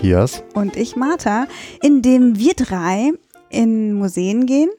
[0.00, 1.46] Matthias und ich, Martha,
[1.82, 3.12] in dem wir drei
[3.50, 4.70] in Museen gehen,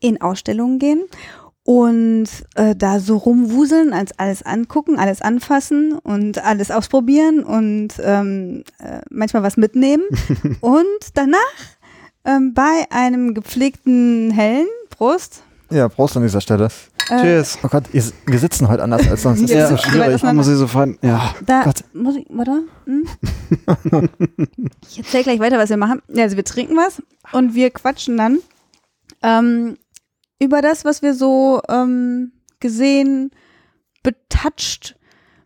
[0.00, 1.04] in Ausstellungen gehen
[1.62, 8.64] und äh, da so rumwuseln, als alles angucken, alles anfassen und alles ausprobieren und ähm,
[8.80, 10.02] äh, manchmal was mitnehmen
[10.60, 11.38] und danach
[12.24, 15.44] ähm, bei einem gepflegten hellen Prost.
[15.70, 16.68] Ja, Prost an dieser Stelle.
[17.10, 17.58] Äh, Cheers.
[17.62, 19.42] Oh Gott, ihr, wir sitzen heute anders als sonst.
[19.42, 20.20] Das Ja, ist so schwierig.
[20.20, 20.98] das- muss ich so fahren.
[21.02, 21.34] Ja.
[21.46, 21.84] Da Gott.
[21.94, 22.62] muss ich, warte.
[22.86, 23.06] Hm?
[24.88, 26.02] ich erzähle gleich weiter, was wir machen.
[26.08, 27.02] Ja, Also wir trinken was
[27.32, 28.38] und wir quatschen dann
[29.22, 29.76] ähm,
[30.38, 33.30] über das, was wir so ähm, gesehen,
[34.02, 34.96] betatscht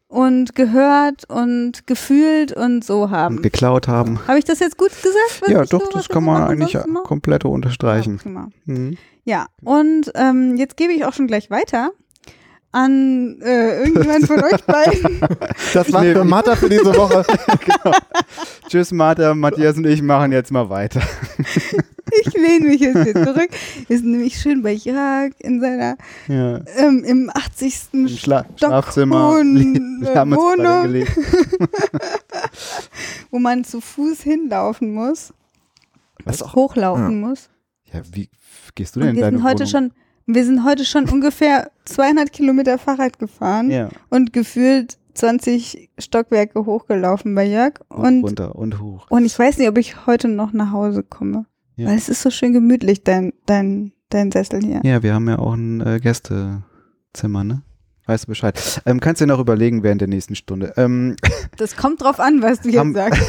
[0.08, 3.42] und gehört und gefühlt und so haben.
[3.42, 4.20] Geklaut haben.
[4.28, 5.40] Habe ich das jetzt gut gesagt?
[5.42, 8.18] was Ja, doch, so, das kann man eigentlich komplett Ja, unterstreichen.
[8.18, 8.48] prima.
[9.28, 11.90] Ja, und ähm, jetzt gebe ich auch schon gleich weiter
[12.70, 15.20] an äh, irgendjemand von euch beiden.
[15.74, 17.24] Das war Nee, für Martha für diese Woche.
[18.68, 21.00] Tschüss, Martha, Matthias und ich machen jetzt mal weiter.
[22.24, 23.48] Ich lehne mich jetzt hier zurück.
[23.88, 25.96] Wir sind nämlich schön bei Jörg in seiner,
[26.28, 26.60] Ja.
[26.76, 27.80] ähm, im 80.
[27.92, 29.40] Im Schla Stock Schlafzimmer.
[29.40, 31.04] äh, beide Wohnung.
[33.32, 35.34] wo man zu Fuß hinlaufen muss,
[36.24, 37.48] Was auch, hochlaufen muss.
[37.92, 38.30] Ja, wie
[38.74, 39.70] gehst du denn Und in wir sind heute Wohnung?
[39.70, 39.92] schon,
[40.34, 43.88] wir sind heute schon ungefähr 200 Kilometer Fahrrad gefahren Ja.
[44.10, 47.74] und gefühlt 20 Stockwerke hochgelaufen bei Jörg.
[47.88, 49.06] Und, Und, runter und hoch.
[49.10, 51.46] und ich weiß nicht, ob ich heute noch nach Hause komme.
[51.76, 51.88] Ja.
[51.88, 54.80] Weil es ist so schön gemütlich, dein, dein, dein Sessel hier.
[54.82, 57.62] Ja, wir haben ja auch ein äh, Gästezimmer, ne?
[58.06, 58.82] Weißt du Bescheid.
[58.86, 60.72] Ähm, kannst du dir noch überlegen während der nächsten Stunde.
[60.76, 61.16] Ähm,
[61.56, 63.20] Das kommt drauf an, was du jetzt Haben- sagst.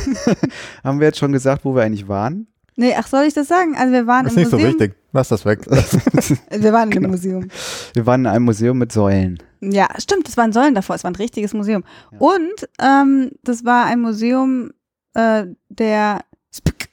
[0.83, 2.47] haben wir jetzt schon gesagt, wo wir eigentlich waren?
[2.79, 3.75] Nee, ach, soll ich das sagen?
[3.75, 4.93] Also wir waren ist im nicht so wichtig.
[5.11, 5.61] Lass das weg.
[6.51, 7.05] Wir waren Genau.
[7.05, 7.49] im Museum.
[7.93, 9.41] Wir waren in einem Museum mit Säulen.
[9.61, 11.83] Ja, stimmt, es waren Säulen davor, es war ein richtiges Museum.
[12.11, 12.19] Ja.
[12.19, 14.69] Und ähm, das war ein Museum
[15.15, 16.19] äh, der
[16.55, 16.87] Spk.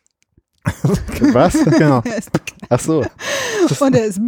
[1.35, 1.53] Was?
[1.65, 2.03] genau.
[2.71, 3.05] Ach so.
[3.81, 4.19] Und der ist.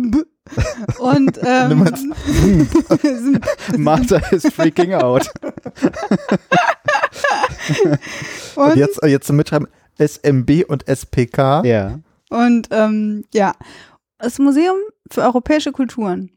[0.98, 1.88] Und ähm.
[3.78, 5.26] Martha ist freaking out.
[8.56, 9.66] Und und, jetzt, jetzt zum Mitschreiben
[9.98, 11.64] SMB und SPK.
[11.64, 11.98] Ja.
[12.30, 13.54] und ähm, ja,
[14.18, 14.76] das Museum
[15.10, 16.30] für europäische Kulturen.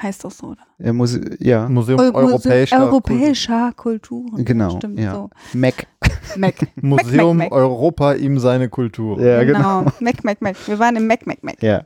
[0.00, 0.62] Heißt doch so, oder?
[0.78, 1.68] Er muss, ja.
[1.68, 4.44] Museum Eu- europäischer europäischer Kulturen.
[4.44, 5.12] Genau, Stimmt, ja.
[5.12, 5.30] so.
[5.54, 5.88] Mac.
[6.36, 6.54] Mac.
[6.76, 7.58] Museum Mac, Mac.
[7.58, 9.20] Europa ihm seine Kultur.
[9.20, 9.86] Ja, genau.
[9.98, 10.56] Mac, Mac, Mac.
[10.68, 11.60] Wir waren im Mac, Mac, Mac.
[11.62, 11.82] Ja.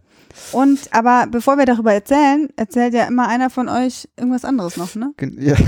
[0.52, 4.94] Und aber bevor wir darüber erzählen, erzählt ja immer einer von euch irgendwas anderes noch,
[4.94, 5.12] ne?
[5.38, 5.54] Ja.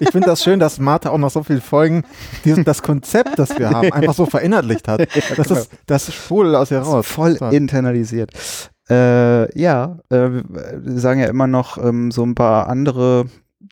[0.00, 2.04] Ich finde das schön, dass Martha auch noch so viele Folgen
[2.44, 5.00] diesen, das Konzept, das wir haben, einfach so verinnerlicht hat.
[5.36, 5.60] Das genau.
[5.60, 7.06] ist das sprudelt aus ihr raus.
[7.06, 7.48] Voll So.
[7.48, 8.32] internalisiert.
[8.88, 13.26] Äh, ja, äh, wir sagen ja immer noch ähm, so ein paar andere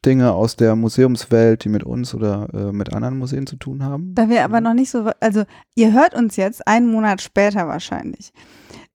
[0.05, 4.15] Dinge aus der Museumswelt, die mit uns oder äh, mit anderen Museen zu tun haben.
[4.15, 8.33] Da wir aber noch nicht so, also ihr hört uns jetzt einen Monat später wahrscheinlich.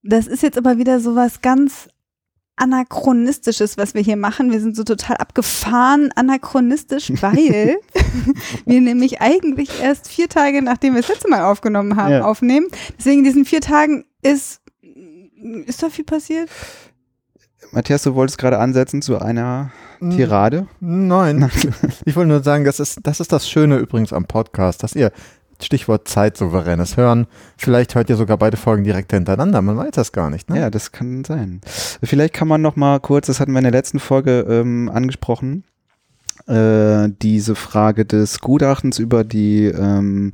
[0.04, 1.88] Das ist jetzt aber wieder so was ganz
[2.56, 4.52] anachronistisches, was wir hier machen.
[4.52, 7.78] Wir sind so total abgefahren anachronistisch, weil
[8.66, 12.24] wir nämlich eigentlich erst vier Tage, nachdem wir das letzte Mal aufgenommen haben, Ja.
[12.26, 12.68] aufnehmen.
[12.98, 14.62] Deswegen in diesen vier Tagen ist,
[15.66, 16.50] ist da viel passiert?
[17.72, 20.68] Matthias, du wolltest gerade ansetzen zu einer Hm, Tirade.
[20.80, 21.50] Nein.
[22.06, 25.12] Ich wollte nur sagen, das ist, das ist das Schöne übrigens am Podcast, dass ihr
[25.64, 30.30] Stichwort zeitsouveränes Hören, vielleicht hört ihr sogar beide Folgen direkt hintereinander, man weiß das gar
[30.30, 30.50] nicht.
[30.50, 30.60] Ne?
[30.60, 31.62] Ja, das kann sein.
[32.04, 35.64] Vielleicht kann man noch mal kurz, das hatten wir in der letzten Folge ähm, angesprochen,
[36.48, 40.32] äh, diese Frage des Gutachtens über die ähm,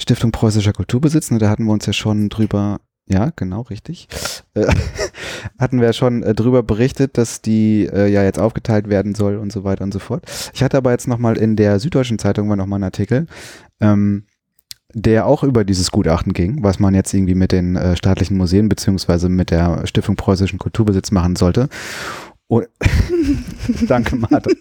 [0.00, 1.30] Stiftung Preußischer Kulturbesitz.
[1.30, 4.08] Ne, da hatten wir uns ja schon drüber, ja, genau, richtig,
[4.54, 4.66] äh,
[5.58, 9.36] hatten wir ja schon äh, drüber berichtet, dass die äh, ja jetzt aufgeteilt werden soll
[9.36, 10.24] und so weiter und so fort.
[10.52, 13.26] Ich hatte aber jetzt noch mal in der Süddeutschen Zeitung war noch mal einen Artikel,
[13.80, 14.26] ähm,
[14.94, 18.68] der auch über dieses Gutachten ging, was man jetzt irgendwie mit den äh, staatlichen Museen
[18.68, 21.68] beziehungsweise mit der Stiftung Preußischen Kulturbesitz machen sollte.
[22.46, 22.66] Und
[23.88, 24.50] Danke, Martha.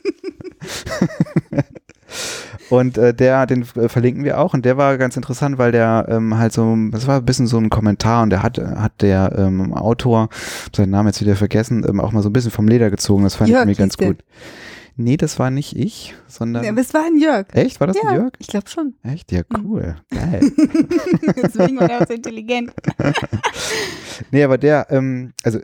[2.69, 6.05] Und äh, der, den äh, verlinken wir auch und der war ganz interessant, weil der
[6.09, 9.33] ähm, halt so, das war ein bisschen so ein Kommentar und der hat, hat der
[9.37, 10.29] ähm, Autor,
[10.75, 13.23] seinen Namen jetzt wieder vergessen, ähm, auch mal so ein bisschen vom Leder gezogen.
[13.23, 14.15] Das fand Jörg ich mir ganz hieß der.
[14.95, 16.63] Nee, das war nicht ich, sondern.
[16.63, 17.47] Ja, aber es war ein Jörg.
[17.53, 17.79] Echt?
[17.79, 18.33] War das ja, ein Jörg?
[18.37, 18.93] ich glaube schon.
[19.03, 19.31] Echt?
[19.31, 19.65] Ja, Mhm.
[19.65, 19.95] cool.
[20.11, 20.51] Geil.
[21.41, 22.71] Deswegen war er auch so intelligent.
[24.31, 25.59] Nee, aber der, ähm, also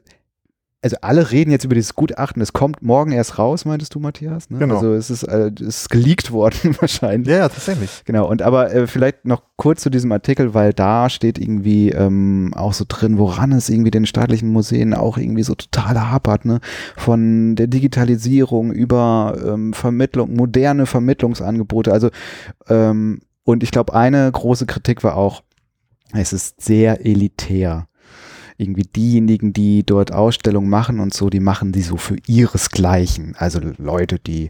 [0.81, 4.49] also alle reden jetzt über dieses Gutachten, es kommt morgen erst raus, meintest du, Matthias?
[4.49, 4.59] Ne?
[4.59, 4.75] Genau.
[4.75, 7.27] Also es ist, äh, es ist geleakt worden wahrscheinlich.
[7.27, 8.03] Ja, ja, tatsächlich.
[8.05, 12.53] Genau, und aber äh, vielleicht noch kurz zu diesem Artikel, weil da steht irgendwie ähm,
[12.55, 16.61] auch so drin, woran es irgendwie den staatlichen Museen auch irgendwie so total hapert, ne?
[16.95, 21.91] Von der Digitalisierung über ähm, Vermittlung, moderne Vermittlungsangebote.
[21.91, 22.09] Also,
[22.69, 25.43] ähm, und ich glaube, eine große Kritik war auch,
[26.13, 27.88] es ist sehr elitär.
[28.61, 33.35] Irgendwie diejenigen, die dort Ausstellungen machen und so, die machen die so für ihresgleichen.
[33.37, 34.49] Also Leute, die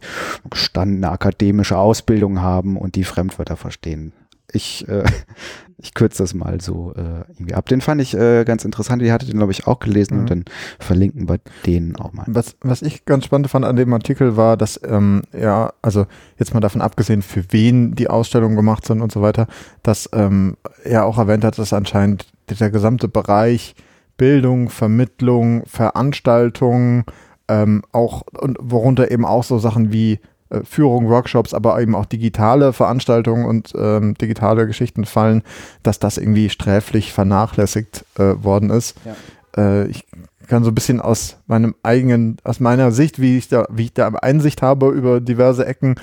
[0.49, 4.13] gestandene akademische Ausbildung haben und die Fremdwörter verstehen.
[4.51, 5.03] Ich, äh,
[5.77, 7.67] ich kürze das mal so äh, irgendwie ab.
[7.67, 8.99] Den fand ich äh, ganz interessant.
[9.03, 10.19] Die hatte den, glaube ich, auch gelesen Mhm.
[10.21, 10.45] und dann
[10.79, 12.25] verlinken wir den auch mal.
[12.27, 16.07] Was, was ich ganz spannend fand an dem Artikel war, dass, ähm, ja, also
[16.39, 19.45] jetzt mal davon abgesehen, für wen die Ausstellungen gemacht sind und so weiter,
[19.83, 23.75] dass ähm, er auch erwähnt hat, dass anscheinend der gesamte Bereich
[24.19, 27.05] Bildung, Vermittlung, Veranstaltung,
[27.47, 30.19] ähm, auch und worunter eben auch so Sachen wie
[30.49, 35.41] äh, Führung, Workshops, aber eben auch digitale Veranstaltungen und ähm, digitale Geschichten fallen,
[35.81, 38.95] dass das irgendwie sträflich vernachlässigt äh, worden ist.
[39.05, 39.15] Ja.
[39.63, 40.05] Äh, ich
[40.47, 43.93] kann so ein bisschen aus meinem eigenen, aus meiner Sicht, wie ich da, wie ich
[43.93, 45.95] da Einsicht habe über diverse Ecken,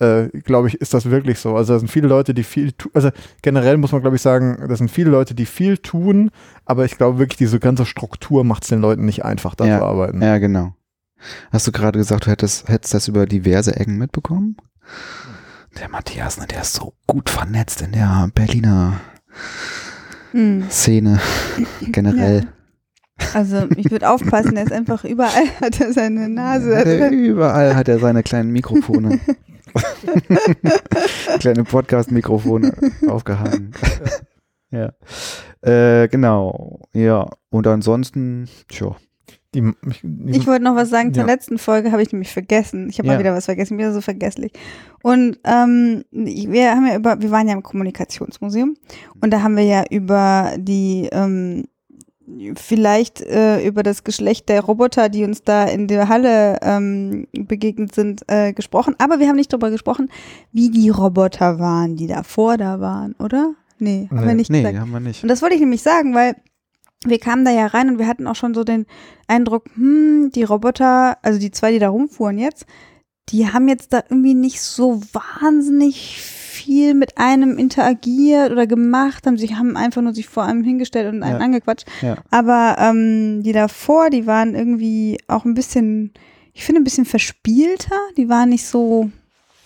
[0.00, 1.56] äh, glaube ich, ist das wirklich so.
[1.56, 3.10] Also da sind viele Leute, die viel tun, also
[3.42, 6.30] generell muss man, glaube ich, sagen, das sind viele Leute, die viel tun,
[6.64, 9.78] aber ich glaube wirklich, diese ganze Struktur macht es den Leuten nicht einfach, da Ja.
[9.78, 10.20] zu arbeiten.
[10.22, 10.74] Ja, genau.
[11.52, 14.56] Hast du gerade gesagt, du hättest, hättest das über diverse Ecken mitbekommen?
[15.80, 19.00] Der Matthias, ne, der ist so gut vernetzt in der Berliner
[20.32, 20.64] Hm.
[20.70, 21.20] Szene
[21.92, 22.48] generell.
[23.32, 26.74] Also ich würde aufpassen, er ist einfach überall, hat er seine Nase.
[26.74, 29.20] Er, überall hat er seine kleinen Mikrofone.
[31.40, 32.72] Kleine Podcast-Mikrofone
[33.08, 33.72] aufgehangen.
[34.70, 34.92] ja.
[35.62, 36.80] Äh, genau.
[36.92, 37.28] Ja.
[37.50, 38.96] Und ansonsten, tja.
[39.54, 41.26] Die, ich, die, Ich wollte noch was sagen zur Ja.
[41.28, 42.88] letzten Folge, habe ich nämlich vergessen.
[42.90, 43.14] Ich habe Ja.
[43.14, 44.52] mal wieder was vergessen, wieder so vergesslich.
[45.02, 48.76] Und ähm, ich- wir haben ja über, wir waren ja im Kommunikationsmuseum
[49.20, 51.64] und da haben wir ja über die ähm,
[52.56, 57.94] vielleicht äh, über das Geschlecht der Roboter, die uns da in der Halle ähm, begegnet
[57.94, 58.94] sind, äh, gesprochen.
[58.98, 60.08] Aber wir haben nicht darüber gesprochen,
[60.52, 63.54] wie die Roboter waren, die davor da waren, oder?
[63.78, 64.34] Nee, haben wir Nee.
[64.34, 64.78] nicht Nee, gesagt.
[64.78, 65.22] haben wir nicht.
[65.22, 66.36] Und das wollte ich nämlich sagen, weil
[67.04, 68.86] wir kamen da ja rein und wir hatten auch schon so den
[69.26, 72.64] Eindruck, hm, die Roboter, also die zwei, die da rumfuhren jetzt,
[73.28, 76.43] die haben jetzt da irgendwie nicht so wahnsinnig viel
[76.94, 81.22] mit einem interagiert oder gemacht, haben sich haben einfach nur sich vor einem hingestellt und
[81.22, 81.44] einen Ja.
[81.44, 81.86] angequatscht.
[82.02, 82.16] Ja.
[82.30, 86.12] Aber ähm, die davor, die waren irgendwie auch ein bisschen,
[86.52, 87.96] ich finde ein bisschen verspielter.
[88.16, 89.10] Die waren nicht so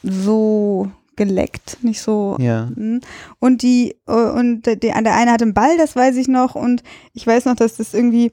[0.02, 2.68] so geleckt, nicht so Ja.
[2.74, 3.00] Mhm.
[3.40, 6.54] Und die, äh, und der, der der eine hatte einen Ball, das weiß ich noch.
[6.54, 6.82] Und
[7.12, 8.32] ich weiß noch, dass das irgendwie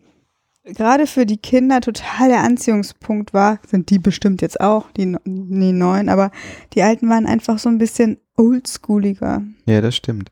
[0.66, 3.60] gerade für die Kinder total der Anziehungspunkt war.
[3.68, 6.32] Sind die bestimmt jetzt auch, die, die neuen, aber
[6.74, 9.44] die alten waren einfach so ein bisschen oldschooliger.
[9.66, 10.30] Ja, das stimmt.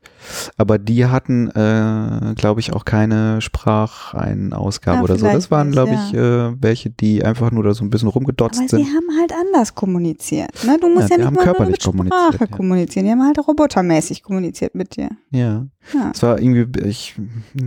[0.58, 5.26] Aber die hatten, äh, glaube ich, auch keine Spracheinausgabe Ja, oder so.
[5.26, 8.68] Das waren, glaube ich, äh, welche, die einfach nur da so ein bisschen rumgedotzt Aber
[8.68, 8.84] sind.
[8.84, 10.50] sie haben halt anders kommuniziert.
[10.66, 10.76] Ne?
[10.78, 12.46] Du musst Ja, ja, die nicht haben mal nur körperlich mit Sprache ja.
[12.46, 13.06] kommunizieren.
[13.06, 15.08] Die haben halt robotermäßig kommuniziert mit dir.
[15.30, 15.66] Ja.
[15.94, 16.10] Ja.
[16.12, 17.14] Es war irgendwie ich,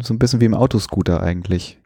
[0.04, 1.80] so ein bisschen wie im Autoscooter eigentlich.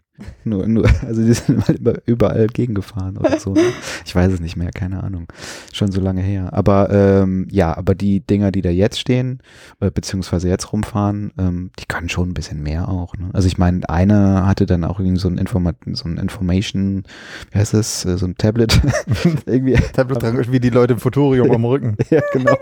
[0.43, 3.53] Nur, nur, also die sind halt über- überall gegengefahren oder so.
[3.53, 3.61] Ne?
[4.05, 5.27] Ich weiß es nicht mehr, keine Ahnung.
[5.73, 6.49] Schon so lange her.
[6.53, 9.39] Aber ähm, ja, aber die Dinger, die da jetzt stehen,
[9.79, 13.15] äh, beziehungsweise jetzt rumfahren, ähm, die können schon ein bisschen mehr auch.
[13.17, 13.29] Ne?
[13.33, 17.03] Also ich meine, eine hatte dann auch irgendwie so ein, Informa so ein Information,
[17.51, 18.79] wie heißt das, äh, so ein Tablet.
[19.45, 19.73] irgendwie.
[19.93, 21.95] Tablet dran, wie die Leute im Futurium am Rücken.
[22.09, 22.55] ja, genau.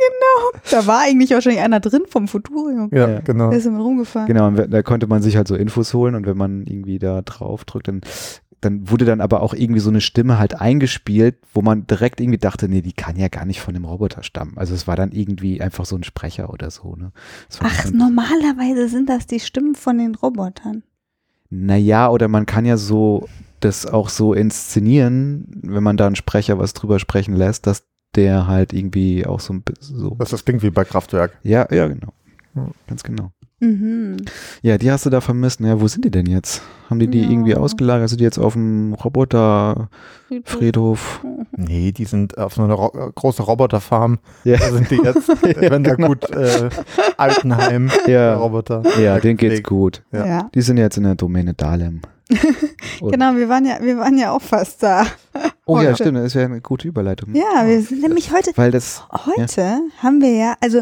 [0.72, 2.90] Da war eigentlich wahrscheinlich einer drin vom Futurium.
[2.92, 3.20] Ja, Ja.
[3.22, 3.50] genau.
[3.50, 4.28] Der ist damit rumgefahren.
[4.28, 7.22] Genau, und da konnte man sich halt so Infos holen und wenn man irgendwie da
[7.22, 8.02] drauf drückt, dann,
[8.62, 12.38] dann wurde dann aber auch irgendwie so eine Stimme halt eingespielt, wo man direkt irgendwie
[12.38, 14.58] dachte, nee, die kann ja gar nicht von dem Roboter stammen.
[14.58, 16.96] Also es war dann irgendwie einfach so ein Sprecher oder so.
[16.96, 17.12] Ne?
[17.60, 20.84] Ach, normalerweise sind das die Stimmen von den Robotern.
[21.50, 23.28] Naja, oder man kann ja so
[23.60, 27.84] das auch so inszenieren, wenn man da einen Sprecher was drüber sprechen lässt, dass
[28.16, 30.16] der halt irgendwie auch so ein bisschen so.
[30.20, 31.38] Das, das klingt wie bei Kraftwerk.
[31.44, 32.14] Ja, ja, genau.
[32.88, 33.32] Ganz genau.
[33.62, 34.18] Mhm.
[34.62, 35.60] Ja, die hast du da vermisst.
[35.60, 36.62] Naja, wo sind die denn jetzt?
[36.90, 37.30] Haben die die Ja.
[37.30, 38.04] irgendwie ausgelagert?
[38.04, 38.94] Hast du die jetzt auf dem
[40.30, 41.22] Roboterfriedhof?
[41.56, 44.20] Nee, die sind auf so einer Ro äh, große Roboterfarm.
[44.44, 44.58] Ja.
[44.58, 45.28] Da sind die jetzt,
[45.72, 46.70] wenn da gut äh,
[47.18, 48.84] Altenheim, der Ja, Roboter.
[49.00, 50.04] ja denen geht's gut.
[50.12, 50.26] Ja.
[50.26, 50.50] Ja.
[50.54, 52.02] Die sind jetzt in der Domäne Dahlem.
[53.02, 55.06] Genau, wir waren ja, wir waren ja auch fast da.
[55.66, 55.96] Oh ja, Heute.
[55.96, 57.34] stimmt, das ist ja eine gute Überleitung.
[57.34, 60.82] Ja, wir sind nämlich heute, Weil das, heute haben wir ja, also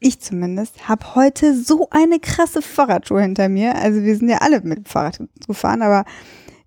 [0.00, 3.74] ich zumindest, habe heute so eine krasse Fahrradtour hinter mir.
[3.76, 6.04] Also wir sind ja alle mit dem Fahrrad gefahren, aber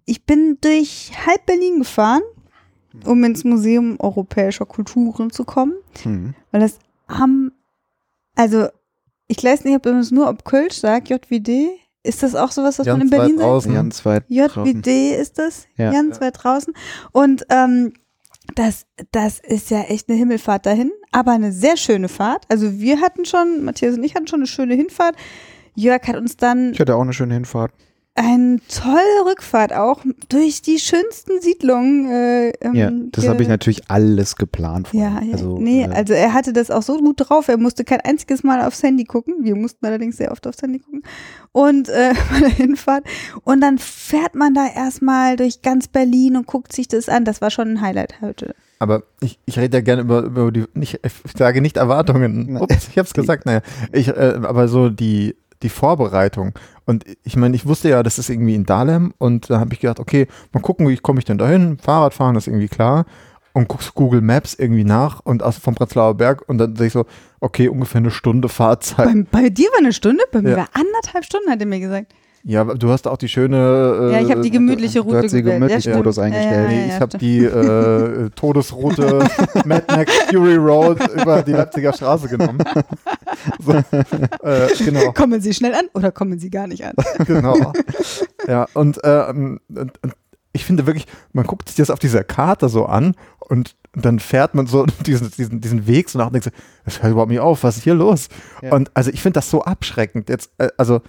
[0.05, 2.23] Ich bin durch halb Berlin gefahren,
[3.05, 5.73] um ins Museum Europäischer Kulturen zu kommen,
[6.03, 6.33] Hm.
[6.51, 7.51] weil das am,
[8.35, 8.67] also
[9.27, 11.69] ich weiß nicht, ob es nur ob Kölsch sagt, JWD.
[12.03, 13.47] Ist das auch sowas, was man in Berlin sagt?
[13.47, 13.73] draußen.
[13.73, 14.65] Ganz weit draußen.
[14.65, 15.91] JWD ist das, Ja.
[15.91, 16.73] ganz weit draußen.
[17.11, 17.93] Und ähm,
[18.55, 22.45] das, das ist ja echt eine Himmelfahrt dahin, aber eine sehr schöne Fahrt.
[22.49, 25.15] Also wir hatten schon, Matthias und ich hatten schon eine schöne Hinfahrt.
[25.75, 27.73] Jörg hat uns dann Ich hatte auch eine schöne Hinfahrt.
[28.13, 32.09] Eine tolle Rückfahrt auch durch die schönsten Siedlungen.
[32.09, 34.89] Äh, ähm, Ja, das habe ich natürlich alles geplant.
[34.91, 35.27] Ja, vorher.
[35.27, 35.33] ja.
[35.33, 37.47] Also, nee, äh, also er hatte das auch so gut drauf.
[37.47, 39.35] Er musste kein einziges Mal aufs Handy gucken.
[39.43, 41.03] Wir mussten allerdings sehr oft aufs Handy gucken.
[41.53, 43.05] Und äh, bei der Hinfahrt.
[43.45, 47.23] Und dann fährt man da erstmal durch ganz Berlin und guckt sich das an.
[47.23, 48.55] Das war schon ein Highlight heute.
[48.79, 52.57] Aber ich, ich rede ja gerne über, über die, nicht, ich sage nicht Erwartungen.
[52.57, 53.61] Ups, ich hab's gesagt, naja.
[53.93, 56.53] Ich, äh, aber so die, die Vorbereitung.
[56.85, 59.79] Und ich meine, ich wusste ja, das ist irgendwie in Dahlem und da habe ich
[59.79, 61.77] gedacht, okay, mal gucken, wie komme ich denn dahin?
[61.77, 63.05] Fahrradfahren ist irgendwie klar.
[63.53, 66.93] Und guckst Google Maps irgendwie nach und aus vom Prenzlauer Berg und dann sehe ich
[66.93, 67.05] so,
[67.41, 69.05] okay, ungefähr eine Stunde Fahrzeit.
[69.29, 70.57] Bei, bei dir war eine Stunde, bei mir Ja.
[70.57, 72.13] war anderthalb Stunden, hat er mir gesagt.
[72.43, 73.57] Ja, aber du hast auch die schöne.
[73.57, 75.59] Äh, ja, ich habe die gemütliche du Route hast die gewählt.
[75.59, 76.67] gemütlichen ja, Modus eingestellt.
[76.69, 79.19] Nee, Ja, ja, ich ja, habe die äh, Todesroute
[79.65, 82.59] Mad Max Fury Road über die Leipziger Straße genommen.
[83.59, 86.93] So, äh, genau, Kommen Sie schnell an oder kommen Sie gar nicht an?
[87.25, 87.73] genau.
[88.47, 90.13] Ja, und, ähm, und, und
[90.53, 94.53] ich finde wirklich, man guckt sich das auf dieser Karte so an und dann fährt
[94.53, 96.51] man so diesen, diesen, diesen Weg so nach und denkt so,
[96.85, 98.27] das hört überhaupt nicht auf, was ist hier los?
[98.61, 98.73] Ja.
[98.73, 100.29] Und also ich finde das so abschreckend.
[100.29, 101.01] Jetzt, äh, also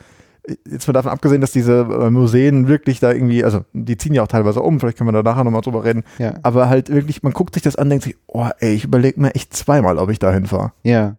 [0.69, 4.23] jetzt mal davon abgesehen, dass diese äh, Museen wirklich da irgendwie, also die ziehen ja
[4.23, 6.35] auch teilweise um, vielleicht können wir da nachher nochmal drüber reden, Ja.
[6.43, 9.35] aber halt wirklich, man guckt sich das an, denkt sich, oh ey, ich überlege mir
[9.35, 10.73] echt zweimal, ob ich da hinfahre.
[10.83, 11.17] Ja,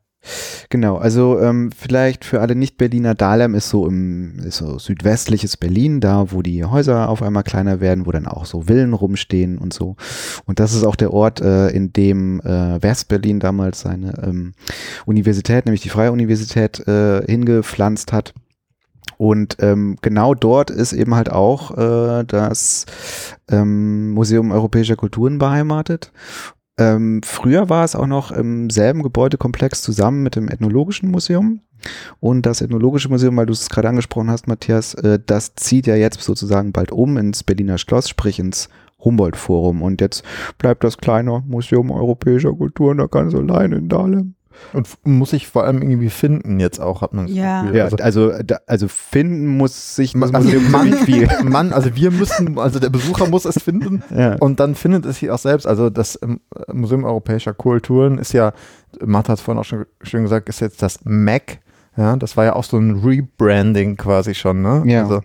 [0.70, 0.98] genau.
[0.98, 6.32] Also ähm, vielleicht für alle Nicht-Berliner, Dahlem ist so im ist so südwestliches Berlin, da
[6.32, 9.96] wo die Häuser auf einmal kleiner werden, wo dann auch so Villen rumstehen und so.
[10.46, 14.54] Und das ist auch der Ort, äh, in dem äh, West-Berlin damals seine ähm,
[15.06, 18.34] Universität, nämlich die Freie Universität, äh, hingepflanzt hat.
[19.24, 22.86] Und ähm, genau dort ist eben halt auch äh, das
[23.50, 26.12] ähm, Museum Europäischer Kulturen beheimatet.
[26.78, 31.62] Ähm, früher war es auch noch im selben Gebäudekomplex zusammen mit dem Ethnologischen Museum.
[32.20, 35.96] Und das Ethnologische Museum, weil du es gerade angesprochen hast, Matthias, äh, das zieht ja
[35.96, 38.68] jetzt sozusagen bald um ins Berliner Schloss, sprich ins
[39.06, 39.84] Humboldt-Forum.
[39.84, 40.26] Und jetzt
[40.58, 44.36] bleibt das kleine Museum Europäischer Kulturen da ganz allein in Dahlem.
[44.74, 47.62] Und muss sich vor allem irgendwie finden jetzt auch, hat man das Ja.
[47.64, 47.78] Gefühl.
[47.78, 51.28] Ja, Also, also, da, also finden muss sich das also Museum Mann, viel.
[51.44, 54.36] Mann, also wir müssen, also der Besucher muss es finden Ja.
[54.36, 55.66] und dann findet es sich auch selbst.
[55.68, 56.40] Also das ähm,
[56.72, 58.54] Museum Europäischer Kulturen ist ja,
[59.04, 61.60] Martha hat es vorhin auch schon schön gesagt, ist jetzt das MAC.
[61.96, 64.82] Ja, das war ja auch so ein Rebranding quasi schon, ne?
[64.86, 65.04] Ja.
[65.04, 65.22] Also,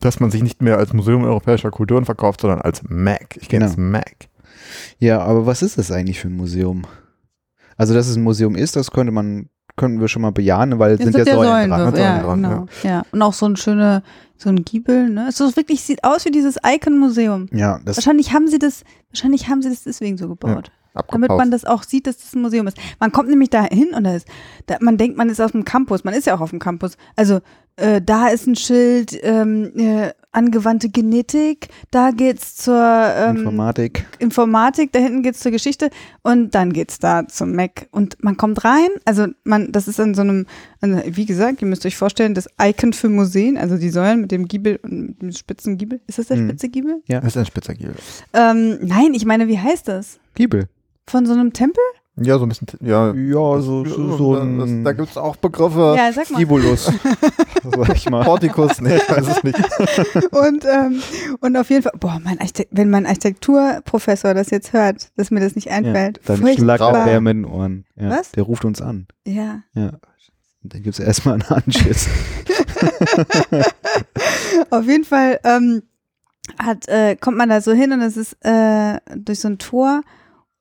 [0.00, 3.36] dass man sich nicht mehr als Museum Europäischer Kulturen verkauft, sondern als MAC.
[3.40, 3.70] Ich gehe Genau.
[3.70, 4.28] ins MAC.
[4.98, 6.82] Ja, aber was ist das eigentlich für ein Museum?
[7.82, 10.92] Also, dass es ein Museum ist, das könnte man, könnten wir schon mal bejahen, weil
[10.92, 11.90] es sind, sind ja ja Säulen Säulen, dran.
[11.90, 12.66] Säulen ja, dran, genau.
[12.84, 13.02] Ja.
[13.10, 14.04] Und auch so ein schöner,
[14.36, 15.26] so ein Giebel, ne?
[15.28, 17.48] Es ist wirklich, sieht aus wie dieses Icon-Museum.
[17.50, 20.70] Ja, das, Wahrscheinlich haben sie das, wahrscheinlich haben sie das deswegen so gebaut.
[20.94, 21.38] Damit Abgepaust.
[21.38, 22.76] man das auch sieht, dass das ein Museum ist.
[23.00, 24.28] Man kommt nämlich da hin und da ist,
[24.66, 26.04] da, man denkt, man ist auf dem Campus.
[26.04, 26.96] Man ist ja auch auf dem Campus.
[27.16, 27.40] Also
[27.74, 31.68] äh, da ist ein Schild ähm, äh, angewandte Genetik.
[31.90, 32.74] Da geht's zur
[33.16, 34.06] ähm, Informatik.
[34.18, 35.90] Informatik, da hinten geht's zur Geschichte
[36.22, 40.14] und dann geht's da zum Mac und man kommt rein, also man, das ist an
[40.14, 40.46] so einem,
[40.80, 44.30] also wie gesagt, ihr müsst euch vorstellen, das Icon für Museen, also die Säulen mit
[44.32, 46.00] dem Giebel und mit dem spitzen Giebel.
[46.06, 46.48] Ist das der Mhm.
[46.48, 47.02] spitze Giebel?
[47.08, 47.94] Das ist ein spitzer Giebel.
[48.32, 50.18] Ähm, nein, ich meine, wie heißt das?
[50.34, 50.68] Giebel.
[51.06, 51.82] Von so einem Tempel?
[52.16, 53.12] Ja, so ein bisschen, ja.
[53.14, 55.94] Ja, so, so, so das, ein da gibt es auch Begriffe.
[55.96, 56.38] Ja, sag mal.
[56.38, 56.84] Gibulus.
[57.64, 58.22] sag ich mal.
[58.24, 59.58] Portikus, nee, ich weiß es nicht.
[60.32, 61.02] Und, ähm,
[61.40, 65.40] und auf jeden Fall, boah, mein Architekt, wenn mein Architekturprofessor das jetzt hört, dass mir
[65.40, 66.20] das nicht Ja, einfällt.
[66.26, 66.76] dann furchtbar.
[66.76, 67.86] schlagt er mit den Ohren.
[67.96, 68.32] Ja, Was?
[68.32, 69.06] Der ruft uns an.
[69.26, 69.62] Ja.
[69.74, 69.92] Ja.
[70.64, 72.08] Dann gibt es erstmal einen Anschiss.
[74.70, 75.82] Auf jeden Fall ähm,
[76.58, 80.02] hat, äh, kommt man da so hin und es ist äh, durch so ein Tor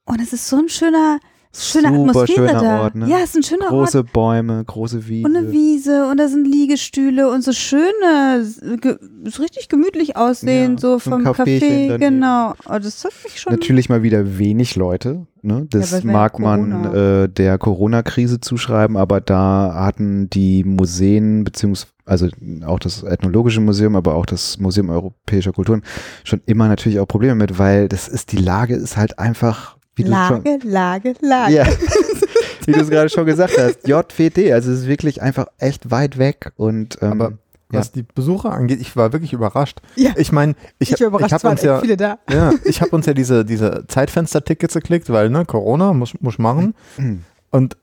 [0.06, 1.20] und es ist so ein schöner,
[1.54, 2.82] schöne Super Atmosphäre schöner da.
[2.82, 3.08] Ort, ne?
[3.10, 3.72] Ja, es ist ein schöner Ort.
[3.72, 5.28] Große Bäume, große Wiese.
[5.28, 10.78] Und eine Wiese und da sind Liegestühle und so schöne, so richtig gemütlich aussehen, Ja,
[10.80, 12.54] so vom Café, genau.
[12.66, 13.54] Oh, das hat mich schon.
[13.54, 15.28] Natürlich mal wieder wenig Leute.
[15.42, 15.66] Ne?
[15.70, 21.92] Das Ja, mag ja man äh, der Corona-Krise zuschreiben, aber da hatten die Museen, beziehungsweise
[22.06, 22.28] also
[22.66, 25.82] auch das Ethnologische Museum, aber auch das Museum Europäischer Kulturen
[26.24, 30.04] schon immer natürlich auch Probleme mit, weil das ist, die Lage ist halt einfach, wie
[30.04, 31.54] du schon, Lage, Lage, Lage.
[31.54, 31.66] ja,
[32.66, 36.18] wie du es gerade schon gesagt hast, JWD, also es ist wirklich einfach echt weit
[36.18, 37.34] weg und ähm, Aber
[37.74, 38.82] was die Besucher angeht.
[38.82, 39.80] Ich war wirklich überrascht.
[39.96, 40.12] Ja.
[40.18, 42.20] Ich meine, ich, Ich ich habe uns ja, echt viele da.
[42.30, 46.74] ja, ich habe uns ja diese, diese Zeitfenster-Tickets geklickt, weil, ne, Corona muss, muss machen.
[46.98, 47.24] Mhm.
[47.50, 47.78] Und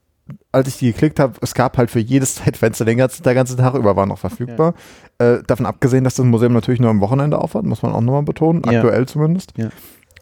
[0.53, 3.57] als ich die geklickt habe, es gab halt für jedes Zeitfenster den ganzen, der ganze
[3.57, 4.75] Tag über war noch verfügbar.
[5.17, 8.25] Äh, davon abgesehen, dass das Museum natürlich nur am Wochenende aufhat, muss man auch nochmal
[8.25, 8.81] betonen, Ja.
[8.81, 9.55] aktuell zumindest.
[9.57, 9.71] Ja.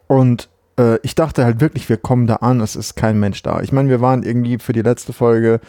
[0.07, 3.61] Und äh, ich dachte halt wirklich, wir kommen da an, es ist kein Mensch da.
[3.61, 5.61] Ich meine, wir waren irgendwie für die letzte Folge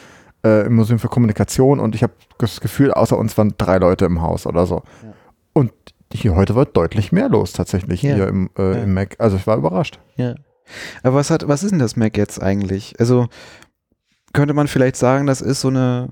[0.45, 4.05] äh, im Museum für Kommunikation und ich habe das Gefühl, außer uns waren drei Leute
[4.05, 4.83] im Haus oder so.
[5.03, 5.13] Ja.
[5.53, 5.71] Und
[6.13, 8.15] hier heute war deutlich mehr los tatsächlich Ja.
[8.15, 8.83] hier im, äh, Ja.
[8.83, 9.15] im Mac.
[9.19, 9.99] Also ich war überrascht.
[10.15, 10.35] Ja.
[11.03, 12.95] Aber was hat, was ist denn das Mac jetzt eigentlich?
[12.99, 13.27] Also
[14.33, 16.09] könnte man vielleicht sagen, das ist so eine,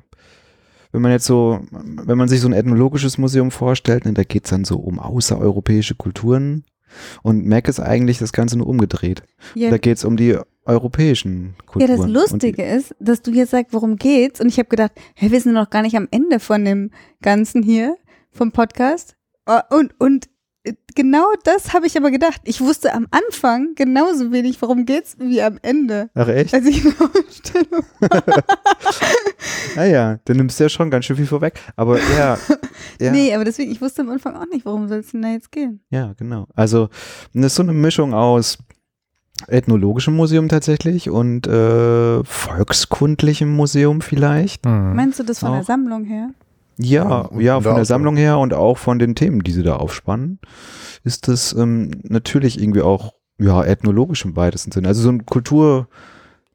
[0.91, 4.45] wenn man jetzt so, wenn man sich so ein ethnologisches Museum vorstellt, ne, da geht
[4.45, 6.63] es dann so um außereuropäische Kulturen.
[7.23, 9.23] Und Mac ist eigentlich das Ganze nur umgedreht.
[9.53, 11.97] Ja, Da geht es um die europäischen ja, Kulturen.
[11.97, 14.41] das Lustige ist, dass du jetzt sagst, worum geht's?
[14.41, 17.61] Und ich habe gedacht, hey, wir sind noch gar nicht am Ende von dem Ganzen
[17.63, 17.95] hier,
[18.31, 19.15] vom Podcast.
[19.45, 20.27] Oh, Und, und
[20.95, 22.41] genau das habe ich aber gedacht.
[22.43, 26.09] Ich wusste am Anfang genauso wenig, worum geht's, wie am Ende.
[26.13, 26.53] Ach echt?
[26.53, 27.83] Als ich in der Ausstellung
[29.75, 31.59] Naja, du nimmst ja schon ganz schön viel vorweg.
[31.75, 32.37] Aber ja,
[32.99, 35.29] ja, Nee, aber deswegen, ich wusste am Anfang auch nicht, worum soll es denn da
[35.29, 35.81] jetzt gehen.
[35.89, 36.47] ja, genau.
[36.55, 36.89] Also
[37.33, 38.57] das ist so eine Mischung aus
[39.47, 44.65] ethnologischem Museum tatsächlich und äh, volkskundlichem Museum vielleicht.
[44.65, 45.65] Meinst du das von der Auch.
[45.65, 46.29] Sammlung her?
[46.77, 49.63] Ja, Ja, und ja, von der Sammlung her und auch von den Themen, die sie
[49.63, 50.39] da aufspannen,
[51.03, 54.87] ist das ähm, natürlich irgendwie auch ja ethnologisch im weitesten Sinne.
[54.89, 55.87] Also so ein Kultur,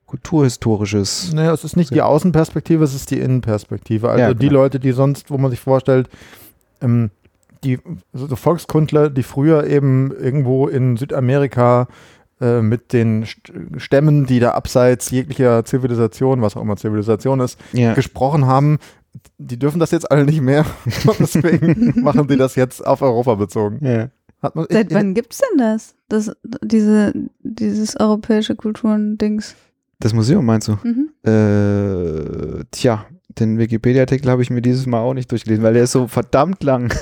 [0.07, 1.33] kulturhistorisches.
[1.33, 4.09] Naja, es ist nicht die Außenperspektive, es ist die Innenperspektive.
[4.09, 4.61] Also Ja, die genau.
[4.61, 6.09] Leute, die sonst, wo man sich vorstellt,
[6.83, 7.11] ähm,
[7.65, 7.79] die
[8.13, 11.89] so Volkskundler, die früher eben irgendwo in Südamerika
[12.41, 17.59] äh, mit den St- Stämmen, die da abseits jeglicher Zivilisation, was auch immer Zivilisation ist,
[17.73, 18.79] Ja, gesprochen haben,
[19.39, 20.65] die dürfen das jetzt alle nicht mehr.
[21.19, 23.85] Deswegen machen die das jetzt auf Europa bezogen.
[23.85, 24.11] ja.
[24.43, 25.95] Hat man, Seit wann gibt's denn das?
[26.09, 29.55] das diese, dieses europäische Kulturen-Dings.
[29.99, 30.79] Das Museum meinst du?
[30.83, 31.11] Mhm.
[31.31, 33.05] Äh, tja,
[33.39, 36.65] den Wikipedia-Artikel habe ich mir dieses Mal auch nicht durchgelesen, weil der ist so verdammt
[36.65, 36.93] lang.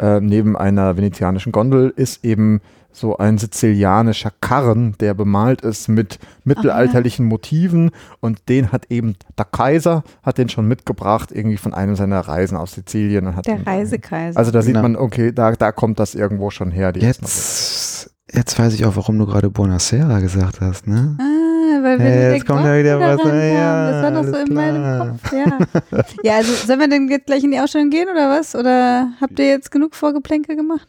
[0.00, 2.60] äh, neben einer venezianischen Gondel, ist eben
[2.92, 9.44] so ein sizilianischer Karren, der bemalt ist mit mittelalterlichen Motiven und den hat eben der
[9.44, 13.26] Kaiser, hat den schon mitgebracht, irgendwie von einem seiner Reisen aus Sizilien.
[13.26, 14.38] Und hat Der den- Reisekaiser.
[14.38, 14.82] Also da sieht Genau.
[14.88, 16.92] man, okay, da, da kommt das irgendwo schon her.
[16.96, 21.18] jetzt, jetzt weiß ich auch, warum du gerade Buonasera gesagt hast, ne?
[21.20, 21.35] Ah,
[21.86, 23.90] weil wir Ja, jetzt kommt Gondel wieder was, ja.
[23.90, 25.18] Das war noch so in meinem.
[25.18, 25.58] Kopf, ja.
[26.22, 28.54] ja, also sollen wir denn jetzt gleich in die Ausstellung gehen oder was?
[28.54, 30.86] Oder habt ihr jetzt genug Vorgeplänkel gemacht?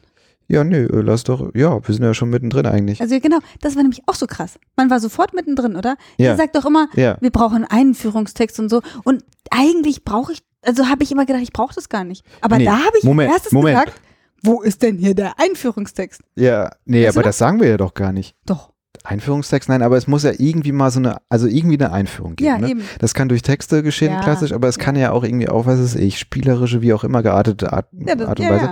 [0.50, 3.02] Ja, nö, äh, lass doch, ja, wir sind ja schon mittendrin eigentlich.
[3.02, 4.58] Also genau, das war nämlich auch so krass.
[4.78, 5.98] Man war sofort mittendrin, oder?
[6.18, 6.32] Ja.
[6.32, 8.82] Ihr sagt doch immer, Ja, wir brauchen einen Einführungstext und so.
[9.04, 12.26] Und eigentlich brauche ich, also habe ich immer gedacht, ich brauche das gar nicht.
[12.42, 13.78] Aber Nee, da habe ich Moment, erstes Moment.
[13.78, 14.02] gesagt,
[14.42, 16.22] wo ist denn hier der Einführungstext?
[16.36, 18.36] ja, nee, Weißt aber das sagen wir ja doch gar nicht.
[18.46, 18.72] Doch.
[19.04, 22.50] Einführungstext, nein, aber es muss ja irgendwie mal so eine, also irgendwie eine Einführung geben.
[22.50, 22.70] Ja, ne?
[22.70, 22.82] eben.
[23.00, 25.80] Das kann durch Texte geschehen, Ja, klassisch, aber es kann ja auch irgendwie auch, was
[25.80, 28.72] weiß ich, spielerische, wie auch immer geartete Art, Ja, das, Art und ja, Weise ja.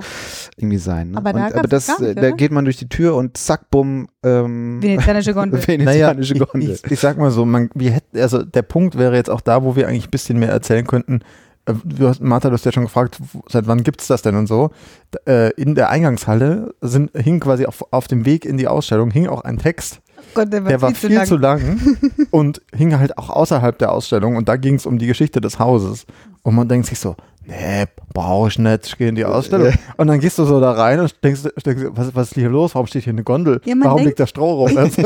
[0.57, 1.11] irgendwie sein.
[1.11, 1.17] Ne?
[1.17, 4.07] Aber da und, aber das, äh, da geht man durch die Tür und zack, bumm,
[4.23, 5.61] ähm, Venezianische Gondel.
[5.67, 6.71] venezianische ich, Gondel.
[6.71, 9.63] ich, ich sag mal so, man, wir hätten, also der Punkt wäre jetzt auch da,
[9.63, 11.21] wo wir eigentlich ein bisschen mehr erzählen könnten.
[11.65, 14.47] Äh, Du hast, Martha, du hast ja schon gefragt, seit wann gibt's das denn und
[14.47, 14.71] so.
[15.27, 19.27] Äh, in der Eingangshalle sind, hing quasi auf, auf dem Weg in die Ausstellung, hing
[19.27, 20.01] auch ein Text,
[20.35, 21.79] Gott, der war, der war viel, viel zu zu lang.
[21.79, 21.97] lang
[22.31, 25.57] und hing halt auch außerhalb der Ausstellung und da ging es um die Geschichte des
[25.57, 26.05] Hauses.
[26.45, 29.73] Und man denkt sich so, nee, brauche ich nicht, ich gehe in die Ausstellung.
[29.97, 32.73] Und dann gehst du so da rein und denkst, denkst was, was ist hier los?
[32.75, 33.59] Warum steht hier eine Gondel?
[33.65, 34.77] Ja, Warum denkt- liegt da Stroh rum?
[34.77, 35.01] Also,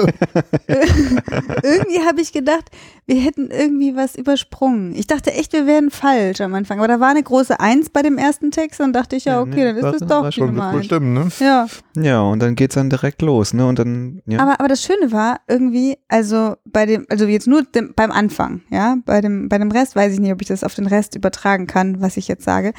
[1.63, 2.69] irgendwie habe ich gedacht,
[3.05, 4.93] wir hätten irgendwie was übersprungen.
[4.95, 6.77] Ich dachte echt, wir wären falsch am Anfang.
[6.79, 9.65] Aber da war eine große Eins bei dem ersten Text und dachte ich, ja, okay,
[9.65, 10.85] dann ist das doch schon eins.
[10.85, 11.27] stimmen, ne?
[11.39, 13.65] Ja, Ja, und dann geht's dann direkt los, ne?
[13.65, 14.39] Und dann, ja.
[14.39, 18.61] aber, aber das Schöne war irgendwie, also bei dem, also jetzt nur dem, beim Anfang,
[18.69, 21.15] ja, bei dem, bei dem Rest weiß ich nicht, ob ich das auf den Rest
[21.29, 22.73] übertragen kann, was ich jetzt sage.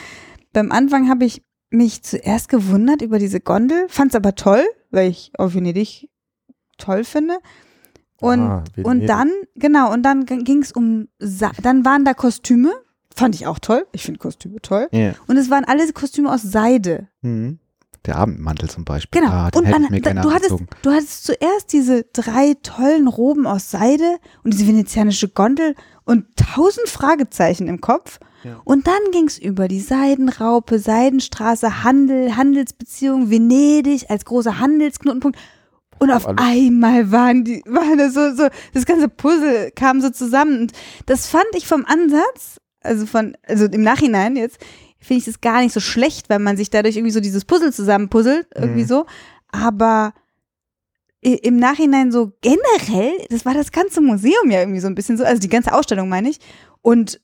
[0.52, 5.08] Beim Anfang habe ich mich zuerst gewundert über diese Gondel, fand es aber toll, weil
[5.08, 6.08] ich auch Venedig
[6.78, 7.38] toll finde.
[8.16, 12.72] Und, Ah, und dann, genau, und dann ging es um, Sa dann waren da Kostüme
[13.14, 13.86] Fand ich auch toll.
[13.92, 14.88] Ich finde Kostüme toll.
[14.92, 15.14] Ja.
[15.26, 17.08] Und es waren alle Kostüme aus Seide.
[17.22, 17.58] Mhm.
[18.06, 19.20] Der Abendmantel zum Beispiel.
[19.20, 19.32] Genau.
[19.32, 24.16] Ah, und an, da, du, hattest, du hattest zuerst diese drei tollen Roben aus Seide
[24.42, 28.18] und diese venezianische Gondel und tausend Fragezeichen im Kopf.
[28.44, 28.60] Ja.
[28.64, 35.38] Und dann ging es über die Seidenraupe, Seidenstraße, Handel, Handelsbeziehung, Venedig als großer Handelsknotenpunkt.
[35.98, 36.40] Und auf Alles.
[36.42, 40.60] einmal waren die, waren das so, so, das ganze Puzzle kam so zusammen.
[40.60, 40.72] Und
[41.06, 44.58] das fand ich vom Ansatz, also von, also im Nachhinein jetzt,
[44.98, 47.72] finde ich das gar nicht so schlecht, weil man sich dadurch irgendwie so dieses Puzzle
[47.72, 48.88] zusammenpuzzelt, irgendwie Mhm.
[48.88, 49.06] so.
[49.52, 50.12] Aber
[51.22, 55.24] im Nachhinein so generell, das war das ganze Museum ja irgendwie so ein bisschen so,
[55.24, 56.38] also die ganze Ausstellung meine ich.
[56.80, 57.20] Und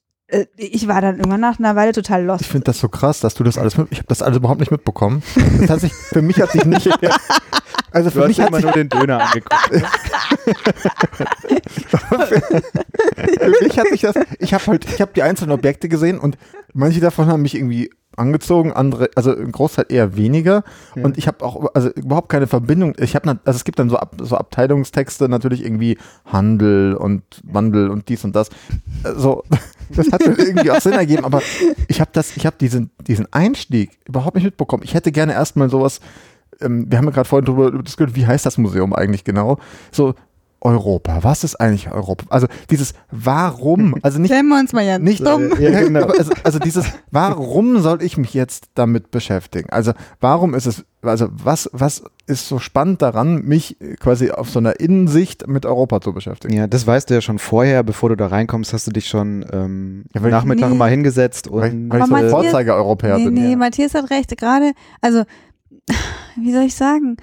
[0.56, 2.40] ich war dann irgendwann nach einer Weile total lost.
[2.42, 3.88] Ich finde das so krass, dass du das alles mit.
[3.90, 5.22] Ich habe das alles überhaupt nicht mitbekommen.
[5.60, 6.88] Das hat sich, für mich hat sich nicht.
[7.92, 9.54] Also Du für hast mich hat immer sich, nur den Döner angeguckt.
[13.40, 14.16] für mich hat sich das.
[14.38, 16.36] Ich habe halt, ich habe die einzelnen Objekte gesehen und
[16.74, 20.64] manche davon haben mich irgendwie angezogen, andere, also im Großteil eher weniger.
[20.94, 21.04] Ja.
[21.04, 22.94] Und ich habe auch also überhaupt keine Verbindung.
[22.98, 27.90] Ich habe, also es gibt dann so, Ab, so Abteilungstexte natürlich irgendwie Handel und Wandel
[27.90, 28.50] und dies und das.
[29.16, 29.44] So,
[29.90, 31.24] das hat mir irgendwie auch Sinn ergeben.
[31.24, 31.42] Aber
[31.88, 34.82] ich habe das, ich habe diesen diesen Einstieg überhaupt nicht mitbekommen.
[34.84, 36.00] Ich hätte gerne erstmal sowas.
[36.60, 39.58] Ähm, wir haben ja gerade vorhin drüber diskutiert, wie heißt das Museum eigentlich genau?
[39.92, 40.14] So
[40.66, 41.22] Europa.
[41.22, 42.26] Was ist eigentlich Europa?
[42.28, 45.50] Also dieses Warum, also nicht Stellen wir uns mal ja nicht dumm.
[45.58, 46.06] Ja, genau.
[46.06, 49.70] also, also dieses, warum soll ich mich jetzt damit beschäftigen?
[49.70, 54.58] Also warum ist es, also was, was ist so spannend daran, mich quasi auf so
[54.58, 56.54] einer Innensicht mit Europa zu beschäftigen?
[56.54, 59.44] Ja, das weißt du ja schon vorher, bevor du da reinkommst, hast du dich schon
[59.52, 60.76] ähm, Ja, weil ich- Nachmittag Nee.
[60.76, 63.34] mal hingesetzt Weil, und weil ich Aber so ein Matthias- Vorzeiger-Europäer Nee, bin.
[63.34, 63.56] nee, ja.
[63.56, 64.36] Matthias hat recht.
[64.36, 65.22] Gerade, also,
[66.36, 67.16] wie soll ich sagen?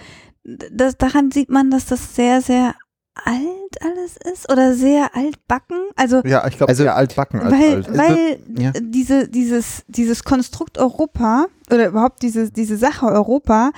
[0.71, 2.75] Das, daran sieht man, dass das sehr, sehr
[3.15, 5.77] alt alles ist oder sehr altbacken.
[5.95, 7.97] Also, Ja, ich glaube, Also- eher altbacken als weil, alt.
[7.97, 8.71] weil ja.
[8.79, 13.71] diese, dieses, dieses Konstrukt Europa oder überhaupt diese, diese Sache Europa,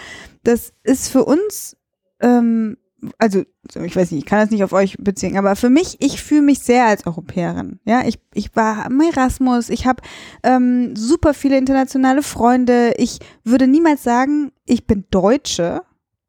[0.44, 1.76] das ist für uns,
[2.22, 2.78] ähm,
[3.20, 5.98] also so, ich weiß nicht, ich kann das nicht auf euch beziehen, aber für mich,
[6.00, 7.80] ich fühle mich sehr als Europäerin.
[7.86, 10.02] Ja, ich, ich war am Erasmus, ich habe
[10.44, 12.94] ähm, super viele internationale Freunde.
[12.98, 15.82] Ich würde niemals sagen, ich bin Deutsche.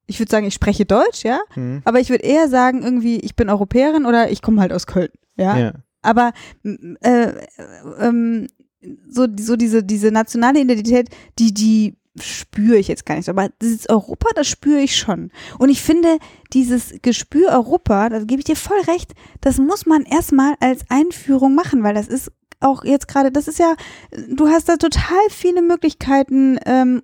[0.07, 1.83] Ich würde sagen, ich spreche Deutsch, ja, Hm.
[1.85, 5.11] aber ich würde eher sagen, irgendwie, ich bin Europäerin oder ich komme halt aus Köln.
[5.37, 5.73] Ja, ja.
[6.03, 7.33] aber äh,
[7.99, 8.47] ähm,
[9.09, 13.29] so, so diese, diese nationale Identität, die, die spüre ich jetzt gar nicht.
[13.29, 15.31] Aber dieses Europa, das spüre ich schon.
[15.59, 16.19] Und ich finde,
[16.53, 21.55] dieses Gespür Europa, da gebe ich dir voll recht, das muss man erstmal als Einführung
[21.55, 23.75] machen, weil das ist auch jetzt gerade, das ist ja,
[24.29, 27.03] du hast da total viele Möglichkeiten, ähm,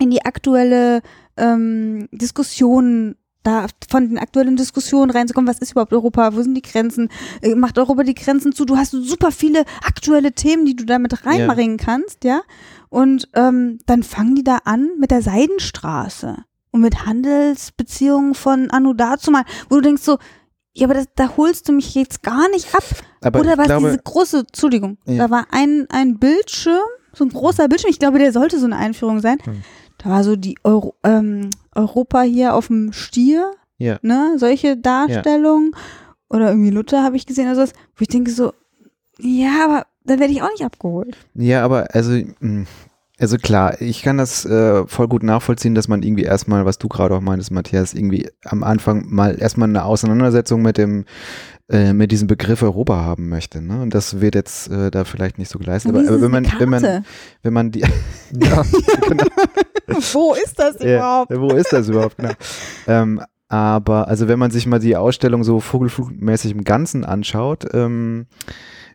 [0.00, 1.02] in die aktuelle
[1.36, 6.62] ähm, Diskussion da von den aktuellen Diskussionen reinzukommen, was ist überhaupt Europa, wo sind die
[6.62, 7.08] Grenzen,
[7.40, 11.24] Äh, macht Europa die Grenzen zu, du hast super viele aktuelle Themen, die du damit
[11.24, 12.42] reinbringen kannst, ja,
[12.90, 16.36] und ähm, dann fangen die da an mit der Seidenstraße
[16.70, 20.18] und mit Handelsbeziehungen von Anno dazu mal, wo du denkst so,
[20.74, 22.84] ja, aber das, da holst du mich jetzt gar nicht ab.
[23.22, 25.26] Aber Oder was glaube, diese große, Entschuldigung, Ja.
[25.26, 28.76] da war ein, ein Bildschirm, so ein großer Bildschirm, ich glaube, der sollte so eine
[28.76, 29.38] Einführung sein.
[29.44, 29.62] Hm.
[30.02, 33.98] Da war so die Euro, ähm, Europa hier auf dem Stier, Ja.
[34.02, 35.72] ne, solche Darstellungen.
[36.28, 38.52] Oder irgendwie Luther habe ich gesehen oder sowas, wo ich denke so,
[39.18, 41.16] ja, aber da werde ich auch nicht abgeholt.
[41.34, 42.66] Ja, aber also, mh,
[43.18, 46.88] also klar, ich kann das äh, voll gut nachvollziehen, dass man irgendwie erstmal, was du
[46.88, 51.04] gerade auch meintest, Matthias, irgendwie am Anfang mal erstmal eine Auseinandersetzung mit dem,
[51.70, 53.62] äh, mit diesem Begriff Europa haben möchte.
[53.62, 53.80] Ne?
[53.80, 55.90] Und das wird jetzt äh, da vielleicht nicht so geleistet.
[55.94, 57.04] Aber, aber wenn man, wenn man, Karte?
[57.42, 57.80] wenn man die,
[58.42, 58.64] Ja,
[60.12, 61.30] Wo ist das Ja, überhaupt?
[61.40, 62.16] wo ist das überhaupt?
[62.16, 62.32] Genau.
[62.86, 68.26] ähm, aber also wenn man sich mal die Ausstellung so vogelflugmäßig im Ganzen anschaut, ähm,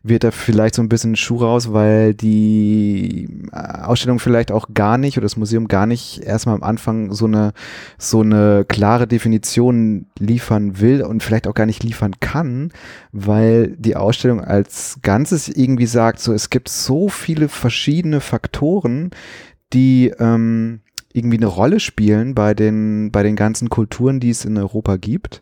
[0.07, 4.99] wird da vielleicht so ein bisschen Schuh raus, weil die äh, Ausstellung vielleicht auch gar
[4.99, 7.53] nicht oder das Museum gar nicht erstmal am Anfang so eine
[7.97, 12.71] so eine klare Definition liefern will und vielleicht auch gar nicht liefern kann,
[13.11, 19.09] weil die Ausstellung als Ganzes irgendwie sagt, so es gibt so viele verschiedene Faktoren,
[19.73, 20.81] die ähm,
[21.13, 25.41] irgendwie eine Rolle spielen bei den, bei den ganzen Kulturen, die es in Europa gibt.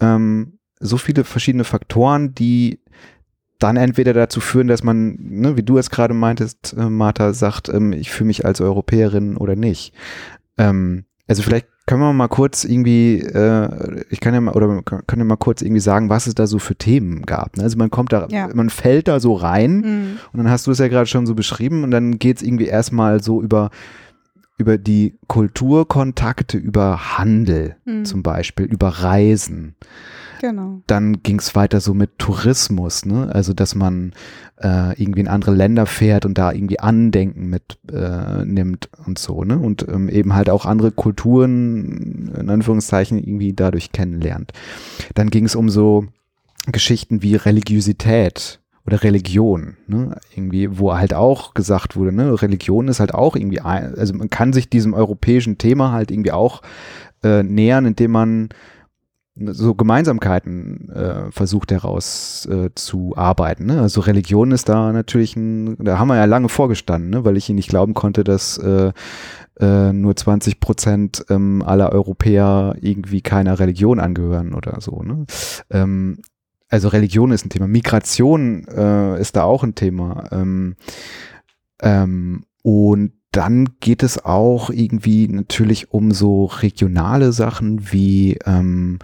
[0.00, 2.80] Ähm, so viele verschiedene Faktoren, die
[3.64, 7.68] dann entweder dazu führen, dass man, ne, wie du es gerade meintest, äh, Martha, sagt,
[7.70, 9.94] ähm, ich fühle mich als Europäerin oder nicht.
[10.58, 15.18] Ähm, also vielleicht können wir mal kurz irgendwie, äh, ich kann ja mal, oder kann
[15.18, 17.56] ja mal kurz irgendwie sagen, was es da so für Themen gab.
[17.56, 17.62] Ne?
[17.62, 18.48] Also man kommt da, Ja.
[18.54, 20.06] man fällt da so rein Mhm.
[20.32, 22.66] und dann hast du es ja gerade schon so beschrieben und dann geht es irgendwie
[22.66, 23.70] erstmal so über,
[24.58, 28.04] über die Kulturkontakte, über Handel Mhm.
[28.04, 29.74] zum Beispiel, über Reisen.
[30.40, 30.82] Genau.
[30.86, 33.30] Dann ging es weiter so mit Tourismus, ne?
[33.32, 34.12] Also dass man
[34.60, 39.44] äh, irgendwie in andere Länder fährt und da irgendwie Andenken mit äh, nimmt und so,
[39.44, 39.58] ne?
[39.58, 44.52] Und ähm, eben halt auch andere Kulturen in Anführungszeichen irgendwie dadurch kennenlernt.
[45.14, 46.06] Dann ging es um so
[46.70, 50.16] Geschichten wie Religiosität oder Religion, ne?
[50.34, 54.28] irgendwie, wo halt auch gesagt wurde, ne, Religion ist halt auch irgendwie, ein, also man
[54.28, 56.60] kann sich diesem europäischen Thema halt irgendwie auch
[57.22, 58.48] äh, nähern, indem man
[59.36, 63.66] so Gemeinsamkeiten äh, versucht heraus äh, zu arbeiten.
[63.66, 63.80] Ne?
[63.80, 67.24] Also Religion ist da natürlich ein, da haben wir ja lange vorgestanden, ne?
[67.24, 68.92] weil ich nicht glauben konnte, dass äh,
[69.58, 75.02] äh, nur 20 Prozent ähm, aller Europäer irgendwie keiner Religion angehören oder so.
[75.02, 75.26] Ne?
[75.70, 76.18] Ähm,
[76.68, 80.28] also Religion ist ein Thema, Migration äh, ist da auch ein Thema.
[80.30, 80.76] Ähm,
[81.82, 89.00] ähm, und dann geht es auch irgendwie natürlich um so regionale Sachen wie ähm,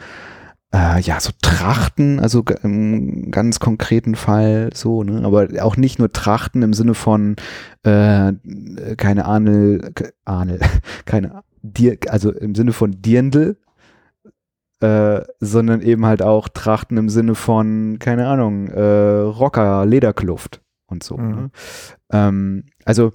[0.73, 5.25] äh, ja so Trachten, also im ganz konkreten Fall so, ne?
[5.25, 7.35] aber auch nicht nur Trachten im Sinne von
[7.83, 8.33] äh,
[8.97, 9.93] keine Ahnel,
[10.25, 10.61] Ahnel,
[11.07, 13.59] keine Dir, also im Sinne von Dirndl,
[14.81, 21.03] äh, sondern eben halt auch Trachten im Sinne von, keine Ahnung, äh, Rocker, Lederkluft und
[21.03, 21.19] so.
[21.19, 21.31] Mhm.
[21.31, 21.51] Ne?
[22.13, 23.13] Ähm, also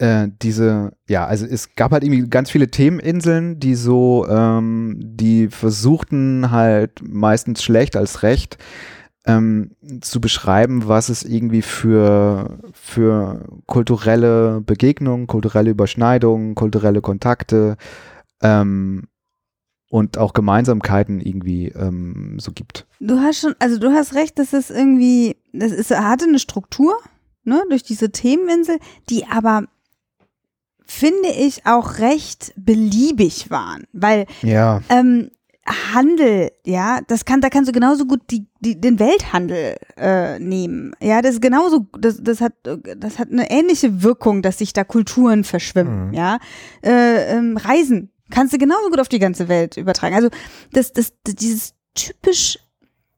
[0.00, 5.48] äh, diese, ja, also es gab halt irgendwie ganz viele Themeninseln, die so, ähm, die
[5.48, 8.56] versuchten halt meistens schlecht als recht
[9.26, 17.76] ähm, zu beschreiben, was es irgendwie für, für kulturelle Begegnungen, kulturelle Überschneidungen, kulturelle Kontakte
[18.42, 19.06] ähm,
[19.90, 22.86] und auch Gemeinsamkeiten irgendwie ähm, so gibt.
[23.00, 26.96] Du hast schon, also du hast recht, dass es irgendwie, das ist, hatte eine Struktur,
[27.44, 28.78] ne, durch diese Themeninsel,
[29.10, 29.66] die aber
[30.90, 34.80] finde ich auch recht beliebig waren, weil ja.
[34.88, 35.30] ähm,
[35.94, 40.92] Handel, ja, das kann, da kannst du genauso gut die, die, den Welthandel äh, nehmen.
[41.00, 44.82] Ja, das ist genauso, das, das hat, das hat eine ähnliche Wirkung, dass sich da
[44.82, 46.14] Kulturen verschwimmen, mhm.
[46.14, 46.38] ja.
[46.82, 50.16] Äh, ähm, Reisen kannst du genauso gut auf die ganze Welt übertragen.
[50.16, 50.28] Also
[50.72, 52.58] das, das, das dieses typisch,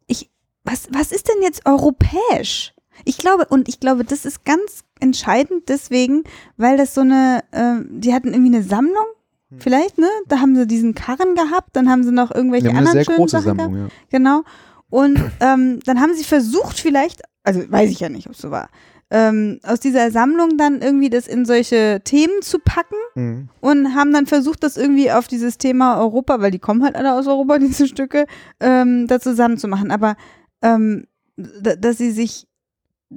[0.06, 0.30] ich,
[0.62, 2.74] was, was ist denn jetzt europäisch?
[3.06, 6.24] Ich glaube, und ich glaube, das ist ganz entscheidend deswegen,
[6.56, 9.04] weil das so eine, äh, die hatten irgendwie eine Sammlung,
[9.50, 9.60] hm.
[9.60, 10.08] vielleicht, ne?
[10.28, 13.44] Da haben sie diesen Karren gehabt, dann haben sie noch irgendwelche ja, anderen schönen Sachen
[13.58, 13.92] Sammlung, gehabt.
[14.10, 14.42] Genau.
[14.88, 18.50] Und ähm, dann haben sie versucht, vielleicht, also weiß ich ja nicht, ob es so
[18.50, 18.68] war,
[19.10, 23.48] ähm, aus dieser Sammlung dann irgendwie das in solche Themen zu packen Mhm.
[23.60, 27.12] und haben dann versucht, das irgendwie auf dieses Thema Europa, weil die kommen halt alle
[27.12, 28.24] aus Europa, diese Stücke,
[28.60, 29.90] ähm, da zusammenzumachen.
[29.90, 30.16] Aber
[30.62, 31.04] ähm,
[31.36, 32.46] da- dass sie sich,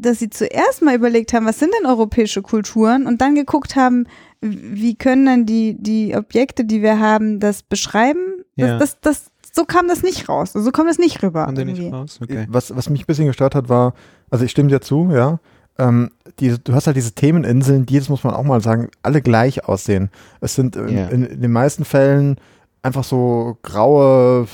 [0.01, 4.07] dass sie zuerst mal überlegt haben, was sind denn europäische Kulturen und dann geguckt haben,
[4.41, 8.43] wie können dann die, die Objekte, die wir haben, das beschreiben.
[8.55, 8.77] Ja.
[8.77, 10.53] Das, das, das, so kam das nicht raus.
[10.53, 11.51] So kam das nicht rüber.
[11.55, 12.19] Die nicht raus?
[12.21, 12.45] Okay.
[12.49, 13.93] Was, was mich ein bisschen gestört hat, war,
[14.29, 15.39] also ich stimme dir zu, ja.
[15.77, 19.21] Ähm, die, du hast halt diese Themeninseln, die, das muss man auch mal sagen, alle
[19.21, 20.09] gleich aussehen.
[20.39, 21.07] Es sind in, Ja.
[21.09, 22.37] in, in den meisten Fällen
[22.85, 24.47] einfach so graue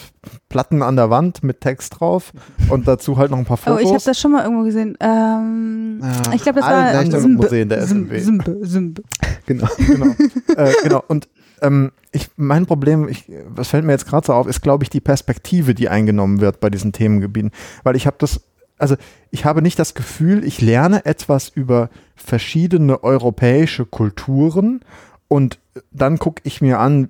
[0.49, 2.31] Platten an der Wand mit Text drauf
[2.69, 3.81] und dazu halt noch ein paar Oh, Fotos.
[3.81, 4.97] ich habe das schon mal irgendwo gesehen.
[4.99, 8.19] Ähm, Ah, ich glaube, das war gleich ähm, in Museen der SMW.
[8.19, 9.03] Simbe, Simbe.
[9.45, 9.67] Genau.
[9.77, 10.15] genau.
[10.55, 11.03] äh, genau.
[11.07, 11.27] Und
[11.61, 14.89] ähm, ich, mein Problem, ich, was fällt mir jetzt gerade so auf, ist, glaube ich,
[14.89, 17.51] die Perspektive, die eingenommen wird bei diesen Themengebieten.
[17.83, 18.41] Weil ich habe das,
[18.77, 18.95] also
[19.29, 24.79] ich habe nicht das Gefühl, ich lerne etwas über verschiedene europäische Kulturen
[25.27, 25.59] und
[25.91, 27.09] dann gucke ich mir an,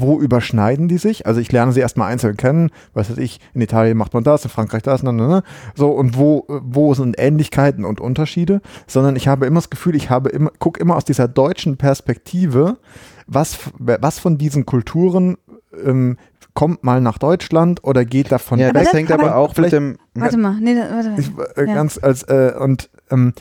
[0.00, 1.26] wo überschneiden die sich?
[1.26, 4.44] Also ich lerne sie erstmal einzeln kennen, was weiß ich, in Italien macht man das,
[4.44, 5.42] in Frankreich das, ne, ne, ne.
[5.74, 10.10] so und wo, wo sind Ähnlichkeiten und Unterschiede, sondern ich habe immer das Gefühl, ich
[10.10, 12.78] habe immer, gucke immer aus dieser deutschen Perspektive,
[13.26, 15.36] was, was von diesen Kulturen
[15.84, 16.16] ähm,
[16.54, 18.74] kommt mal nach Deutschland oder geht davon Ja, weg.
[18.74, 19.96] das das- hängt aber- aber auch mit vielleicht- dem.
[20.14, 21.18] Warte mal, nee, warte mal.
[21.20, 21.74] Ich, äh, Ja.
[21.74, 23.32] Ganz als äh, und ähm,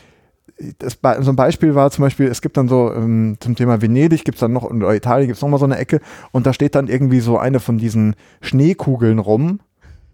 [0.79, 4.23] das, so ein Beispiel war zum Beispiel, es gibt dann so ähm, zum Thema Venedig
[4.25, 6.75] gibt es dann noch, oder Italien gibt es nochmal so eine Ecke und da steht
[6.75, 9.59] dann irgendwie so eine von diesen Schneekugeln rum,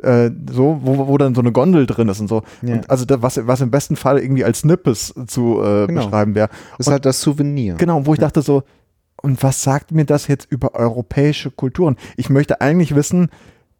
[0.01, 2.43] äh, so, wo, wo dann so eine Gondel drin ist und so.
[2.61, 2.73] Ja.
[2.75, 6.03] Und also da, was, was im besten Fall irgendwie als Nippes zu äh, Genau.
[6.03, 6.49] beschreiben wäre.
[6.77, 7.75] Das ist halt das Souvenir.
[7.75, 8.63] Genau, wo ich dachte so,
[9.21, 11.95] und was sagt mir das jetzt über europäische Kulturen?
[12.17, 13.29] Ich möchte eigentlich wissen,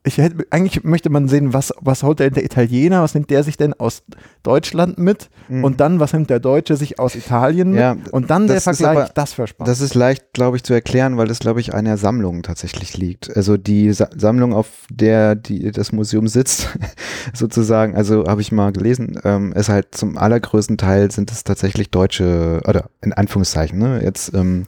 [0.06, 3.42] ich hätte, eigentlich möchte man sehen, was, was holt denn der Italiener, was nimmt der
[3.44, 4.04] sich denn aus
[4.44, 5.30] Deutschland mit?
[5.48, 5.64] Mhm.
[5.64, 7.80] Und dann, was nimmt der Deutsche sich aus Italien mit?
[7.80, 9.70] Ja, und dann der Vergleich, aber- das wäre spannend.
[9.70, 12.98] Das ist leicht, glaube ich, zu erklären, weil das, glaube ich, an der Sammlung tatsächlich
[12.98, 13.36] liegt.
[13.36, 16.68] Also die Sa Sammlung, auf der die, das Museum sitzt,
[17.34, 21.92] sozusagen, also habe ich mal gelesen, ähm, ist halt zum allergrößten Teil sind es tatsächlich
[21.92, 24.68] deutsche, oder in Anführungszeichen, ne, jetzt ähm,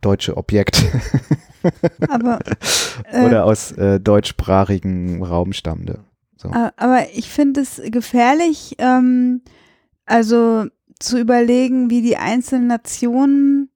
[0.00, 0.82] deutsche Objekte.
[2.08, 2.38] Aber,
[3.12, 6.00] äh, Oder aus äh, deutschsprachigem Raum stammte.
[6.36, 6.50] So.
[6.50, 9.42] aber ich finde es gefährlich, ähm,
[10.06, 10.66] also
[10.98, 13.70] zu überlegen, wie die einzelnen Nationen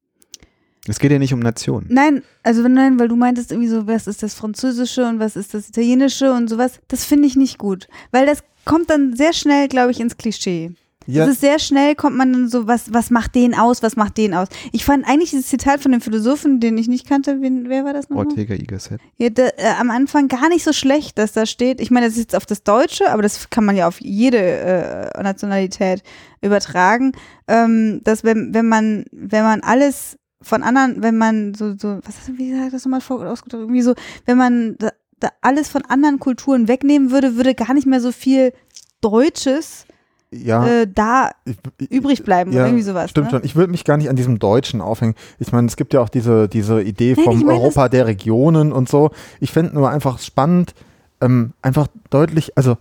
[0.88, 1.86] Es geht ja nicht um Nationen.
[1.90, 5.54] Nein, also nein, weil du meintest irgendwie so, was ist das Französische und was ist
[5.54, 6.80] das Italienische und sowas.
[6.88, 10.74] Das finde ich nicht gut, weil das kommt dann sehr schnell, glaube ich, ins Klischee.
[11.06, 13.96] Ja, Das ist sehr schnell kommt man dann so, was, was macht den aus, was
[13.96, 14.48] macht den aus.
[14.72, 17.92] Ich fand eigentlich dieses Zitat von dem Philosophen, den ich nicht kannte, wen, wer war
[17.92, 18.26] das nochmal?
[18.26, 19.00] Ortega y Gasset.
[19.16, 21.80] Ja, da, äh, am Anfang gar nicht so schlecht, dass da steht.
[21.80, 24.38] Ich meine, das ist jetzt auf das Deutsche, aber das kann man ja auf jede
[24.38, 26.02] äh, Nationalität
[26.40, 27.12] übertragen.
[27.48, 32.16] Ähm, dass wenn, wenn man, wenn man alles von anderen, wenn man so, so, was
[32.18, 33.62] ist, wie hat das nochmal ausgedrückt?
[33.62, 33.94] Irgendwie so,
[34.26, 38.12] wenn man da, da alles von anderen Kulturen wegnehmen würde, würde gar nicht mehr so
[38.12, 38.52] viel
[39.00, 39.85] Deutsches
[40.32, 40.66] ja.
[40.66, 43.10] äh, da ich, ich, übrig bleiben ja, oder irgendwie sowas.
[43.10, 43.30] Stimmt ne?
[43.32, 43.44] schon.
[43.44, 45.14] Ich würde mich gar nicht an diesem Deutschen aufhängen.
[45.38, 48.06] Ich meine, es gibt ja auch diese, diese Idee Nein, vom ich meine, Europa der
[48.06, 49.10] Regionen und so.
[49.40, 50.74] Ich fände nur einfach spannend,
[51.20, 52.76] ähm, einfach deutlich, also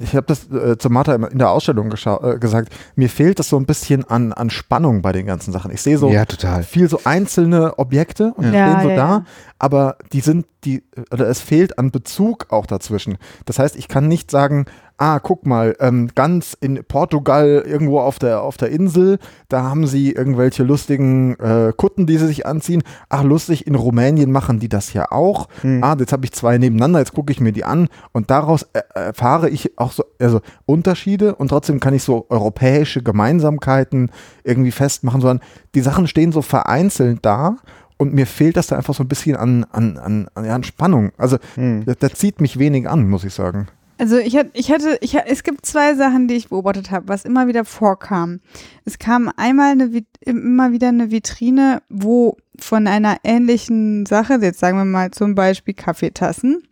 [0.00, 3.56] ich habe das äh, zu Martha in der Ausstellung äh, gesagt, mir fehlt das so
[3.56, 5.70] ein bisschen an, an Spannung bei den ganzen Sachen.
[5.70, 6.62] Ich sehe so Ja, total.
[6.62, 9.24] viel so einzelne Objekte und die Ja, stehen so ja, da, ja.
[9.58, 13.18] aber die sind, die, oder es fehlt an Bezug auch dazwischen.
[13.44, 14.66] Das heißt, ich kann nicht sagen,
[14.96, 19.86] ah, guck mal, ähm, ganz in Portugal irgendwo auf der, auf der Insel, da haben
[19.86, 22.82] sie irgendwelche lustigen äh, Kutten, die sie sich anziehen.
[23.08, 25.48] Ach, lustig, in Rumänien machen die das ja auch.
[25.82, 28.82] Ah, jetzt habe ich zwei nebeneinander, jetzt gucke ich mir die an und daraus äh,
[28.94, 34.10] erfahre ich auch so, also Unterschiede und trotzdem kann ich so europäische Gemeinsamkeiten
[34.44, 35.40] irgendwie festmachen, sondern
[35.74, 37.56] die Sachen stehen so vereinzelt da
[37.96, 41.12] und mir fehlt das da einfach so ein bisschen an, an, an, an, Spannung.
[41.16, 41.84] Also Hm.
[41.84, 43.68] da, da zieht mich wenig an, muss ich sagen.
[43.96, 47.24] Also ich hatte, ich hatte, ich, es gibt zwei Sachen, die ich beobachtet habe, was
[47.24, 48.40] immer wieder vorkam.
[48.84, 54.78] Es kam einmal eine, immer wieder eine Vitrine, wo von einer ähnlichen Sache, jetzt sagen
[54.78, 56.62] wir mal zum Beispiel Kaffeetassen,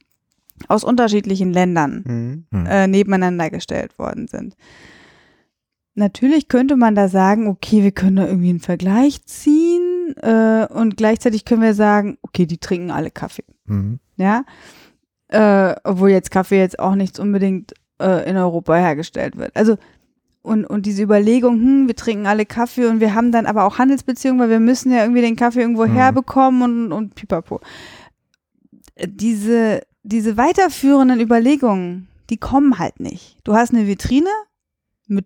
[0.69, 2.45] aus unterschiedlichen Ländern Hm.
[2.53, 2.67] Hm.
[2.67, 4.57] äh, nebeneinander gestellt worden sind.
[5.95, 10.97] Natürlich könnte man da sagen, okay, wir können da irgendwie einen Vergleich ziehen äh, und
[10.97, 14.01] gleichzeitig können wir sagen, okay, die trinken alle Kaffee Mhm.
[14.17, 14.45] ja.
[15.33, 19.57] Äh, obwohl jetzt Kaffee jetzt auch nicht unbedingt äh, in Europa hergestellt wird.
[19.57, 19.77] Also
[20.43, 23.79] und, und diese Überlegung, hm, wir trinken alle Kaffee und wir haben dann aber auch
[23.79, 25.93] Handelsbeziehungen, weil wir müssen ja irgendwie den Kaffee irgendwo Mhm.
[25.95, 27.61] herbekommen und, und pipapo.
[29.07, 33.39] Diese, diese weiterführenden Überlegungen, die kommen halt nicht.
[33.45, 34.29] Du hast eine Vitrine
[35.07, 35.25] mit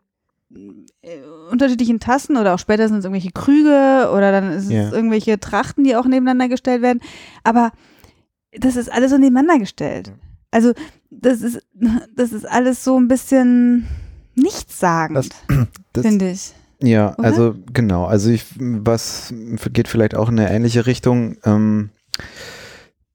[1.03, 1.17] äh,
[1.51, 4.93] unterschiedlichen Tassen oder auch später sind es irgendwelche Krüge oder dann ist es Ja.
[4.93, 7.01] irgendwelche Trachten, die auch nebeneinander gestellt werden.
[7.43, 7.73] Aber
[8.59, 10.13] das ist alles so nebeneinander gestellt.
[10.51, 10.73] Also
[11.11, 11.61] das ist,
[12.17, 13.87] das ist alles so ein bisschen
[14.35, 15.31] nichtssagend,
[15.97, 16.55] finde ich.
[16.81, 17.25] Ja, Oder?
[17.27, 18.05] also genau.
[18.05, 19.33] Also ich, was
[19.73, 21.37] geht vielleicht auch in eine ähnliche Richtung.
[21.45, 21.91] Ähm,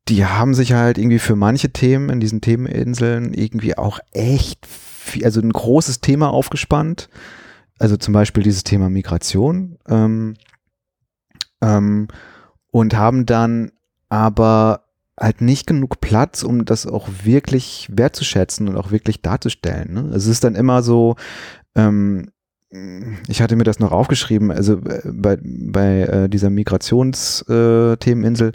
[0.08, 5.24] die haben sich halt irgendwie für manche Themen in diesen Themeninseln irgendwie auch echt, viel,
[5.24, 7.08] also ein großes Thema aufgespannt.
[7.78, 9.78] Also zum Beispiel dieses Thema Migration.
[9.88, 10.36] Ähm,
[11.62, 12.08] ähm,
[12.72, 13.72] und haben dann
[14.10, 14.86] aber
[15.22, 19.94] halt nicht genug Platz, um das auch wirklich wertzuschätzen und auch wirklich darzustellen.
[19.94, 20.12] Ne?
[20.16, 21.16] Es ist dann immer so,
[21.76, 22.32] ähm,
[23.28, 28.54] ich hatte mir das noch aufgeschrieben, also äh, bei, bei äh, dieser Migrationsthemeninsel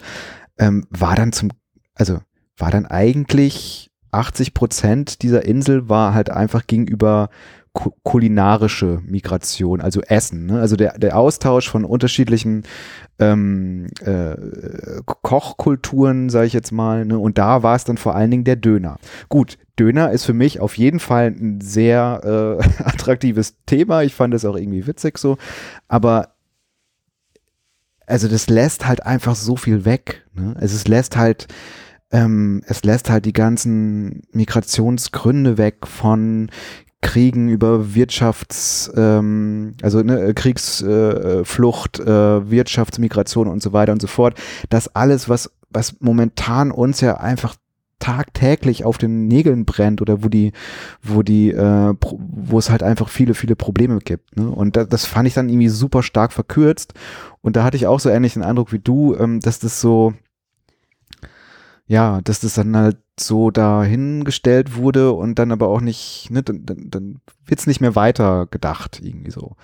[0.57, 1.51] ähm, war dann zum,
[1.95, 2.19] also
[2.57, 7.29] war dann eigentlich 80 Prozent dieser Insel war halt einfach gegenüber
[8.03, 10.47] kulinarische Migration, also Essen.
[10.47, 10.59] Ne?
[10.59, 12.63] Also der, der Austausch von unterschiedlichen
[13.19, 14.35] ähm, äh,
[15.05, 17.05] Kochkulturen, sage ich jetzt mal.
[17.05, 17.17] Ne?
[17.17, 18.97] Und da war es dann vor allen Dingen der Döner.
[19.29, 22.21] Gut, Döner ist für mich auf jeden Fall ein sehr
[22.59, 24.03] äh, attraktives Thema.
[24.03, 25.37] Ich fand es auch irgendwie witzig so.
[25.87, 26.29] Aber
[28.05, 30.25] also das lässt halt einfach so viel weg.
[30.33, 30.55] Ne?
[30.57, 31.47] Also es lässt halt
[32.11, 36.49] ähm, es lässt halt die ganzen Migrationsgründe weg von
[37.01, 42.03] Kriegen über Wirtschafts, ähm, also ne, Kriegsflucht, äh,
[42.37, 44.37] äh, Wirtschaftsmigration und so weiter und so fort.
[44.69, 47.55] Das alles, was, was momentan uns ja einfach
[47.99, 50.53] tagtäglich auf den Nägeln brennt oder wo die,
[51.01, 54.37] wo die, äh, wo es halt einfach viele, viele Probleme gibt.
[54.37, 54.49] Ne?
[54.49, 56.93] Und da, das fand ich dann irgendwie super stark verkürzt.
[57.41, 60.13] Und da hatte ich auch so ähnlich den Eindruck wie du, ähm, dass das so,
[61.87, 66.65] ja, dass das dann halt so dahingestellt wurde und dann aber auch nicht, ne, dann,
[66.65, 69.55] dann, dann wird es nicht mehr weiter gedacht, irgendwie so.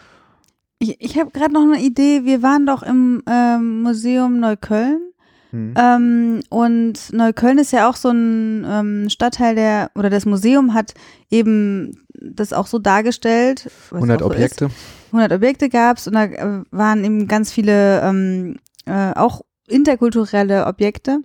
[0.79, 2.25] Ich, ich habe gerade noch eine Idee.
[2.25, 5.13] Wir waren doch im ähm, Museum Neukölln.
[5.51, 5.73] Hm.
[5.77, 10.93] Ähm, und Neukölln ist ja auch so ein ähm, Stadtteil, der, oder das Museum hat
[11.29, 13.69] eben das auch so dargestellt.
[13.91, 14.65] was 100 auch so Objekte.
[14.65, 14.73] Ist.
[15.11, 20.65] 100 Objekte gab es und da äh, waren eben ganz viele ähm, äh, auch interkulturelle
[20.65, 21.19] Objekte.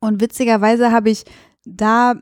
[0.00, 1.24] Und witzigerweise habe ich
[1.64, 2.14] da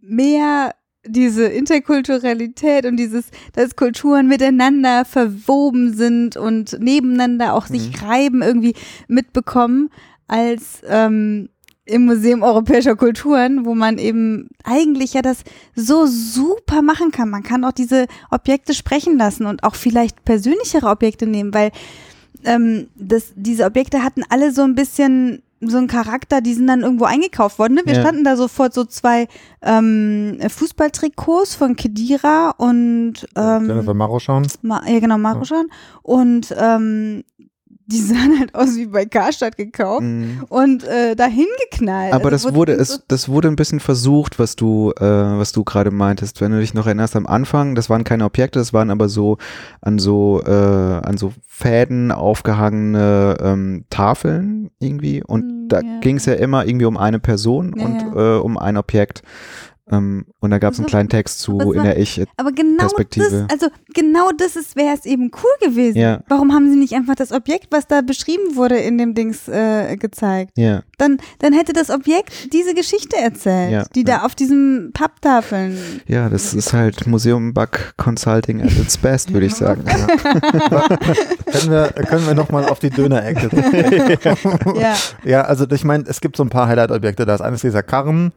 [0.00, 0.74] mehr
[1.04, 8.06] diese Interkulturalität und dieses, dass Kulturen miteinander verwoben sind und nebeneinander auch sich Mhm.
[8.06, 8.74] reiben, irgendwie
[9.08, 9.90] mitbekommen,
[10.28, 11.48] als ähm,
[11.84, 15.42] im Museum Europäischer Kulturen, wo man eben eigentlich ja das
[15.74, 17.28] so super machen kann.
[17.28, 21.72] Man kann auch diese Objekte sprechen lassen und auch vielleicht persönlichere Objekte nehmen, weil
[22.44, 26.80] ähm, das, diese Objekte hatten alle so ein bisschen so einen Charakter, die sind dann
[26.82, 27.74] irgendwo eingekauft worden.
[27.74, 27.82] Ne?
[27.84, 28.00] Wir Ja.
[28.00, 29.28] standen da sofort so zwei
[29.62, 34.46] ähm, Fußballtrikots von Kedira und ähm, Jennifer Maroschan.
[34.62, 35.66] Ma ja genau, Maruschan.
[36.02, 37.22] Und ähm,
[37.86, 40.44] die sahen halt aus wie bei Karstadt gekauft Mhm.
[40.48, 42.12] und äh, dahin geknallt.
[42.14, 45.52] Aber Also das wurde, so- es, das wurde ein bisschen versucht, was du, äh, was
[45.52, 46.40] du gerade meintest.
[46.40, 49.38] Wenn du dich noch erinnerst am Anfang, das waren keine Objekte, das waren aber so
[49.80, 55.22] an so, äh, an so Fäden aufgehangene ähm, Tafeln irgendwie.
[55.22, 56.00] Und Mm, da ja.
[56.00, 59.22] ging es ja immer irgendwie um eine Person Ja, und Äh, um ein Objekt.
[59.90, 62.22] Ähm, und da gab es einen Was- kleinen Text zu was in war- der Ich.
[62.36, 63.46] Aber genau Perspektive.
[63.48, 65.98] das, also genau das ist, wäre es eben cool gewesen.
[65.98, 66.20] Ja.
[66.28, 69.96] Warum haben sie nicht einfach das Objekt, was da beschrieben wurde in dem Dings äh,
[69.96, 70.52] gezeigt?
[70.56, 75.76] Ja, Dann, dann hätte das Objekt diese Geschichte erzählt, Ja, die da auf diesen Papptafeln.
[76.06, 79.82] ja, das ist halt Museum Bug Consulting at its best, würde ich sagen.
[80.64, 83.50] können wir, können wir nochmal auf die Dönerecke.
[84.80, 87.26] ja, ja, also ich meine, es gibt so ein paar Highlight-Objekte.
[87.26, 88.32] Da ist eines dieser Karren.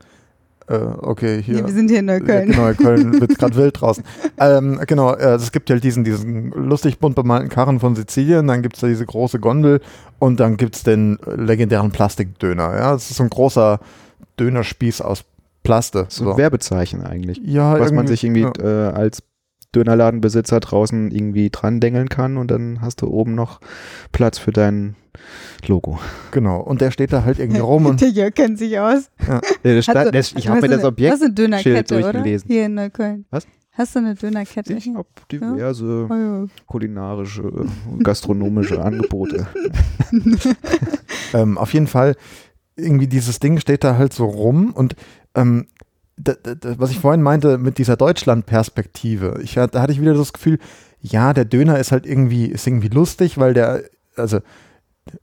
[0.68, 1.62] Äh, okay, hier.
[1.62, 2.50] nee, wir sind hier in Neukölln.
[2.50, 4.04] Ja, genau, in Köln wird gerade wild draußen.
[4.40, 8.64] Ähm, genau, äh, es gibt ja diesen, diesen lustig bunt bemalten Karren von Sizilien, dann
[8.64, 9.82] gibt es da diese große Gondel
[10.18, 12.76] und dann gibt es den legendären Plastikdöner.
[12.76, 13.80] Ja, das ist so ein großer
[14.40, 15.24] Dönerspieß aus
[15.64, 16.06] Plaste.
[16.10, 17.40] So ein Werbezeichen eigentlich.
[17.44, 18.54] ja, was man sich irgendwie ja.
[18.60, 19.22] äh, als
[19.76, 23.60] Dönerladenbesitzer draußen irgendwie dran dengeln kann und dann hast du oben noch
[24.12, 24.96] Platz für dein
[25.68, 26.00] Logo.
[26.32, 29.10] Genau, und der steht da halt irgendwie rum und Der Jörg kennt sich aus.
[29.64, 32.14] Das Hast sta- du- das, ich habe mir das Objekt Du hast eine Dönerkette, oder?
[32.14, 32.48] durchgelesen.
[32.50, 33.26] Hier in Neukölln.
[33.32, 33.46] Was?
[33.78, 34.72] Hast du eine Dönerkette?
[34.74, 36.46] Ich habe diverse Oh, ja.
[36.66, 37.44] kulinarische,
[38.02, 39.48] gastronomische Angebote.
[41.34, 42.16] ähm, auf jeden Fall,
[42.78, 44.96] irgendwie dieses Ding steht da halt so rum und
[45.36, 45.68] ähm,
[46.18, 50.60] was ich vorhin meinte mit dieser Deutschland-Perspektive, ich, da hatte ich wieder das Gefühl,
[51.02, 53.84] ja, der Döner ist halt irgendwie, ist irgendwie lustig, weil der,
[54.16, 54.40] also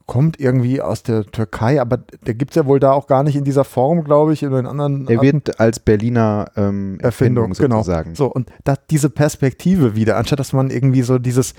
[0.06, 3.34] kommt irgendwie aus der Türkei, aber der gibt es ja wohl da auch gar nicht
[3.34, 5.26] in dieser Form, glaube ich, in den anderen Er Arten.
[5.26, 7.82] wird als Berliner ähm, Erfindung, Erfindung genau.
[7.82, 8.14] sozusagen.
[8.14, 11.54] So, und da, diese Perspektive wieder, anstatt dass man irgendwie so dieses,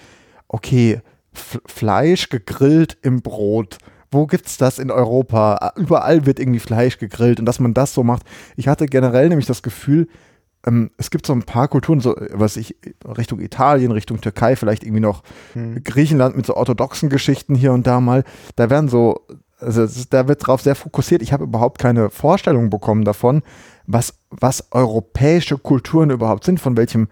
[0.48, 1.02] okay,
[1.34, 3.78] F Fleisch gegrillt im Brot.
[4.14, 5.74] Wo gibt's das in Europa?
[5.76, 8.24] Überall wird irgendwie Fleisch gegrillt und dass man das so macht.
[8.56, 10.08] Ich hatte generell nämlich das Gefühl,
[10.66, 14.84] ähm, es gibt so ein paar Kulturen, so was ich Richtung Italien, Richtung Türkei, vielleicht
[14.84, 15.84] irgendwie noch Hm.
[15.84, 18.24] Griechenland mit so orthodoxen Geschichten hier und da mal.
[18.56, 19.28] Da werden so,
[19.60, 21.22] also da wird drauf sehr fokussiert.
[21.22, 23.42] Ich habe überhaupt keine Vorstellung bekommen davon,
[23.86, 27.10] was, was europäische Kulturen überhaupt sind, von welchem,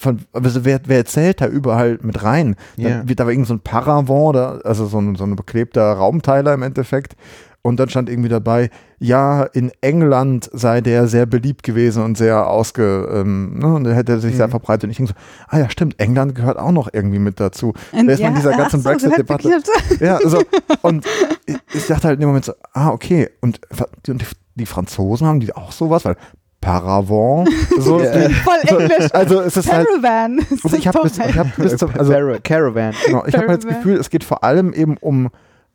[0.00, 2.56] von, also wer, wer zählt da überall mit rein?
[2.76, 2.88] Ja.
[2.88, 5.92] Dann wird da war irgend so ein Paravent, da, also so ein, so ein beklebter
[5.92, 7.16] Raumteiler im Endeffekt.
[7.62, 12.48] Und dann stand irgendwie dabei, ja, in England sei der sehr beliebt gewesen und sehr
[12.48, 14.52] ausge, ähm, ne, und der hätte sich sehr Mhm.
[14.52, 14.84] verbreitet.
[14.84, 15.18] Und ich denke so,
[15.54, 17.74] ah ja, stimmt, England gehört auch noch irgendwie mit dazu.
[17.92, 19.50] Und Da ist man in dieser ganzen so, Brexit-Debatte.
[20.00, 20.42] Ja, also,
[20.80, 21.04] und
[21.44, 23.60] ich, ich dachte halt in dem Moment so, ah, okay, und,
[24.08, 26.16] und die, die Franzosen haben die auch sowas, weil
[26.60, 27.48] Paravent,
[27.78, 28.28] so, Ja.
[28.30, 29.08] Voll Englisch.
[29.12, 30.40] also es ist halt, Caravan.
[30.64, 32.94] also ich habe bis, ich hab bis zum, also, Cara- Caravan.
[33.06, 33.76] genau, ich habe halt das.
[33.76, 35.30] Gefühl, es geht vor allem eben um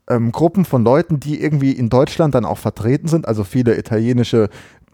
[0.09, 4.49] ähm, Gruppen von Leuten, die irgendwie in Deutschland dann auch vertreten sind, also viele italienische,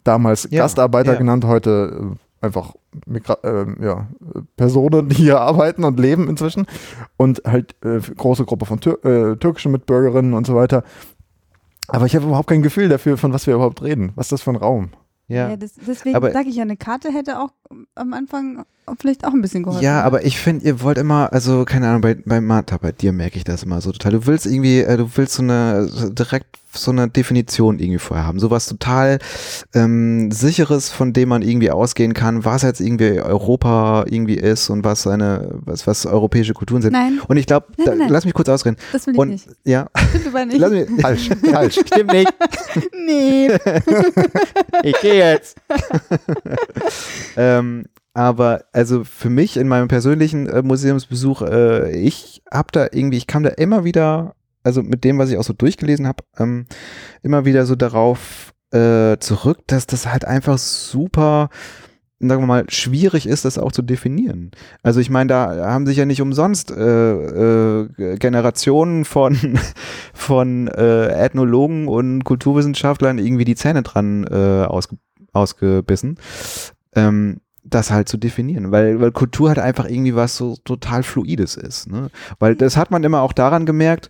[0.05, 1.17] damals Ja, Gastarbeiter ja.
[1.17, 2.73] genannt, heute äh, einfach
[3.05, 6.65] Migra ähm, ja, äh, Personen, die hier arbeiten und leben inzwischen
[7.17, 10.83] und halt äh, große Gruppe von Tür äh, türkischen Mitbürgerinnen und so weiter.
[11.89, 14.13] Aber ich habe überhaupt kein Gefühl dafür, von was wir überhaupt reden.
[14.15, 14.91] Was ist das für ein Raum?
[15.31, 15.49] Ja.
[15.49, 17.51] Ja, das, deswegen sage ich ja, eine Karte hätte auch
[17.95, 18.65] am Anfang
[18.99, 19.83] vielleicht auch ein bisschen geholfen.
[19.83, 23.11] Ja, aber ich finde, ihr wollt immer, also keine Ahnung, bei, bei Martha, bei dir
[23.11, 24.11] merke ich das immer so total.
[24.13, 28.39] Du willst irgendwie, äh, du willst so eine, direkt so eine Definition irgendwie vorher haben.
[28.39, 29.19] Sowas total
[29.73, 34.85] ähm, sicheres, von dem man irgendwie ausgehen kann, was jetzt irgendwie Europa irgendwie ist und
[34.85, 36.93] was seine, was, was europäische Kulturen sind.
[36.93, 37.67] Nein, Und ich glaube,
[38.07, 38.77] lass mich kurz ausreden.
[38.93, 39.47] das will ich Und nicht.
[39.65, 40.59] ja, Stimmt aber nicht.
[40.59, 41.79] lass mich, Falsch, falsch.
[41.85, 42.33] stimmt nicht.
[43.05, 43.49] nee.
[44.83, 45.57] ich gehe jetzt.
[47.37, 53.17] ähm, aber also für mich in meinem persönlichen äh, Museumsbesuch, äh, ich habe da irgendwie,
[53.17, 56.65] ich kam da immer wieder, also mit dem, was ich auch so durchgelesen habe, ähm,
[57.21, 61.49] immer wieder so darauf äh, zurück, dass das halt einfach super
[62.27, 64.51] sagen wir mal, schwierig ist, das auch zu definieren.
[64.83, 69.59] Also ich meine, da haben sich ja nicht umsonst äh, äh, Generationen von,
[70.13, 74.97] von äh, Ethnologen und Kulturwissenschaftlern irgendwie die Zähne dran äh, ausge,
[75.33, 76.17] ausgebissen.
[76.95, 77.41] Ähm,
[77.73, 81.89] das halt zu definieren, weil, weil Kultur halt einfach irgendwie was so total Fluides ist.
[81.89, 82.09] Ne?
[82.39, 84.09] Weil das hat man immer auch daran gemerkt,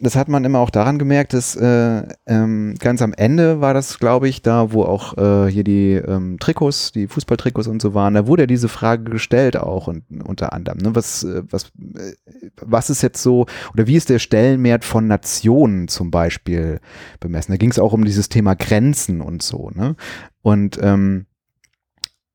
[0.00, 3.98] das hat man immer auch daran gemerkt, dass äh, ähm, ganz am Ende war das,
[3.98, 8.14] glaube ich, da, wo auch äh, hier die ähm, Trikots, die Fußballtrikots und so waren,
[8.14, 12.12] da wurde ja diese Frage gestellt auch und, unter anderem, ne, was, äh, was, äh,
[12.60, 16.78] was ist jetzt so, oder wie ist der Stellenwert von Nationen zum Beispiel
[17.18, 17.52] bemessen?
[17.52, 19.96] Da ging es auch um dieses Thema Grenzen und so, ne?
[20.42, 21.26] Und ähm,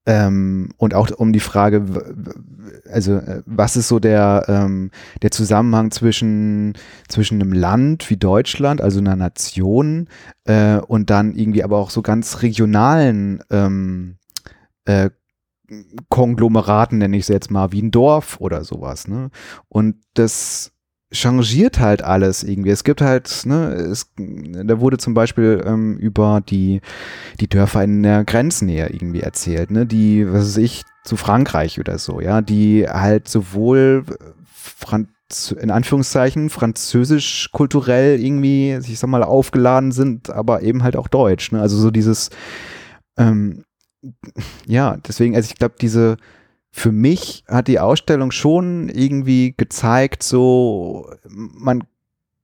[0.06, 1.86] ähm, und auch um die Frage,
[2.92, 4.92] also äh, was ist so der, ähm,
[5.22, 6.74] der Zusammenhang zwischen,
[7.08, 10.10] zwischen einem Land wie Deutschland, also einer Nation,
[10.44, 14.18] äh, und dann irgendwie aber auch so ganz regionalen ähm,
[14.86, 15.10] äh,
[16.10, 19.08] Konglomeraten, nenne ich es jetzt mal, wie ein Dorf oder sowas.
[19.08, 19.30] Ne?
[19.70, 20.73] Und das
[21.14, 22.72] changiert halt alles irgendwie.
[22.72, 26.82] Es gibt halt, ne, es, da wurde zum Beispiel ähm, über die,
[27.40, 31.98] die Dörfer in der Grenznähe irgendwie erzählt, ne, die, was weiß ich, zu Frankreich oder
[31.98, 34.06] so, ja, die halt sowohl
[34.54, 35.08] Franz
[35.60, 41.52] in Anführungszeichen französisch kulturell irgendwie, ich sag mal, aufgeladen sind, aber eben halt auch deutsch,
[41.52, 42.30] ne, also so dieses,
[43.18, 43.64] ähm,
[44.68, 46.18] ja, deswegen, also ich glaube, diese,
[46.76, 51.84] für mich hat die Ausstellung schon irgendwie gezeigt, so man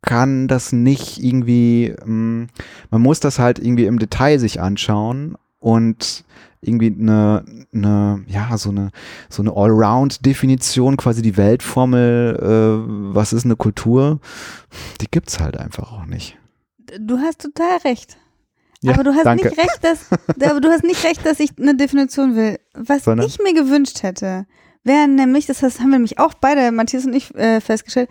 [0.04, 2.44] kann das nicht irgendwie, mm,
[2.92, 6.24] man muss das halt irgendwie im Detail sich anschauen und
[6.62, 8.92] irgendwie eine, eine ja, so eine,
[9.30, 14.20] so eine Allround-Definition, quasi die Weltformel, äh, was ist eine Kultur,
[15.02, 16.38] die gibt's halt einfach auch nicht.
[17.00, 18.18] Du hast total recht.
[18.82, 19.48] Ja, aber du hast danke.
[19.48, 20.06] nicht recht, dass
[20.50, 22.60] aber du hast nicht recht, dass ich eine Definition will.
[22.74, 23.28] Was Sondern?
[23.28, 24.46] ich mir gewünscht hätte,
[24.84, 28.10] wäre nämlich, das haben wir nämlich auch beide, Matthias und ich, äh, festgestellt,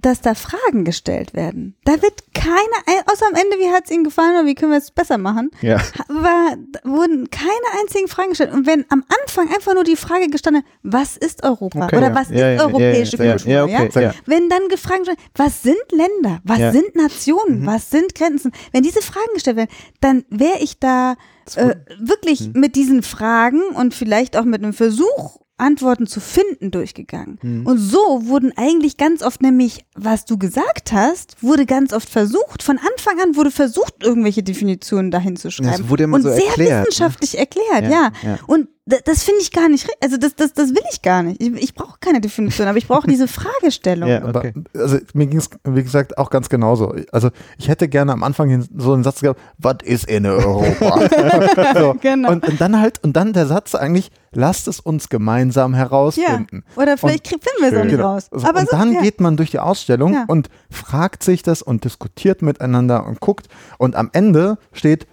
[0.00, 1.74] dass da Fragen gestellt werden.
[1.84, 4.78] Da wird keine, außer am Ende, wie hat es Ihnen gefallen oder wie können wir
[4.78, 5.78] es besser machen, Ja.
[6.08, 8.52] war, wurden keine einzigen Fragen gestellt.
[8.52, 12.14] Und wenn am Anfang einfach nur die Frage gestanden, was ist Europa Okay, oder ja.
[12.14, 14.14] was Ja, ist europäische ja, Kultur, ja, okay, ja.
[14.26, 17.66] wenn dann gefragt wird, was sind Länder, was sind Nationen, Mhm.
[17.66, 19.70] was sind Grenzen, wenn diese Fragen gestellt werden,
[20.00, 21.16] dann wäre ich da
[21.56, 22.60] äh, wirklich Mhm.
[22.60, 27.38] mit diesen Fragen und vielleicht auch mit einem Versuch, Antworten zu finden, durchgegangen.
[27.42, 27.66] Mhm.
[27.66, 32.62] Und so wurden eigentlich ganz oft nämlich, was du gesagt hast, wurde ganz oft versucht,
[32.62, 35.70] von Anfang an wurde versucht, irgendwelche Definitionen dahin zu schreiben.
[35.84, 36.86] Es wurde immer und so sehr erklärt, ne?
[36.86, 38.12] wissenschaftlich erklärt, Ja, ja.
[38.22, 38.38] ja.
[38.46, 38.68] Und
[39.04, 41.42] das finde ich gar nicht, also das, das, das will ich gar nicht.
[41.42, 44.08] Ich, ich brauche keine Definition, aber ich brauche diese Fragestellung.
[44.08, 44.22] Ja.
[44.24, 44.54] Aber, Okay.
[44.74, 46.94] also mir ging es, wie gesagt, auch ganz genauso.
[47.12, 47.28] Also
[47.58, 51.74] ich hätte gerne am Anfang so einen Satz gehabt, was ist in Europa?
[51.78, 51.96] so.
[52.00, 52.30] Genau.
[52.30, 56.64] und, und dann halt, und dann der Satz eigentlich, lasst es uns gemeinsam Ja, herausfinden.
[56.76, 58.12] oder vielleicht krieg- finden wir es auch nicht Genau.
[58.14, 58.28] raus.
[58.30, 59.00] So, Aber und so, dann ja.
[59.00, 60.24] geht man durch die Ausstellung Ja.
[60.28, 63.48] und fragt sich das und diskutiert miteinander und guckt.
[63.78, 65.06] Und am Ende steht,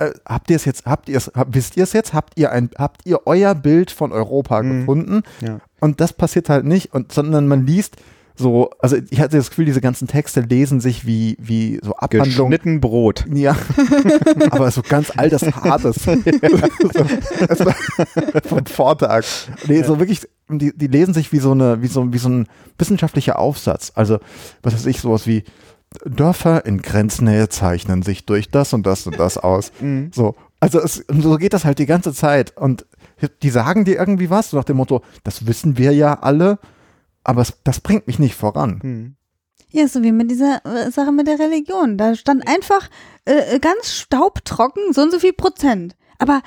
[0.00, 2.14] äh, habt ihr es jetzt, habt ihr es, hab, wisst ihr es jetzt?
[2.14, 4.80] Habt ihr ein, habt ihr euer Bild von Europa Mhm.
[4.80, 5.22] gefunden?
[5.40, 5.58] Ja.
[5.80, 7.96] Und das passiert halt nicht, und, sondern man liest
[8.38, 12.50] so, also ich hatte das Gefühl, diese ganzen Texte lesen sich wie, wie so Abhandlungen.
[12.50, 13.24] Geschnitten Brot.
[13.32, 13.56] Ja,
[14.50, 15.96] aber so ganz altes, hartes.
[16.04, 16.10] so,
[17.48, 17.74] das war
[18.44, 19.24] vom Vortag.
[19.66, 22.46] Nee, so wirklich, die, die lesen sich wie so eine, wie so, wie so ein
[22.78, 23.92] wissenschaftlicher Aufsatz.
[23.94, 24.18] Also,
[24.62, 25.42] was weiß ich, sowas wie
[26.04, 29.72] Dörfer in Grenznähe zeichnen sich durch das und das und das aus.
[29.80, 30.10] Mhm.
[30.14, 32.56] So, also es, so geht das halt die ganze Zeit.
[32.56, 32.86] Und
[33.42, 36.58] die sagen dir irgendwie was, so nach dem Motto, das wissen wir ja alle,
[37.28, 38.80] aber es, das bringt mich nicht voran.
[38.82, 39.16] Mhm.
[39.70, 41.98] Ja, so wie mit dieser äh, Sache mit der Religion.
[41.98, 42.88] Da stand einfach
[43.26, 45.94] äh, ganz staubtrocken so und so viel Prozent.
[46.18, 46.40] Aber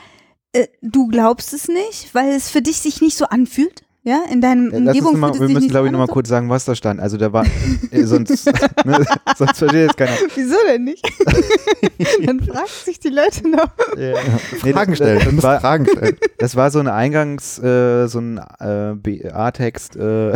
[0.54, 3.84] äh, du glaubst es nicht, weil es für dich sich nicht so anfühlt.
[4.04, 7.00] Ja, in deinem Umgebung mal, wir müssen, glaube ich, nochmal kurz sagen, was da stand.
[7.00, 7.46] Also da war,
[7.92, 8.30] äh, sonst,
[8.86, 9.06] ne,
[9.38, 10.14] sonst versteht jetzt keiner.
[10.36, 11.06] Wieso denn nicht?
[12.26, 13.70] Dann fragen sich die Leute noch.
[14.00, 14.16] Ja.
[14.64, 16.18] Nee, Fragen das- stellen, Das müssen war, Fragen stellen.
[16.40, 20.34] das war so ein Eingangs, äh, so ein äh, A-Text, äh,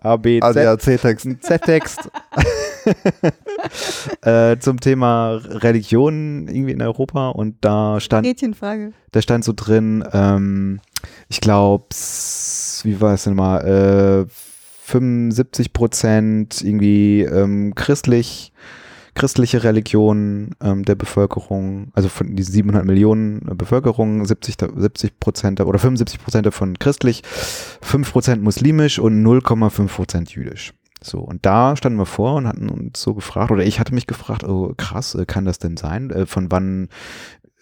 [0.00, 1.26] A, B, Z, ADAC-Text.
[1.26, 2.10] ein Z-Text
[4.22, 8.92] äh, zum Thema Religion irgendwie in Europa und da stand Gretchenfrage.
[9.12, 10.80] da stand so drin, ähm,
[11.28, 11.84] ich glaube,
[12.82, 14.30] wie war es denn mal, äh,
[14.84, 18.52] 75 Prozent irgendwie ähm, christlich,
[19.14, 25.60] christliche Religion ähm, der Bevölkerung, also von diesen 700 Millionen Bevölkerung, 70, da- 70 Prozent
[25.60, 27.22] oder 75 Prozent davon christlich,
[27.82, 30.72] 5 Prozent muslimisch und 0,5 Prozent jüdisch.
[31.02, 34.06] So, und da standen wir vor und hatten uns so gefragt, oder ich hatte mich
[34.06, 36.10] gefragt, oh krass, äh, kann das denn sein?
[36.10, 36.88] Äh, von wann,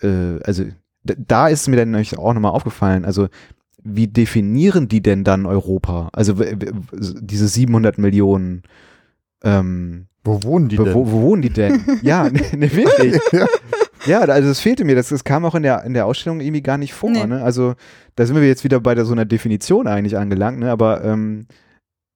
[0.01, 0.65] äh, also
[1.05, 3.29] da ist mir dann auch nochmal aufgefallen, also
[3.87, 6.09] wie definieren die denn dann Europa?
[6.13, 6.35] Also
[6.93, 8.63] diese 700 Millionen,
[9.45, 10.95] ähm, Wo wohnen die wo, denn?
[10.95, 11.81] wo wohnen die denn?
[12.03, 13.21] ja, ne, ne, wirklich.
[13.33, 13.47] Ja.
[14.07, 16.63] Ja, also das fehlte mir, das, das kam auch in der, in der Ausstellung irgendwie
[16.63, 17.11] gar nicht vor.
[17.11, 17.27] Nee.
[17.27, 17.43] Ne?
[17.43, 17.75] Also
[18.15, 20.71] da sind wir jetzt wieder bei der, so einer Definition eigentlich angelangt, ne?
[20.71, 21.47] aber ähm,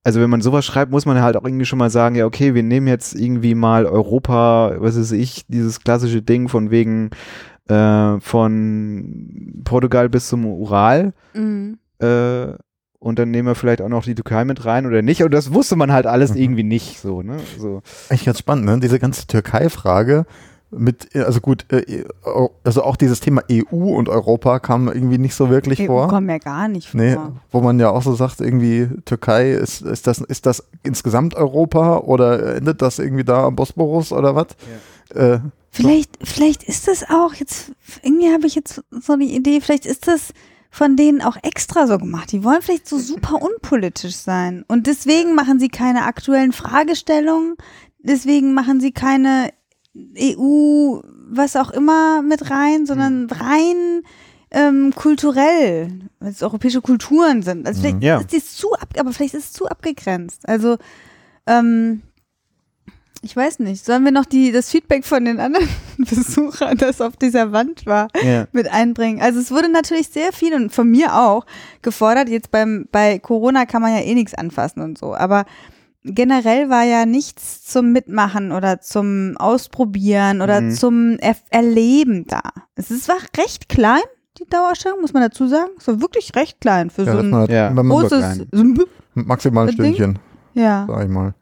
[0.05, 2.55] also wenn man sowas schreibt, muss man halt auch irgendwie schon mal sagen, ja okay,
[2.55, 7.11] wir nehmen jetzt irgendwie mal Europa, was weiß ich, dieses klassische Ding von wegen
[7.71, 11.79] äh, von Portugal bis zum Ural Mhm.
[12.01, 12.47] äh,
[12.99, 15.23] und dann nehmen wir vielleicht auch noch die Türkei mit rein oder nicht.
[15.23, 16.41] Und das wusste man halt alles Mhm.
[16.41, 17.37] irgendwie nicht so, ne?
[17.59, 17.81] So.
[18.11, 18.79] Eigentlich ganz spannend, ne?
[18.79, 20.27] Diese ganze Türkei-Frage
[20.71, 22.05] mit, also gut, äh,
[22.63, 26.09] also auch dieses Thema EU und Europa kam irgendwie nicht so wirklich EU vor.
[26.09, 27.01] kommen ja gar nicht vor.
[27.01, 27.17] Nee,
[27.51, 31.99] wo man ja auch so sagt, irgendwie Türkei, ist, ist, das, ist das insgesamt Europa
[31.99, 34.49] oder endet das irgendwie da am Bosporus oder was?
[35.15, 35.39] Äh,
[35.71, 40.09] Vielleicht, vielleicht ist das auch jetzt, irgendwie habe ich jetzt so die Idee, vielleicht ist
[40.09, 40.33] das
[40.71, 42.33] von denen auch extra so gemacht.
[42.33, 44.65] Die wollen vielleicht so super unpolitisch sein.
[44.69, 47.57] Und deswegen machen sie keine aktuellen Fragestellungen,
[47.99, 49.51] deswegen machen sie keine
[49.97, 54.03] EU, was auch immer mit rein, sondern rein
[54.53, 57.67] ähm, kulturell, weil es europäische Kulturen sind.
[57.67, 58.19] Also vielleicht Ja.
[58.21, 60.49] ist es zu ab, aber vielleicht ist es zu abgegrenzt.
[60.49, 60.79] Also
[61.47, 62.03] ähm,
[63.23, 63.85] ich weiß nicht.
[63.85, 65.69] Sollen wir noch die, das Feedback von den anderen
[65.99, 68.47] Besuchern, das auf dieser Wand war, Ja.
[68.53, 69.21] mit einbringen?
[69.21, 71.45] Also es wurde natürlich sehr viel und von mir auch
[71.83, 72.29] gefordert.
[72.29, 75.15] Jetzt beim, bei Corona kann man ja eh nichts anfassen und so.
[75.15, 75.45] Aber
[76.03, 80.71] generell war ja nichts zum Mitmachen oder zum Ausprobieren oder Mhm.
[80.73, 82.41] zum er Erleben da.
[82.75, 84.01] Es ist, war recht klein,
[84.39, 85.69] die Dauerausstellung, muss man dazu sagen.
[85.79, 87.71] Es war wirklich recht klein für ja, so ein halt, Ja.
[87.71, 88.79] großes, so ein
[89.15, 89.75] maximal ein?
[89.75, 90.19] Stündchen,
[90.55, 90.87] ja.
[90.89, 91.35] sag ich mal.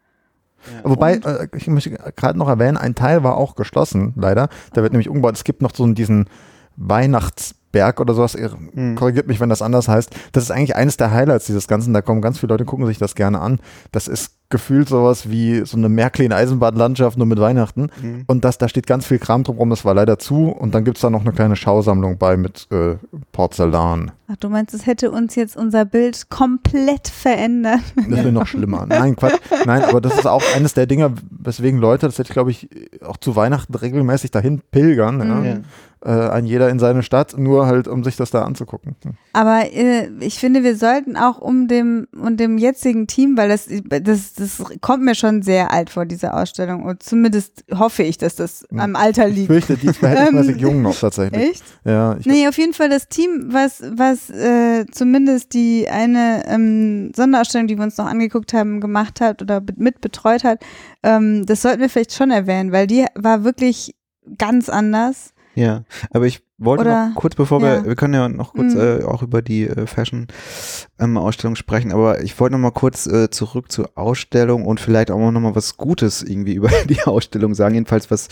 [0.83, 4.49] Wobei, äh, ich möchte gerade noch erwähnen, ein Teil war auch geschlossen, leider.
[4.73, 5.35] Da wird nämlich umgebaut.
[5.37, 6.29] Es gibt noch so diesen
[6.77, 8.35] Weihnachtsberg oder sowas.
[8.35, 8.95] Ihr Hm.
[8.97, 10.15] Korrigiert mich, wenn das anders heißt.
[10.33, 11.93] Das ist eigentlich eines der Highlights dieses Ganzen.
[11.93, 13.61] Da kommen ganz viele Leute, gucken sich das gerne an.
[13.93, 17.89] Das ist gefühlt sowas wie so eine Märklin-Eisenbahnlandschaft nur mit Weihnachten.
[18.01, 18.25] Mhm.
[18.27, 19.71] Und das, da steht ganz viel Kram drumherum.
[19.71, 20.49] Das war leider zu.
[20.49, 22.97] Und dann gibt's da noch eine kleine Schausammlung bei mit äh,
[23.33, 24.13] Porzellan.
[24.31, 27.81] Ach, du meinst, es hätte uns jetzt unser Bild komplett verändert?
[27.97, 28.87] Das wäre noch schlimmer.
[28.87, 29.39] Nein, Quatsch.
[29.65, 32.69] Nein, aber das ist auch eines der Dinge, weswegen Leute, das hätte ich glaube ich
[33.03, 35.17] auch zu Weihnachten regelmäßig dahin pilgern.
[35.17, 35.45] Mhm.
[35.47, 35.61] Ja.
[36.05, 38.95] Äh, ein jeder in seine Stadt, nur halt, um sich das da anzugucken.
[39.33, 43.69] Aber äh, ich finde, wir sollten auch um dem, um dem jetzigen Team, weil das,
[44.03, 46.85] das, das kommt mir schon sehr alt vor, diese Ausstellung.
[46.85, 48.81] Und zumindest hoffe ich, dass das Hm.
[48.81, 49.47] am Alter Ich liegt.
[49.49, 51.43] fürchte, die ist verhältnismäßig Ähm, jung noch tatsächlich.
[51.51, 51.65] Echt?
[51.85, 57.13] Ja, ich, Nee, auf jeden Fall das Team, was, was äh, zumindest die eine ähm,
[57.15, 60.61] Sonderausstellung, die wir uns noch angeguckt haben, gemacht hat oder be- mit betreut hat,
[61.03, 63.95] ähm, das sollten wir vielleicht schon erwähnen, weil die war wirklich
[64.37, 65.33] ganz anders.
[65.59, 65.83] Ja,
[66.13, 67.79] aber ich wollte Oder- noch kurz bevor ja.
[67.83, 68.81] wir, wir können ja noch kurz Mhm.
[68.81, 73.73] äh, auch über die äh, Fashion-Ausstellung sprechen, aber ich wollte noch mal kurz äh, zurück
[73.73, 78.09] zur Ausstellung und vielleicht auch noch mal was Gutes irgendwie über die Ausstellung sagen, jedenfalls
[78.11, 78.29] was,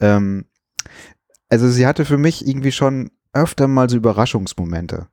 [0.00, 0.44] ähm,
[1.48, 5.08] also sie hatte für mich irgendwie schon öfter mal so Überraschungsmomente.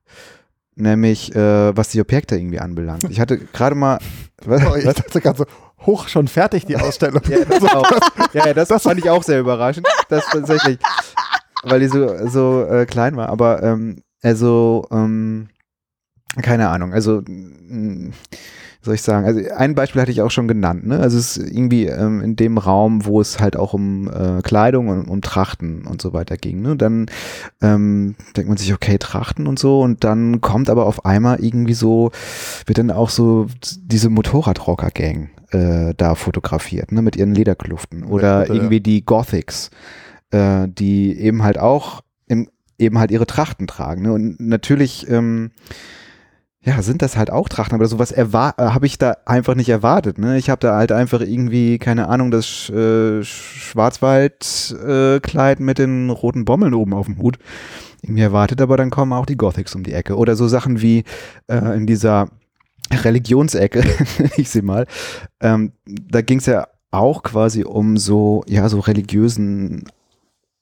[0.78, 3.06] Nämlich, äh, was die Objekte irgendwie anbelangt.
[3.10, 3.98] Ich hatte gerade mal,
[4.44, 4.96] was, oh, ich was?
[4.96, 5.46] dachte gerade so,
[5.86, 7.22] hoch, schon fertig die Ausstellung.
[7.30, 7.90] Ja, das, auch.
[8.34, 9.88] ja, ja, das, fand ich auch sehr überraschend.
[10.10, 10.78] Das tatsächlich,
[11.66, 13.30] weil die so, so äh, klein war.
[13.30, 15.50] Aber ähm, also, ähm,
[16.42, 16.94] keine Ahnung.
[16.94, 18.12] Also, mh,
[18.86, 19.26] wie soll ich sagen?
[19.26, 20.86] Also ein Beispiel hatte ich auch schon genannt.
[20.86, 21.00] Ne?
[21.00, 24.90] Also es ist irgendwie ähm, in dem Raum, wo es halt auch um äh, Kleidung
[24.90, 26.62] und um Trachten und so weiter ging.
[26.62, 26.76] Ne?
[26.76, 27.08] Dann
[27.64, 29.82] ähm, denkt man sich, okay, Trachten und so.
[29.82, 32.12] Und dann kommt aber auf einmal irgendwie so,
[32.68, 38.04] wird dann auch so diese Motorradrocker-Gang äh, da fotografiert, ne, mit ihren Lederkluften.
[38.04, 38.54] Oder ja.
[38.54, 39.72] irgendwie die Gothics,
[40.36, 44.02] äh, die eben halt auch im, eben halt ihre Trachten tragen.
[44.04, 44.12] Ne?
[44.12, 45.52] Und natürlich, ähm,
[46.62, 50.18] ja, sind das halt auch Trachten, aber sowas äh, habe ich da einfach nicht erwartet.
[50.18, 50.38] Ne?
[50.38, 56.10] Ich habe da halt einfach irgendwie, keine Ahnung, das Sch äh, Schwarzwaldkleid äh, mit den
[56.10, 57.38] roten Bommeln oben auf dem Hut
[58.02, 60.18] irgendwie erwartet, aber dann kommen auch die Gothics um die Ecke.
[60.18, 61.06] Oder so Sachen wie
[61.48, 62.28] äh, in dieser
[62.92, 63.84] Religionsecke,
[64.38, 64.86] ich sie mal.
[65.40, 69.86] Ähm, da ging es ja auch quasi um so, ja, so religiösen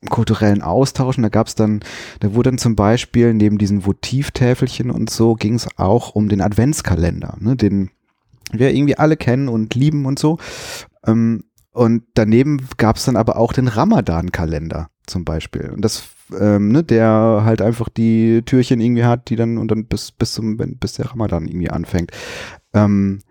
[0.09, 1.17] kulturellen Austausch.
[1.17, 1.81] Und da gab es dann,
[2.19, 6.41] da wurde dann zum Beispiel neben diesen Votivtäfelchen und so ging es auch um den
[6.41, 7.89] Adventskalender, ne, den
[8.51, 10.37] wir irgendwie alle kennen und lieben und so.
[11.05, 15.71] Ähm, und daneben gab es dann aber auch den Ramadan-Kalender zum Beispiel.
[15.71, 16.03] Und das,
[16.39, 20.33] ähm, ne, der halt einfach die Türchen irgendwie hat, die dann und dann bis, bis
[20.33, 22.11] zum, wenn, bis der Ramadan irgendwie anfängt.
[22.73, 23.21] Ähm,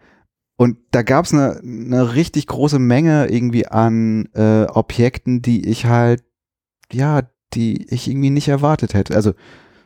[0.56, 5.86] und da gab es eine, eine richtig große Menge irgendwie an äh, Objekten, die ich
[5.86, 6.22] halt,
[6.94, 7.22] ja,
[7.54, 9.14] die ich irgendwie nicht erwartet hätte.
[9.14, 9.34] Also,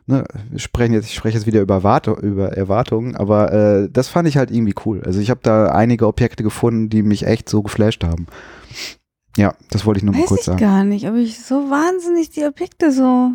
[0.06, 4.08] ne, wir sprechen jetzt, ich spreche jetzt wieder über, Erwartung, über Erwartungen, aber äh, das
[4.08, 5.02] fand ich halt irgendwie cool.
[5.04, 8.26] Also ich habe da einige Objekte gefunden, die mich echt so geflasht haben.
[9.36, 10.58] Ja, das wollte ich nur mal Weiß kurz ich sagen.
[10.58, 13.32] gar nicht, ob ich so wahnsinnig die Objekte so.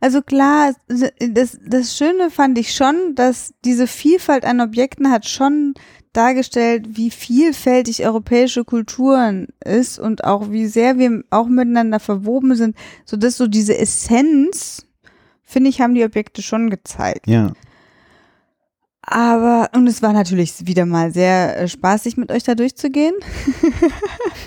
[0.00, 5.74] Also klar, das, das Schöne fand ich schon, dass diese Vielfalt an Objekten hat schon
[6.16, 12.76] dargestellt, wie vielfältig europäische Kulturen ist und auch wie sehr wir auch miteinander verwoben sind,
[13.04, 14.86] so dass so diese Essenz,
[15.42, 17.26] finde ich, haben die Objekte schon gezeigt.
[17.26, 17.52] Ja,
[19.02, 23.14] Aber, und es war natürlich wieder mal sehr äh, spaßig, mit euch da durchzugehen.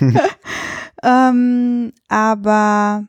[1.02, 3.06] ähm, aber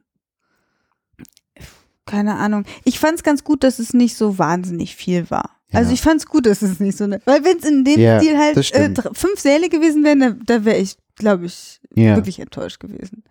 [2.05, 2.66] keine Ahnung.
[2.84, 5.61] Ich fand es ganz gut, dass es nicht so wahnsinnig viel war.
[5.74, 5.93] Also Ja.
[5.93, 8.19] ich fand es gut, dass es nicht so ne, weil wenn es in dem Ja,
[8.19, 12.15] Stil halt äh, fünf Säle gewesen wären, da, da wäre ich, glaube ich, ja.
[12.15, 13.24] wirklich enttäuscht gewesen.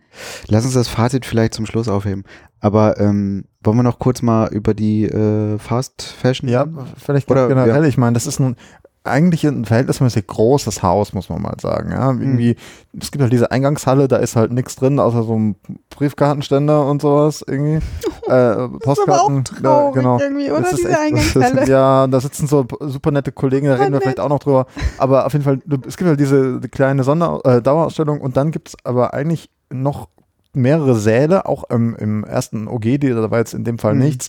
[0.48, 2.24] Lass uns das Fazit vielleicht zum Schluss aufheben.
[2.58, 6.48] Aber ähm, wollen wir noch kurz mal über die äh, Fast Fashion?
[6.48, 6.66] Ja,
[6.96, 7.84] vielleicht Oder- generell.
[7.84, 8.56] Ich meine, das ist nun
[9.02, 11.90] eigentlich ein verhältnismäßig großes Haus, muss man mal sagen.
[11.90, 12.20] Ja, Mhm.
[12.22, 12.56] irgendwie,
[13.00, 15.56] es gibt halt diese Eingangshalle, da ist halt nichts drin, außer so ein
[15.90, 17.78] Briefkartenständer und sowas irgendwie.
[18.28, 19.44] äh, Postkarten.
[19.62, 20.18] ja, genau.
[20.18, 23.80] irgendwie, Das ist echt- das ist- Ja, da sitzen so super nette Kollegen, da Voll
[23.84, 24.02] reden wir nett.
[24.04, 24.66] vielleicht auch noch drüber.
[24.98, 28.68] Aber auf jeden Fall, es gibt halt diese kleine Sonder äh, Dauerausstellung und dann gibt
[28.68, 30.08] es aber eigentlich noch
[30.52, 34.00] mehrere Säle, auch im, im ersten OG, die, da war jetzt in dem Fall Mhm.
[34.00, 34.28] nichts,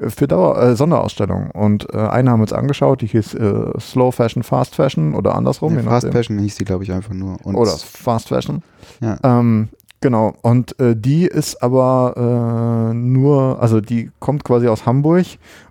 [0.00, 1.50] äh, für Dauer, äh, Sonderausstellungen.
[1.50, 5.34] Und äh, eine haben wir uns angeschaut, die hieß äh, Slow Fashion, Fast Fashion oder
[5.34, 5.74] andersrum.
[5.74, 6.08] Ja, je Fast.
[6.12, 7.36] Fashion hieß die, glaube ich, einfach nur.
[7.44, 8.62] Und Oder Fast Fashion.
[9.00, 9.16] Ja.
[9.22, 9.68] Ähm,
[10.00, 10.34] genau.
[10.42, 15.26] Und äh, die ist aber äh, nur, also die kommt quasi aus Hamburg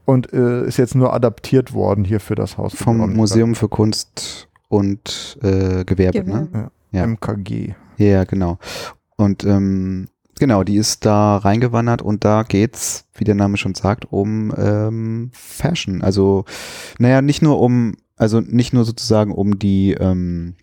[0.05, 2.73] und äh, ist jetzt nur adaptiert worden hier für das Haus.
[2.73, 3.13] vom.
[3.13, 6.47] Museum für Kunst und äh, Gewerbe, Gewerbe.
[6.51, 6.71] ne?
[6.91, 7.05] Ja.
[7.05, 7.75] MKG.
[7.97, 8.57] Ja, genau.
[9.21, 10.07] Und ähm,
[10.39, 15.29] genau, die ist da reingewandert und da geht's, wie der Name schon sagt, um ähm,
[15.33, 16.01] Fashion.
[16.01, 16.45] Also,
[16.97, 20.55] naja, nicht nur um, also nicht nur sozusagen um die, ähm,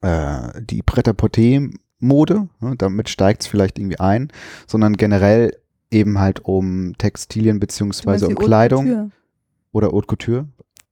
[0.00, 4.28] äh, die Pret-à-Porter-Mode, ne, damit steigt's vielleicht irgendwie ein,
[4.66, 5.56] sondern generell
[5.90, 9.12] eben halt um Textilien beziehungsweise um Kleidung
[9.72, 10.48] oder Haute Couture.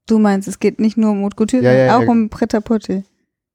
[0.07, 2.11] Du meinst, es geht nicht nur um Haute Couture, Ja, ja, sondern auch ja.
[2.11, 3.03] um Pret-à-Porter.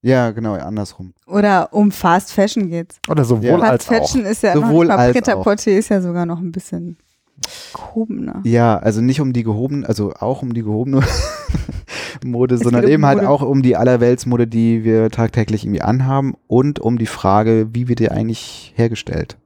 [0.06, 1.14] Ja, genau, andersrum.
[1.26, 2.98] Oder um Fast Fashion geht's.
[3.10, 3.60] Oder sowohl Ja.
[3.60, 4.08] als Fast auch.
[4.08, 6.98] Fashion ist ja Sowohl noch nicht mal Pret-à-Porter ist ja sogar noch ein bisschen
[7.74, 8.42] gehobener.
[8.44, 11.02] Ja, also nicht um die gehobene, also auch um die gehobene
[12.24, 13.30] Mode, Es sondern um eben halt Mode.
[13.30, 17.98] auch um die Allerweltsmode, die wir tagtäglich irgendwie anhaben und um die Frage, wie wird
[18.00, 19.38] die eigentlich hergestellt?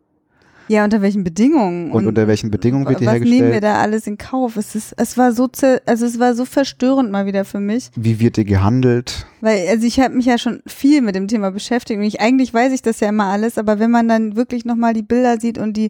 [0.70, 1.92] Ja, unter welchen Bedingungen?
[1.92, 3.42] Und unter welchen Bedingungen wird die was hergestellt?
[3.42, 4.56] nehmen wir da alles in Kauf?
[4.56, 5.50] Es ist, es war so,
[5.86, 9.26] also es war so verstörend mal wieder für mich, Wie wird die gehandelt?
[9.42, 12.54] weil also ich habe mich ja schon viel mit dem Thema beschäftigt und ich eigentlich
[12.54, 15.40] weiß ich das ja immer alles, aber wenn man dann wirklich noch mal die Bilder
[15.40, 15.90] sieht und die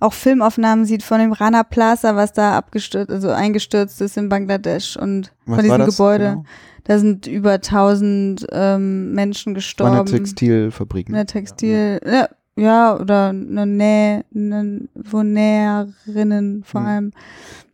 [0.00, 4.96] auch Filmaufnahmen sieht von dem Rana Plaza, was da abgestürzt, also eingestürzt ist in Bangladesch
[4.96, 6.44] und Was von diesem Gebäude, genau?
[6.84, 9.96] da sind über 1000 ähm, Menschen gestorben.
[9.96, 11.08] eine Textilfabrik.
[11.08, 11.26] Eine Ne?
[11.26, 16.86] Textil, ja, ja, oder eine Näh, eine, wo Näherinnen vor Hm.
[16.86, 17.12] allem,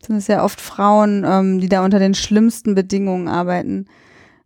[0.07, 3.87] sind es ja oft Frauen, ähm, die da unter den schlimmsten Bedingungen arbeiten,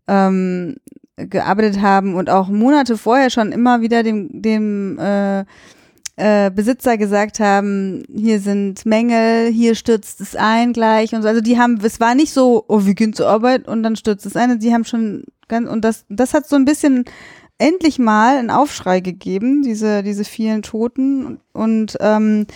[0.09, 0.76] ähm,
[1.16, 5.45] gearbeitet haben und auch Monate vorher schon immer wieder dem, dem äh,
[6.16, 11.28] äh, Besitzer gesagt haben, hier sind Mängel, hier stürzt es ein gleich und so.
[11.28, 14.26] Also die haben, es war nicht so, oh, wir gehen zur Arbeit und dann stürzt
[14.26, 14.59] es ein.
[14.59, 17.05] Die haben schon ganz, und das, das hat so ein bisschen
[17.59, 22.47] endlich mal einen Aufschrei gegeben, diese, diese vielen Toten und, ähm,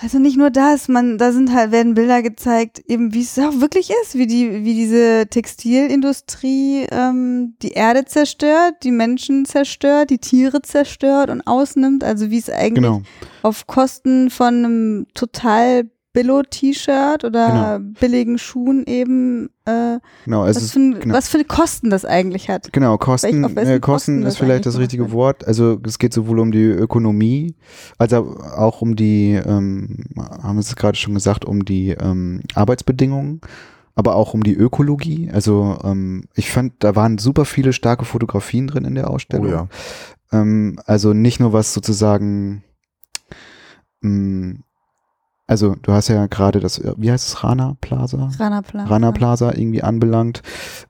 [0.00, 3.60] also nicht nur das, man, da sind halt, werden Bilder gezeigt, eben wie es auch
[3.60, 10.18] wirklich ist, wie die, wie diese Textilindustrie ähm, die Erde zerstört, die Menschen zerstört, die
[10.18, 13.02] Tiere zerstört und ausnimmt, also wie es eigentlich Genau.
[13.42, 20.42] auf Kosten von einem total Billo-T-Shirt oder billigen Schuhen eben, äh, genau.
[20.42, 21.14] Also was, es- für, ein- genau.
[21.14, 22.72] was für Kosten das eigentlich hat.
[22.72, 25.12] Genau, Kosten, wessen äh, Kosten Kosten ist vielleicht das richtige.
[25.12, 25.46] Wort.
[25.46, 27.54] Also es geht sowohl um die Ökonomie,
[27.98, 33.40] als auch um die, ähm, haben wir es gerade schon gesagt, um die ähm, Arbeitsbedingungen,
[33.94, 35.30] aber auch um die Ökologie.
[35.32, 39.48] Also ähm, ich fand, da waren super viele starke Fotografien drin in der Oh Ausstellung.
[39.50, 39.68] ja.
[40.32, 42.64] Ähm, also nicht nur was sozusagen,
[44.02, 44.56] mh,
[45.48, 48.30] also du hast ja gerade das, äh, wie heißt es, Rana Plaza?
[48.38, 48.86] Rana Plaza.
[48.88, 50.42] Rana Plaza irgendwie anbelangt,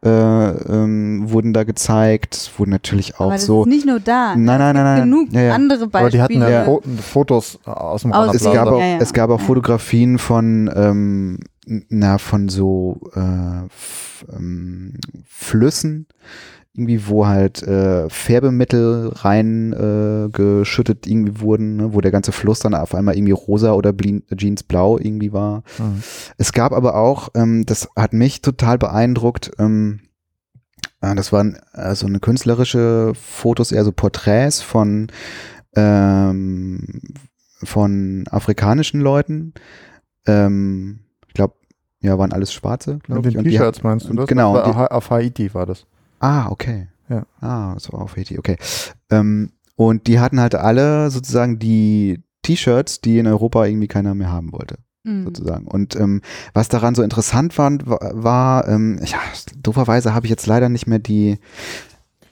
[0.05, 3.63] äh, ähm, wurden da gezeigt, wurden natürlich auch Aber das so.
[3.63, 4.35] ist nicht nur da.
[4.37, 5.01] Nein, nein, es nein, nein.
[5.11, 5.55] genug Ja, ja.
[5.55, 6.11] andere Aber Beispiele.
[6.11, 6.65] die hatten ja.
[6.65, 8.77] Fo- Fotos aus dem Aus Rana es dem- gab Plaza.
[8.77, 8.99] auch, Ja, ja.
[9.01, 9.47] es gab auch Ja.
[9.47, 11.39] Fotografien von, ähm,
[11.89, 14.95] na, von so äh, ähm,
[15.27, 16.07] Flüssen
[16.79, 20.29] irgendwie, wo halt äh, Färbemittel rein äh,
[21.07, 24.63] irgendwie wurden, ne, wo der ganze Fluss dann auf einmal irgendwie rosa oder Blin Jeans
[24.63, 25.65] blau irgendwie war.
[25.79, 26.03] Mhm.
[26.37, 30.01] Es gab aber auch, ähm, das hat mich total beeindruckt, ähm,
[31.01, 35.09] äh, das waren also eine künstlerische Fotos, eher so Porträts von
[35.75, 37.01] ähm,
[37.65, 39.53] von afrikanischen Leuten.
[40.27, 41.55] Ähm, ich glaube,
[42.01, 43.35] ja, waren alles Schwarze, Mit glaube ich.
[43.35, 44.27] den Und die T-Shirts meinst du das?
[44.27, 45.87] genau, Das auf Haiti war das.
[46.21, 46.89] Ah, okay.
[47.09, 47.25] Ja.
[47.41, 48.57] Ah, so auf Haiti, okay.
[49.11, 54.31] Ähm, und die hatten halt alle sozusagen die T-Shirts, die in Europa irgendwie keiner mehr
[54.31, 55.25] haben wollte, Mhm.
[55.25, 55.67] sozusagen.
[55.67, 56.21] Und ähm,
[56.53, 59.19] was daran so interessant war, war, war ähm, ja,
[59.57, 61.39] dooferweise habe ich jetzt leider nicht mehr die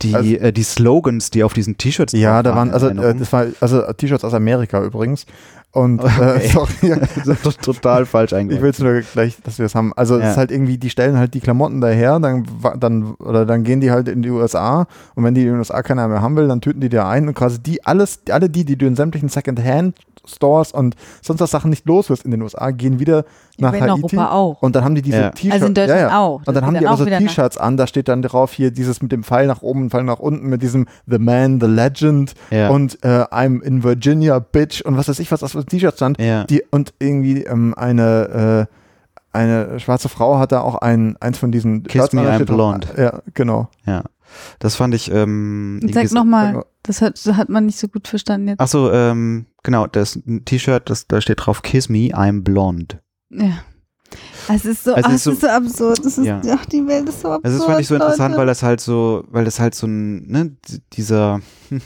[0.03, 3.33] die, Also- äh, die Slogans, die auf diesen T-Shirts Ja, da waren, also, äh, das
[3.33, 5.27] war, also T-Shirts aus Amerika übrigens.
[5.73, 6.37] Und, Okay.
[6.39, 8.63] äh, sorry, ja, Das ist total falsch ich eingeordnet.
[8.63, 9.93] will es nur gleich, dass wir das haben.
[9.95, 10.31] Also, es Ja.
[10.31, 12.47] ist halt irgendwie, die stellen halt die Klamotten daher, dann,
[12.79, 15.83] dann, oder dann gehen die halt in die USA und wenn die in den USA
[15.83, 18.65] keiner mehr haben will, dann töten die da ein und quasi die, alles, alle die,
[18.65, 19.29] die du in sämtlichen
[20.27, 23.25] Second-Hand-Stores und sonst was Sachen nicht los wirst in den USA, gehen wieder
[23.59, 23.93] nach in Haiti.
[23.93, 24.63] Europa auch.
[24.63, 25.31] Und dann haben die diese Ja.
[25.31, 25.55] T-Shirts.
[25.55, 26.19] Also in Deutschland ja, ja.
[26.21, 26.43] auch.
[26.45, 28.53] Und dann haben die dann aber so auch nach- T-Shirts an, da steht dann drauf
[28.53, 31.67] hier dieses mit dem Pfeil nach oben, Pfeil nach unten, mit diesem The Man, The
[31.67, 32.69] Legend Ja.
[32.71, 36.21] und äh, I'm in Virginia, Bitch und was weiß ich, was auf dem T-Shirt stand.
[36.21, 36.45] Ja.
[36.45, 41.53] Die, und irgendwie ähm, eine, äh, eine schwarze Frau hat da auch ein, eins von
[41.53, 42.89] diesen Kiss Shirts me, I'm blonde.
[42.97, 43.69] Ja, genau.
[43.85, 44.03] Ja,
[44.59, 45.11] das fand ich.
[45.11, 48.61] Ähm, Sag nochmal, das hat, hat man nicht so gut verstanden jetzt.
[48.61, 53.01] Ach so, ähm, genau, das T-Shirt, das da steht drauf Kiss me, I'm blonde.
[53.31, 53.59] Ja.
[54.49, 55.99] Es ist so, Also ach, es es ist so- ist so absurd.
[56.07, 56.41] Das ist, Ja.
[56.53, 57.45] ach, die Welt ist so absurd.
[57.45, 58.39] Also das fand ich so interessant, Leute.
[58.39, 60.57] weil das halt so, weil das halt so ein, ne,
[60.93, 61.41] dieser,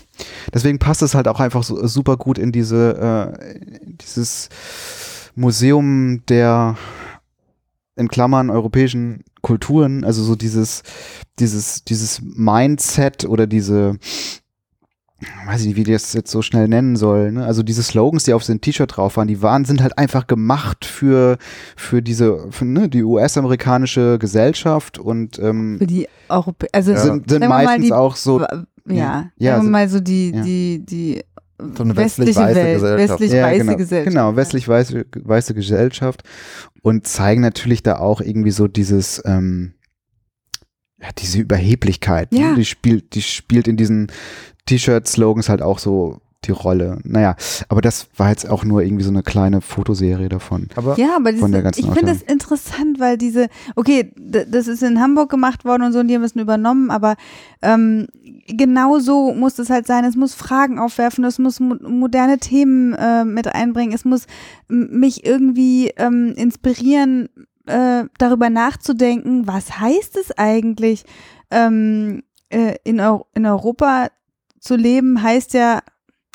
[0.55, 3.59] deswegen passt es halt auch einfach so super gut in diese, äh,
[4.03, 4.51] dieses
[5.35, 6.77] Museum der
[7.97, 10.83] in Klammern europäischen Kulturen, also so dieses,
[11.39, 13.97] dieses, dieses Mindset oder diese,
[15.47, 17.45] weiß ich nicht, wie die das jetzt so schnell nennen soll, ne?
[17.45, 20.85] also diese Slogans, die auf dem T-Shirt drauf waren, die waren, sind halt einfach gemacht
[20.87, 21.37] für,
[21.77, 27.01] für diese, für, ne, die US-amerikanische Gesellschaft und ähm, Für die Europä also Ja.
[27.01, 30.43] sind, sind meistens die- auch so, ja, Ja, ja wir mal so die, ja.
[30.43, 31.23] die, die
[31.77, 33.21] So eine westliche westlich-weiße Welt, Gesellschaft.
[33.21, 34.09] westlich-weiße genau, Gesellschaft.
[34.09, 36.23] genau, westlich-weiße weiße Gesellschaft
[36.83, 39.75] und zeigen natürlich da auch irgendwie so dieses, ähm,
[41.01, 42.51] ja, diese Überheblichkeit, Ja.
[42.51, 42.57] ne?
[42.57, 44.11] die spielt, die spielt in diesen
[44.67, 46.99] T-Shirt-Slogans halt auch so die Rolle.
[47.05, 47.37] Naja,
[47.69, 50.69] aber das war jetzt auch nur irgendwie so eine kleine Fotoserie davon.
[50.75, 54.67] Aber Ja, aber Von der diese, ganzen ich finde das interessant, weil diese, okay, das
[54.67, 57.17] ist in Hamburg gemacht worden und so, und die haben es übernommen, aber
[57.61, 58.07] ähm,
[58.47, 60.05] genau so muss es halt sein.
[60.05, 64.27] Es muss Fragen aufwerfen, es muss mo moderne Themen äh, mit einbringen, es muss
[64.69, 67.29] mich irgendwie ähm, inspirieren,
[67.67, 71.05] äh, darüber nachzudenken, was heißt es eigentlich,
[71.51, 74.09] ähm, äh, in, Eu in Europa
[74.59, 75.81] zu leben, heißt ja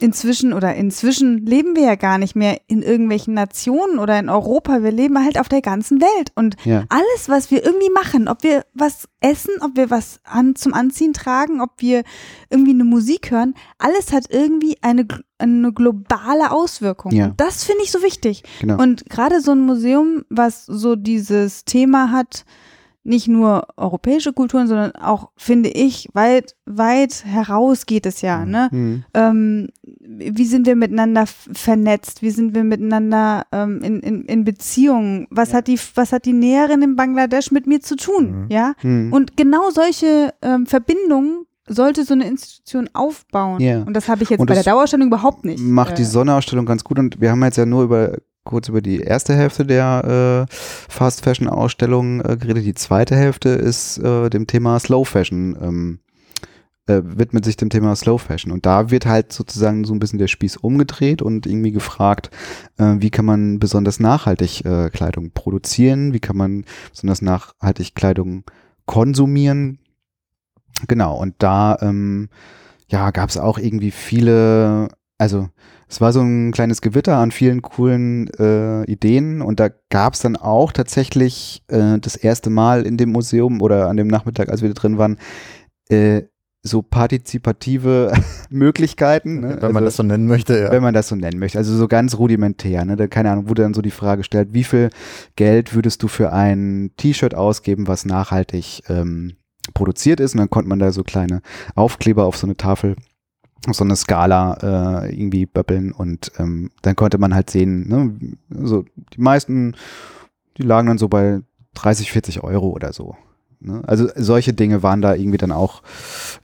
[0.01, 4.83] inzwischen oder inzwischen leben wir ja gar nicht mehr in irgendwelchen Nationen oder in Europa.
[4.83, 6.31] Wir leben halt auf der ganzen Welt.
[6.35, 6.83] Und Ja.
[6.89, 11.13] alles, was wir irgendwie machen, ob wir was essen, ob wir was an, zum Anziehen
[11.13, 12.03] tragen, ob wir
[12.49, 17.13] irgendwie eine Musik hören, alles hat irgendwie eine, eine globale Auswirkung.
[17.13, 17.27] Ja.
[17.27, 18.43] Und das finde ich so wichtig.
[18.59, 18.81] Genau.
[18.81, 22.43] Und gerade so ein Museum, was so dieses Thema hat,
[23.05, 28.67] nicht nur europäische Kulturen, sondern auch, finde ich, weit, weit heraus geht es ja, ne?
[28.71, 29.03] Hm.
[29.13, 29.69] ähm,
[30.01, 35.53] wie sind wir miteinander vernetzt, wie sind wir miteinander ähm, in, in, in Beziehungen, was
[35.53, 38.45] hat die, was hat die Näherin in Bangladesch mit mir zu tun, Mhm.
[38.49, 38.73] ja?
[38.79, 39.13] Hm.
[39.13, 43.59] Und genau solche ähm, Verbindungen sollte so eine Institution aufbauen.
[43.59, 43.81] Ja.
[43.81, 45.59] Und das habe ich jetzt bei der das Dauerausstellung überhaupt nicht.
[45.63, 48.81] macht die äh, Sonnenausstellung ganz gut und wir haben jetzt ja nur über kurz über
[48.81, 50.53] die erste Hälfte der äh,
[50.89, 52.65] Fast Fashion Ausstellung äh, geredet.
[52.65, 55.99] Die zweite Hälfte ist äh, dem Thema Slow Fashion ähm,
[56.87, 60.19] äh, widmet sich dem Thema Slow Fashion und da wird halt sozusagen so ein bisschen
[60.19, 62.29] der Spieß umgedreht und irgendwie gefragt,
[62.77, 68.43] äh, wie kann man besonders nachhaltig äh, Kleidung produzieren, wie kann man besonders nachhaltig Kleidung
[68.85, 69.79] konsumieren.
[70.87, 72.29] Genau, und da ähm,
[72.87, 75.49] ja, gab es auch irgendwie viele, also
[75.87, 80.19] es war so ein kleines Gewitter an vielen coolen äh, Ideen und da gab es
[80.21, 84.61] dann auch tatsächlich äh, das erste Mal in dem Museum oder an dem Nachmittag, als
[84.61, 85.17] wir da drin waren,
[85.89, 86.23] äh,
[86.63, 88.11] so partizipative
[88.49, 89.41] Möglichkeiten.
[89.41, 89.57] Ne?
[89.61, 90.71] wenn man Also- das so nennen möchte, ja.
[90.71, 91.59] wenn man das so nennen möchte.
[91.59, 92.83] Also so ganz rudimentär.
[92.85, 92.95] Ne?
[92.95, 94.89] Da, keine Ahnung, wurde dann so die Frage gestellt, wie viel
[95.35, 99.33] Geld würdest du für ein T-Shirt ausgeben, was nachhaltig ähm,
[99.75, 100.33] produziert ist?
[100.33, 101.41] Und dann konnte man da so kleine
[101.75, 102.95] Aufkleber auf so eine Tafel,
[103.73, 108.15] so eine Skala äh, irgendwie böppeln und ähm, dann konnte man halt sehen, ne?
[108.49, 109.75] so die meisten,
[110.57, 111.41] die lagen dann so bei
[111.73, 113.15] 30, 40 Euro oder so.
[113.59, 113.81] Ne?
[113.85, 115.81] Also solche Dinge waren da irgendwie dann auch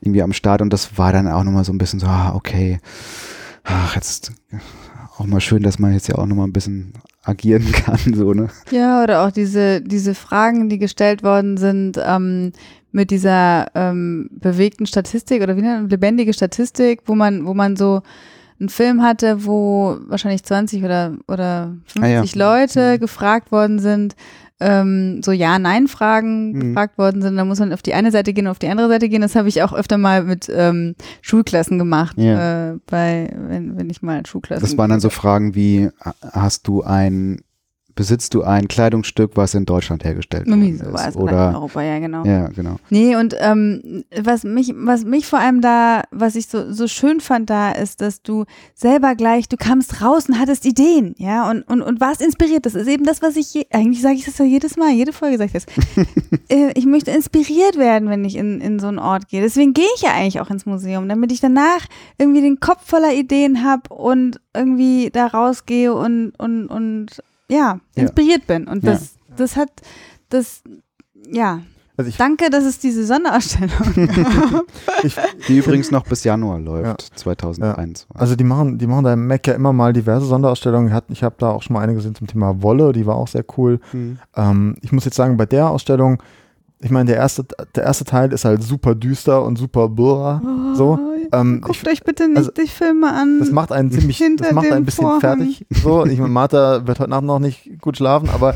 [0.01, 2.79] irgendwie am Start und das war dann auch nochmal so ein bisschen so, ah, okay,
[3.63, 4.33] ach, jetzt
[5.17, 6.93] auch mal schön, dass man jetzt ja auch nochmal ein bisschen
[7.23, 8.47] agieren kann, so, ne?
[8.71, 12.51] Ja, oder auch diese, diese Fragen, die gestellt worden sind, ähm,
[12.91, 17.77] mit dieser ähm, bewegten Statistik oder wie nennt man, lebendige Statistik, wo man, wo man
[17.77, 18.01] so
[18.59, 22.23] einen Film hatte, wo wahrscheinlich 20 oder, oder 50 Ah ja.
[22.35, 22.99] Leute Mhm.
[22.99, 24.15] gefragt worden sind,
[24.61, 26.59] ähm, so Ja-Nein-Fragen Mhm.
[26.59, 27.35] gefragt worden sind.
[27.35, 29.21] Da muss man auf die eine Seite gehen, auf die andere Seite gehen.
[29.21, 32.71] Das habe ich auch öfter mal mit ähm, Schulklassen gemacht, Ja.
[32.71, 34.61] äh, bei, wenn, wenn ich mal Schulklassen.
[34.65, 35.89] Das waren dann so Fragen wie,
[36.31, 37.41] hast du ein,
[37.95, 41.07] besitzt du ein Kleidungsstück, was in Deutschland hergestellt Irgendwie worden sowas.
[41.09, 41.15] ist?
[41.15, 42.25] Oder in Europa, ja, genau.
[42.25, 42.77] ja, genau.
[42.89, 47.19] Nee, und ähm, was mich, was mich vor allem da, was ich so, so schön
[47.19, 51.63] fand da, ist, dass du selber gleich, du kamst raus und hattest Ideen, ja, und,
[51.63, 52.65] und, und warst inspiriert.
[52.65, 55.13] Das ist eben das, was ich, je, eigentlich sage ich das ja jedes Mal, jede
[55.13, 55.65] Folge sage ich das.
[56.49, 59.41] äh, ich möchte inspiriert werden, wenn ich in, in so einen Ort gehe.
[59.41, 61.85] Deswegen gehe ich ja eigentlich auch ins Museum, damit ich danach
[62.17, 68.01] irgendwie den Kopf voller Ideen habe und irgendwie da rausgehe und, und, und ja, Ja.
[68.03, 68.67] inspiriert bin.
[68.67, 68.91] Und Ja.
[68.93, 69.69] das, das hat,
[70.29, 70.63] das,
[71.31, 71.59] ja,
[71.97, 73.69] Also ich, Danke, dass es diese Sonderausstellung
[74.07, 74.63] gab.
[75.03, 75.15] ich,
[75.47, 78.07] Die übrigens noch bis Januar läuft, 2021.
[78.15, 80.91] also die machen, die machen da im Mac ja immer mal diverse Sonderausstellungen.
[81.09, 83.43] Ich habe da auch schon mal eine gesehen zum Thema Wolle, die war auch sehr
[83.57, 83.79] cool.
[83.91, 84.17] Hm.
[84.35, 86.23] Ähm, ich muss jetzt sagen, bei der Ausstellung,
[86.81, 90.41] ich meine, der erste, der erste Teil ist halt super düster und super blur.
[90.75, 90.99] So,
[91.31, 93.39] ähm, Guckt euch bitte nicht also, die Filme an.
[93.39, 95.21] Das macht einen ziemlich, das macht dem ein bisschen Vorhang.
[95.21, 95.65] fertig.
[95.69, 98.55] So, ich meine, Martha wird heute Nacht noch nicht gut schlafen, aber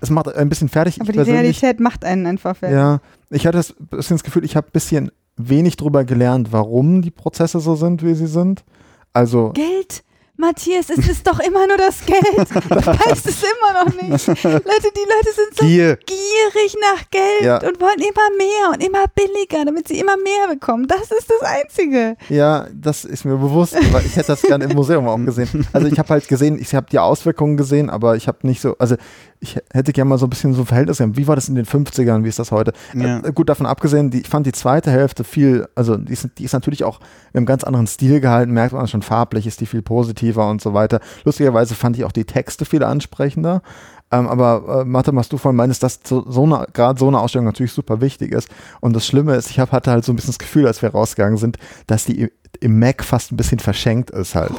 [0.00, 1.00] es macht ein bisschen fertig.
[1.00, 2.76] Aber ich die Realität macht einen einfach fertig.
[2.76, 3.00] ja,
[3.30, 7.10] ich hatte das bisschen das Gefühl, ich habe ein bisschen wenig drüber gelernt, warum die
[7.10, 8.64] Prozesse so sind, wie sie sind.
[9.12, 10.04] Also, Geld,
[10.38, 12.18] Matthias, es ist doch immer nur das Geld.
[12.72, 14.26] Du weißt es immer noch nicht.
[14.26, 15.96] Leute, die Leute sind so Gier.
[16.06, 17.56] gierig nach Geld Ja.
[17.58, 20.86] und wollen immer mehr und immer billiger, damit sie immer mehr bekommen.
[20.88, 22.16] Das ist das Einzige.
[22.30, 25.66] ja, das ist mir bewusst, weil ich hätte das gerne im Museum auch gesehen.
[25.74, 28.74] Also ich habe halt gesehen, ich habe die Auswirkungen gesehen, aber ich habe nicht so,
[28.78, 28.96] also
[29.40, 31.16] ich hätte gerne mal so ein bisschen so ein Verhältnis gehabt.
[31.16, 32.72] Wie war das in den 50ern, wie ist das heute?
[32.94, 33.18] Ja.
[33.18, 36.44] Äh, gut, davon abgesehen, die, ich fand die zweite Hälfte viel, also die ist, die
[36.44, 37.00] ist natürlich auch
[37.32, 40.60] in einem ganz anderen Stil gehalten, merkt man schon farblich, ist die viel positiver und
[40.60, 41.00] so weiter.
[41.24, 43.62] Lustigerweise fand ich auch die Texte viel ansprechender.
[44.10, 47.18] Ähm, aber äh, Mathe, was du vorhin meinst, dass so, so eine, gerade so eine
[47.18, 48.48] Ausstellung natürlich super wichtig ist.
[48.80, 50.90] Und das Schlimme ist, ich hab, hatte halt so ein bisschen das Gefühl, als wir
[50.90, 51.56] rausgegangen sind,
[51.86, 54.52] dass die im Mac fast ein bisschen verschenkt ist halt.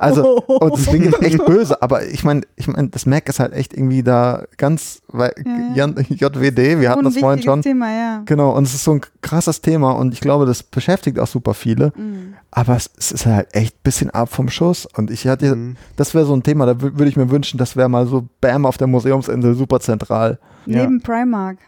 [0.00, 3.40] Also, und das klingt jetzt echt böse, aber ich meine, ich meine, das Mac ist
[3.40, 5.32] halt echt irgendwie da ganz wei-
[5.74, 7.62] Ja, Jan- JWD, wir hatten das vorhin Unwichtiges schon.
[7.62, 8.22] Thema, ja.
[8.24, 11.54] Genau, und es ist so ein krasses Thema und ich glaube, das beschäftigt auch super
[11.54, 12.34] viele, Mhm.
[12.50, 15.76] aber es, es ist halt echt ein bisschen ab vom Schuss und ich hatte, Mhm.
[15.96, 18.26] das wäre so ein Thema, da wü- würde ich mir wünschen, das wäre mal so
[18.40, 20.38] Bam auf der Museumsinsel super zentral.
[20.66, 20.82] Ja.
[20.82, 21.58] Neben Primark.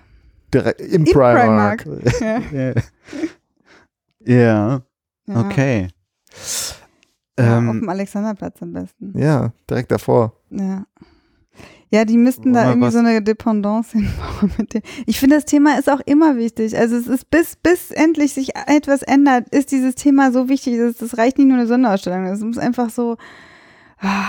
[0.53, 1.85] Direkt im, Im Primark.
[2.21, 2.39] Ja.
[2.53, 2.73] Ja.
[4.25, 4.81] ja,
[5.27, 5.41] Ja.
[5.41, 5.89] okay.
[7.39, 9.19] Ja, auf Ähm, dem Alexanderplatz am besten.
[9.19, 10.35] Ja, direkt davor.
[10.51, 10.85] Ja.
[11.91, 14.53] Ja, die müssten da irgendwie was- so eine Dependance hinbauen.
[14.59, 14.83] Mit dem.
[15.07, 16.77] Ich finde, das Thema ist auch immer wichtig.
[16.77, 20.77] Also es ist bis, bis endlich sich etwas ändert, ist dieses Thema so wichtig.
[20.77, 22.27] Das, das reicht nicht nur eine Sonderausstellung.
[22.27, 23.17] Es muss einfach so.
[24.01, 24.27] ah.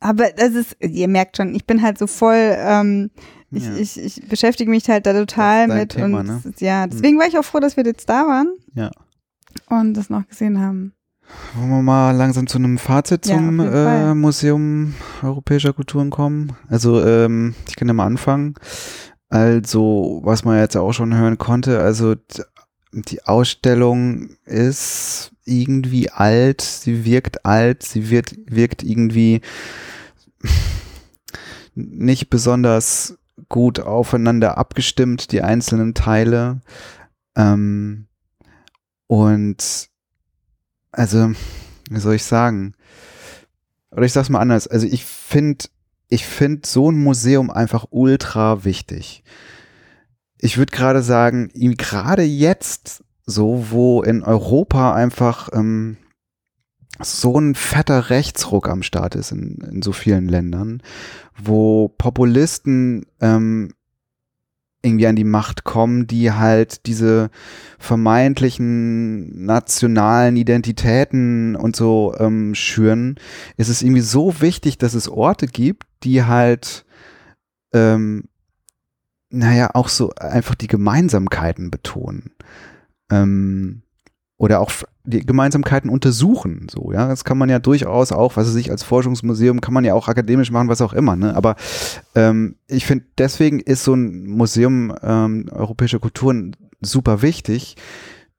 [0.00, 3.10] Aber das ist, ihr merkt schon, ich bin halt so voll, ähm,
[3.50, 3.74] ich, Ja.
[3.76, 5.90] ich, ich beschäftige mich halt da total Das ist dein mit.
[5.90, 6.42] Thema, und ne?
[6.58, 8.90] ja, deswegen war ich auch froh, dass wir jetzt da waren Ja.
[9.70, 10.92] und das noch gesehen haben.
[11.54, 14.10] Wollen wir mal langsam zu einem Fazit Ja, zum Fall.
[14.10, 16.52] äh, Museum Europäischer Kulturen kommen?
[16.68, 18.54] Also, ähm, ich kann ja mal anfangen.
[19.28, 22.14] Also, was man jetzt auch schon hören konnte, also
[22.92, 29.40] die Ausstellung ist irgendwie alt, sie wirkt alt, sie wird, wirkt irgendwie
[31.74, 33.18] nicht besonders
[33.48, 36.60] gut aufeinander abgestimmt, die einzelnen Teile.
[37.36, 38.06] Ähm,
[39.06, 39.88] und
[40.96, 41.32] also,
[41.90, 42.74] wie soll ich sagen?
[43.90, 44.66] Oder ich sag's mal anders.
[44.66, 45.66] Also ich finde,
[46.08, 49.22] ich finde so ein Museum einfach ultra wichtig.
[50.38, 55.96] Ich würde gerade sagen, gerade jetzt, so wo in Europa einfach ähm,
[57.00, 60.82] so ein fetter Rechtsruck am Start ist in, in so vielen Ländern,
[61.36, 63.72] wo Populisten ähm,
[64.84, 67.30] irgendwie an die Macht kommen, die halt diese
[67.78, 73.16] vermeintlichen nationalen Identitäten und so ähm, schüren,
[73.56, 76.84] ist es irgendwie so wichtig, dass es Orte gibt, die halt,
[77.72, 78.24] ähm,
[79.30, 82.32] naja, auch so einfach die Gemeinsamkeiten betonen.
[83.10, 83.82] Ähm,
[84.36, 84.72] oder auch
[85.04, 86.66] die Gemeinsamkeiten untersuchen.
[86.70, 89.84] So, ja, das kann man ja durchaus auch, was es sich als Forschungsmuseum kann man
[89.84, 91.14] ja auch akademisch machen, was auch immer.
[91.14, 91.36] Ne?
[91.36, 91.56] Aber
[92.14, 97.76] ähm, ich finde, deswegen ist so ein Museum ähm, europäischer Kulturen super wichtig.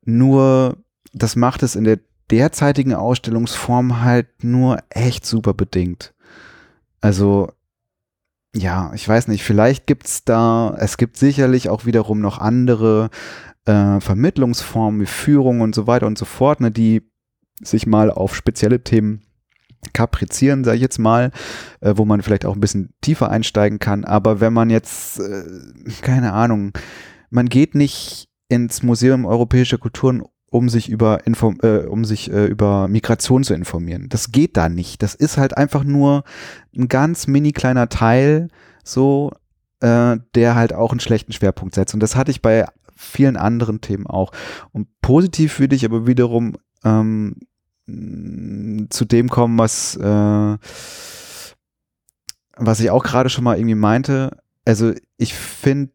[0.04, 0.78] Nur
[1.14, 2.00] das macht es in der
[2.32, 6.14] derzeitigen Ausstellungsform halt nur echt super bedingt.
[7.00, 7.52] Also
[8.56, 13.10] ja, ich weiß nicht, vielleicht gibt's da, es gibt sicherlich auch wiederum noch andere
[13.66, 17.02] äh, Vermittlungsformen wie Führung und so weiter und so fort, ne, die
[17.62, 19.22] sich mal auf spezielle Themen
[19.94, 21.32] kaprizieren, sage ich jetzt mal,
[21.82, 24.04] äh, wo man vielleicht auch ein bisschen tiefer einsteigen kann.
[24.04, 25.44] Aber wenn man jetzt, äh,
[26.02, 26.74] keine Ahnung,
[27.30, 32.46] man geht nicht ins Museum Europäischer Kulturen, um sich über Inform äh, um sich äh,
[32.46, 34.08] über Migration zu informieren.
[34.10, 35.04] Das geht da nicht.
[35.04, 36.24] Das ist halt einfach nur
[36.76, 38.48] ein ganz mini kleiner Teil,
[38.84, 39.32] so
[39.82, 41.94] äh, der halt auch einen schlechten Schwerpunkt setzt.
[41.94, 44.32] Und das hatte ich bei vielen anderen Themen auch.
[44.72, 47.36] Und positiv würde ich aber wiederum ähm,
[48.90, 50.58] zu dem kommen, was, äh,
[52.58, 54.38] was ich auch gerade schon mal irgendwie meinte.
[54.66, 55.92] Also ich finde,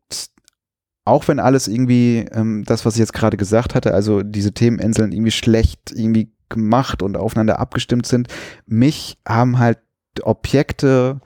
[1.05, 5.13] auch wenn alles irgendwie, ähm, das, was ich jetzt gerade gesagt hatte, also diese Themeninseln
[5.13, 8.29] irgendwie schlecht irgendwie gemacht und aufeinander abgestimmt sind,
[8.67, 9.79] mich haben halt
[10.23, 11.21] Objekte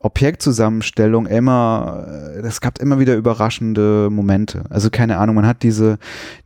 [0.00, 2.06] Objektzusammenstellung immer,
[2.42, 4.64] es gab immer wieder überraschende Momente.
[4.70, 5.98] Also keine Ahnung, man hat diese,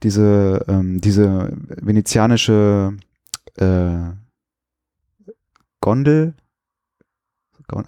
[0.03, 2.95] diese, ähm, diese venezianische
[3.57, 3.97] äh,
[5.81, 6.35] Gondel,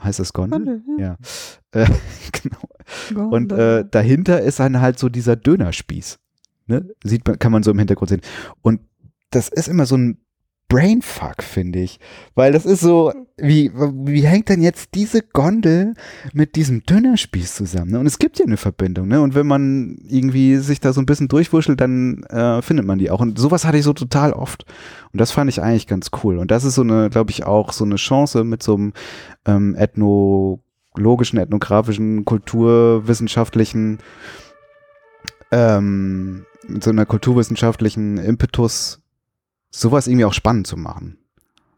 [0.03, 0.59] heißt das Gondel?
[0.59, 1.05] Gondel ja.
[1.07, 1.17] ja.
[1.73, 1.87] Äh,
[2.31, 2.69] genau.
[3.13, 3.33] Gondel.
[3.33, 6.21] Und äh, dahinter ist dann halt so dieser Dönerspieß.
[6.69, 6.89] Ne?
[7.03, 8.21] Sieht man, kann man so im Hintergrund sehen.
[8.63, 8.81] Und
[9.31, 10.24] das ist immer so ein
[10.75, 12.01] Brainfuck, finde ich.
[12.35, 15.95] Weil das ist so, wie, wie hängt denn jetzt diese Gondel
[16.33, 17.93] mit diesem Dünnerspieß zusammen?
[17.93, 18.01] Ne?
[18.01, 19.21] Und es gibt ja eine Verbindung, ne?
[19.21, 23.13] Und wenn man irgendwie sich da so ein bisschen durchwurschtelt, dann äh, findet man die
[23.13, 23.21] auch.
[23.21, 24.67] Und sowas hatte ich so total oft.
[25.13, 26.39] Und das fand ich eigentlich ganz cool.
[26.39, 28.95] Und das ist so eine, glaube ich, auch so eine Chance mit so einem
[29.47, 33.99] ähm, ethnologischen, ethnografischen, kulturwissenschaftlichen
[35.53, 39.04] ähm, mit so einer kulturwissenschaftlichen Impetus
[39.75, 41.19] sowas irgendwie auch spannend zu machen.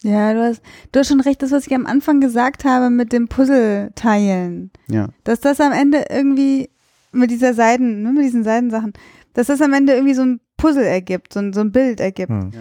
[0.03, 3.13] Ja, du hast, du hast schon recht, das, was ich am Anfang gesagt habe mit
[3.13, 4.71] dem Puzzleteilen.
[4.89, 5.09] Ja.
[5.25, 6.71] Dass das am Ende irgendwie
[7.13, 8.93] mit dieser Seiden, ne, mit diesen Seidensachen,
[9.33, 12.31] dass das am Ende irgendwie so ein Puzzle ergibt, so ein, so ein Bild ergibt.
[12.31, 12.51] Hm.
[12.53, 12.61] Ja.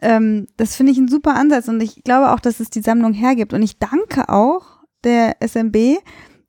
[0.00, 3.12] Ähm, das finde ich ein super Ansatz und ich glaube auch, dass es die Sammlung
[3.12, 3.52] hergibt.
[3.52, 5.98] Und ich danke auch der SMB,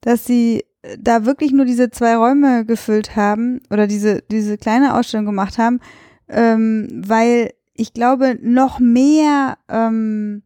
[0.02, 0.64] dass sie
[0.98, 5.80] da wirklich nur diese zwei Räume gefüllt haben oder diese, diese kleine Ausstellung gemacht haben,
[6.30, 10.44] ähm, weil ich glaube, noch mehr ähm,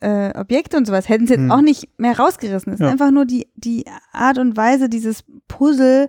[0.00, 1.52] äh, Objekte und sowas hätten sie jetzt hm.
[1.52, 2.72] auch nicht mehr rausgerissen.
[2.72, 2.86] Es ja.
[2.86, 6.08] ist einfach nur die, die Art und Weise, dieses Puzzle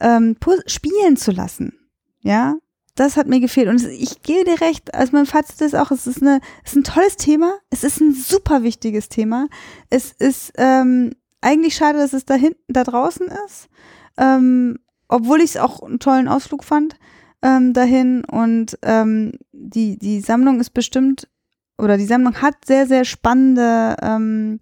[0.00, 1.72] ähm, Puzzle spielen zu lassen.
[2.20, 2.56] Ja,
[2.94, 3.68] das hat mir gefehlt.
[3.68, 6.76] Und ich gebe dir recht, also mein Fazit ist auch, es ist, eine, es ist
[6.76, 9.48] ein tolles Thema, es ist ein super wichtiges Thema.
[9.88, 13.68] Es ist ähm, eigentlich schade, dass es da hinten, da draußen ist.
[14.16, 14.78] Ähm,
[15.08, 16.96] obwohl ich es auch einen tollen Ausflug fand
[17.42, 21.28] ähm, dahin und ähm, die, die Sammlung ist bestimmt,
[21.76, 24.58] oder die Sammlung hat sehr, sehr spannende ähm,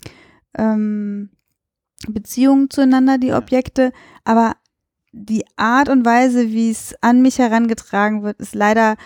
[0.56, 1.30] ähm,
[2.08, 3.92] Beziehungen zueinander, die Objekte,
[4.24, 4.56] aber
[5.12, 8.96] die Art und Weise, wie es an mich herangetragen wird, ist leider,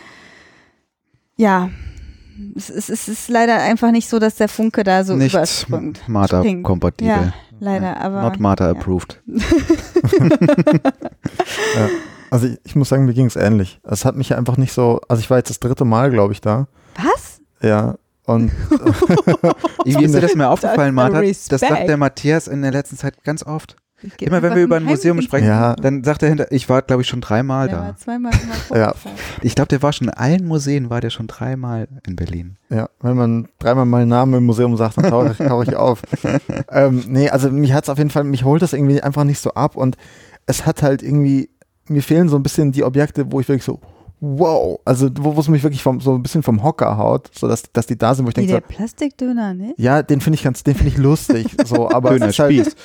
[1.36, 1.70] ja,
[2.56, 6.08] es ist, es ist leider einfach nicht so, dass der Funke da so nicht überspringt.
[6.08, 7.14] Marta-kompatibel.
[7.14, 8.22] Ja, leider, aber.
[8.22, 9.22] Not Marta approved.
[9.26, 9.40] ja.
[12.30, 13.80] Also ich, ich muss sagen, mir ging es ähnlich.
[13.82, 16.40] Es hat mich einfach nicht so, also ich war jetzt das dritte Mal, glaube ich,
[16.40, 16.68] da.
[16.96, 17.40] Was?
[17.62, 17.96] Ja.
[18.26, 18.52] Und
[19.84, 21.20] Irgendwie ist dir das mal aufgefallen, Martha?
[21.20, 23.76] Das sagt der Matthias in der letzten Zeit ganz oft.
[24.18, 25.76] Immer wenn wir über ein Museum sprechen, ja.
[25.76, 27.80] dann sagt er hinter, ich war glaube ich schon dreimal da.
[27.80, 28.32] War zweimal
[28.74, 28.94] ja.
[29.42, 32.56] Ich glaube, der war schon in allen Museen, war der schon dreimal in Berlin.
[32.70, 36.02] Ja, wenn man dreimal meinen Namen im Museum sagt, dann tauche ich, tauch ich auf.
[36.70, 39.38] ähm, nee, also mich hat es auf jeden Fall, mich holt das irgendwie einfach nicht
[39.38, 39.96] so ab und
[40.46, 41.50] es hat halt irgendwie
[41.90, 43.80] mir fehlen so ein bisschen die Objekte, wo ich wirklich so,
[44.20, 47.64] wow, also wo es mich wirklich vom, so ein bisschen vom Hocker haut, so dass,
[47.72, 48.52] dass die da sind, wo ich denke.
[48.52, 49.74] der so, Plastikdöner, ne?
[49.76, 52.76] Ja, den finde ich ganz, den finde ich lustig, so, aber es ist halt,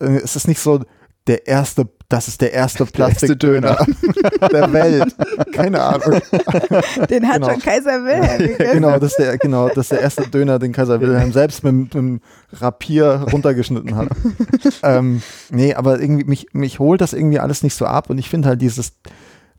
[0.00, 0.80] äh, es ist nicht so
[1.26, 3.78] der erste, das ist der erste Plastikdöner
[4.52, 5.14] der Welt.
[5.52, 6.20] Keine Ahnung.
[7.10, 7.50] Den hat genau.
[7.50, 8.74] schon Kaiser Wilhelm gegessen.
[8.74, 11.74] Genau, das ist der, genau, das ist der erste Döner, den Kaiser Wilhelm selbst mit,
[11.74, 12.20] mit dem
[12.52, 14.08] Rapier runtergeschnitten hat.
[14.82, 18.28] ähm, nee, aber irgendwie, mich, mich holt das irgendwie alles nicht so ab und ich
[18.28, 18.92] finde halt dieses,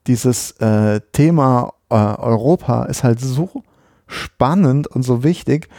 [0.07, 3.63] dieses äh, Thema äh, Europa ist halt so
[4.07, 5.69] spannend und so wichtig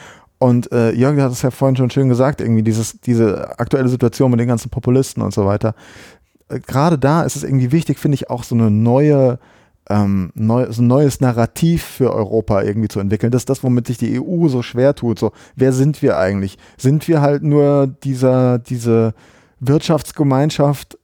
[0.42, 4.28] und äh, Jörg hat es ja vorhin schon schön gesagt, irgendwie dieses, diese aktuelle Situation
[4.28, 5.76] mit den ganzen Populisten und so weiter.
[6.66, 9.38] Gerade da ist es irgendwie wichtig, finde ich, auch so eine neue
[9.90, 13.32] ähm, neu, so ein neues Narrativ für Europa irgendwie zu entwickeln.
[13.32, 15.18] Das ist das, womit sich die EU so schwer tut.
[15.18, 16.56] So, wer sind wir eigentlich?
[16.76, 19.14] Sind wir halt nur dieser, diese
[19.60, 20.98] Wirtschaftsgemeinschaft?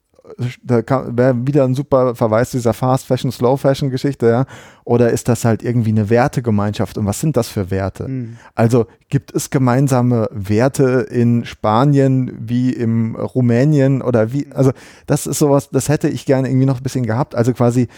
[0.62, 0.82] Da
[1.16, 4.46] wäre wieder ein super Verweis zu dieser Fast Fashion, Slow Fashion Geschichte, ja?
[4.84, 6.98] Oder ist das halt irgendwie eine Wertegemeinschaft?
[6.98, 8.04] Und was sind das für Werte?
[8.06, 8.36] Hm.
[8.54, 14.72] Also gibt es gemeinsame Werte in Spanien wie im Rumänien oder wie, also
[15.06, 17.34] das ist sowas, das hätte ich gerne irgendwie noch ein bisschen gehabt.
[17.34, 17.88] Also quasi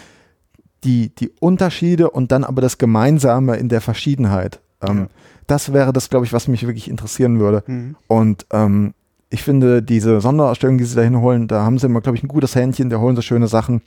[0.83, 4.59] die, die Unterschiede und dann aber das Gemeinsame in der Verschiedenheit.
[4.81, 5.07] Ähm, Ja.
[5.47, 7.63] Das wäre das, glaube ich, was mich wirklich interessieren würde.
[7.65, 7.95] Hm.
[8.07, 8.93] Und ähm,
[9.31, 12.27] ich finde, diese Sonderausstellung, die sie da hinholen, da haben sie immer, glaube ich, ein
[12.27, 13.81] gutes Händchen, da holen sie schöne Sachen.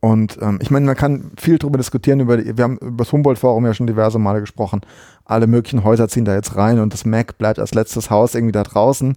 [0.00, 3.64] Und ähm, ich meine, man kann viel darüber diskutieren, über wir haben über das Humboldt-Forum
[3.64, 4.82] ja schon diverse Male gesprochen.
[5.24, 8.52] Alle möglichen Häuser ziehen da jetzt rein und das Mac bleibt als letztes Haus irgendwie
[8.52, 9.16] da draußen.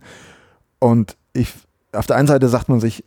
[0.80, 1.54] Und ich,
[1.92, 3.04] auf der einen Seite sagt man sich,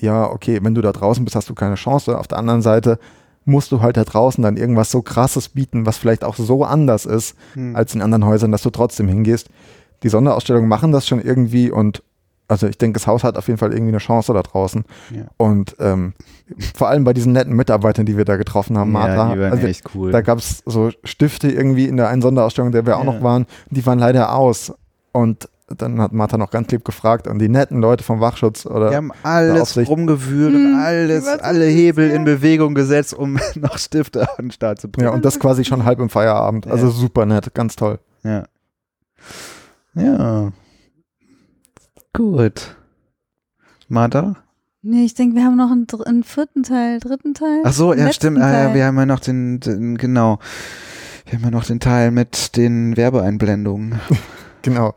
[0.00, 2.18] ja, okay, wenn du da draußen bist, hast du keine Chance.
[2.18, 2.98] Auf der anderen Seite
[3.44, 7.04] musst du halt da draußen dann irgendwas so krasses bieten, was vielleicht auch so anders
[7.04, 7.76] ist Hm.
[7.76, 9.48] als in anderen Häusern, dass du trotzdem hingehst.
[10.04, 12.02] Die Sonderausstellungen machen das schon irgendwie und
[12.46, 14.84] also ich denke, das Haus hat auf jeden Fall irgendwie eine Chance da draußen.
[15.10, 15.22] Ja.
[15.38, 16.12] Und ähm,
[16.76, 19.52] vor allem bei diesen netten Mitarbeitern, die wir da getroffen haben, Martha, ja, die waren
[19.52, 20.12] also echt cool.
[20.12, 23.12] da gab es so Stifte irgendwie in der einen Sonderausstellung, der wir auch Ja.
[23.12, 24.74] noch waren, die waren leider aus.
[25.12, 28.90] Und dann hat Martha noch ganz lieb gefragt an die netten Leute vom Wachschutz oder
[28.90, 29.90] Die haben alles Aufsicht.
[29.90, 34.34] rumgewühlt Hm, und alles, war so alle Hebel in Bewegung gesetzt, um noch Stifte an
[34.48, 35.06] den Start zu bringen.
[35.08, 36.66] ja, und das quasi schon halb im Feierabend.
[36.66, 36.92] Also Ja.
[36.92, 38.00] super nett, ganz toll.
[38.22, 38.44] Ja.
[39.94, 40.52] Ja.
[42.12, 42.76] Gut.
[43.88, 44.36] Martha?
[44.82, 47.62] Nee, ich denke, wir haben noch einen, einen vierten Teil, dritten Teil.
[47.64, 48.38] Ach so, ja, stimmt.
[48.38, 48.74] Ah, ja, Teil.
[48.74, 50.38] wir haben ja noch den, den, genau.
[51.24, 54.00] Wir haben ja noch den Teil mit den Werbeeinblendungen.
[54.64, 54.94] Genau.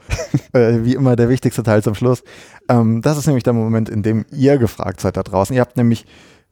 [0.53, 2.23] äh, wie immer der wichtigste Teil zum Schluss.
[2.69, 5.53] Ähm, das ist nämlich der Moment, in dem ihr gefragt seid da draußen.
[5.53, 6.05] Ihr habt nämlich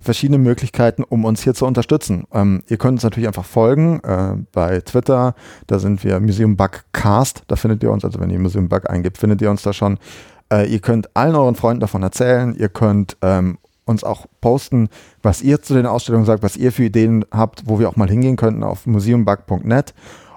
[0.05, 2.25] verschiedene Möglichkeiten, um uns hier zu unterstützen.
[2.31, 5.35] Ähm, ihr könnt uns natürlich einfach folgen äh, bei Twitter.
[5.67, 7.43] Da sind wir Museum Bug Cast.
[7.47, 9.97] Da findet ihr uns, also wenn ihr Museum Bug eingibt, findet ihr uns da schon.
[10.51, 12.55] Äh, ihr könnt allen euren Freunden davon erzählen.
[12.57, 14.89] Ihr könnt ähm, uns auch posten,
[15.21, 18.09] was ihr zu den Ausstellungen sagt, was ihr für Ideen habt, wo wir auch mal
[18.09, 19.93] hingehen könnten auf museumbug.net.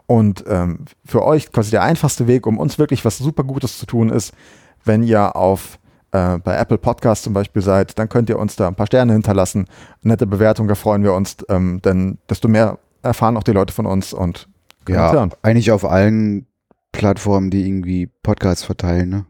[0.07, 3.87] Und ähm, für euch quasi der einfachste Weg, um uns wirklich was super Gutes zu
[3.87, 4.33] tun, ist,
[4.85, 5.79] wenn ihr auf
[6.13, 9.13] äh, bei Apple Podcasts zum Beispiel seid, dann könnt ihr uns da ein paar Sterne
[9.13, 9.67] hinterlassen.
[10.03, 13.87] Nette Bewertung, da freuen wir uns, ähm, denn desto mehr erfahren auch die Leute von
[13.87, 14.49] uns und
[14.85, 15.33] können uns Ja, hören.
[15.43, 16.47] eigentlich auf allen
[16.93, 19.27] Plattformen, die irgendwie Podcasts verteilen, ne?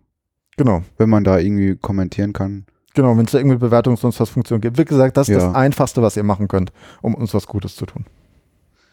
[0.57, 0.83] Genau.
[0.97, 2.67] Wenn man da irgendwie kommentieren kann.
[2.95, 4.79] Genau, wenn es da irgendwie Bewertung sonst was Funktion gibt.
[4.79, 5.47] Wie gesagt, das ist Ja.
[5.47, 6.73] das Einfachste, was ihr machen könnt,
[7.03, 8.07] um uns was Gutes zu tun.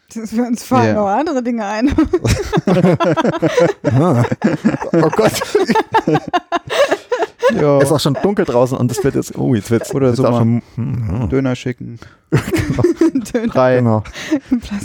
[0.08, 1.00] Für uns fallen Ja.
[1.00, 1.90] noch andere Dinge ein.
[3.84, 4.24] Ah.
[4.92, 5.32] oh Gott,
[7.54, 7.78] Ja.
[7.78, 10.14] es ist auch schon dunkel draußen und es wird jetzt, oh, jetzt wird es Oder
[10.14, 11.98] so auch mal schon, hm, Döner schicken.
[13.32, 13.46] Döner.
[13.52, 14.02] Drei, genau.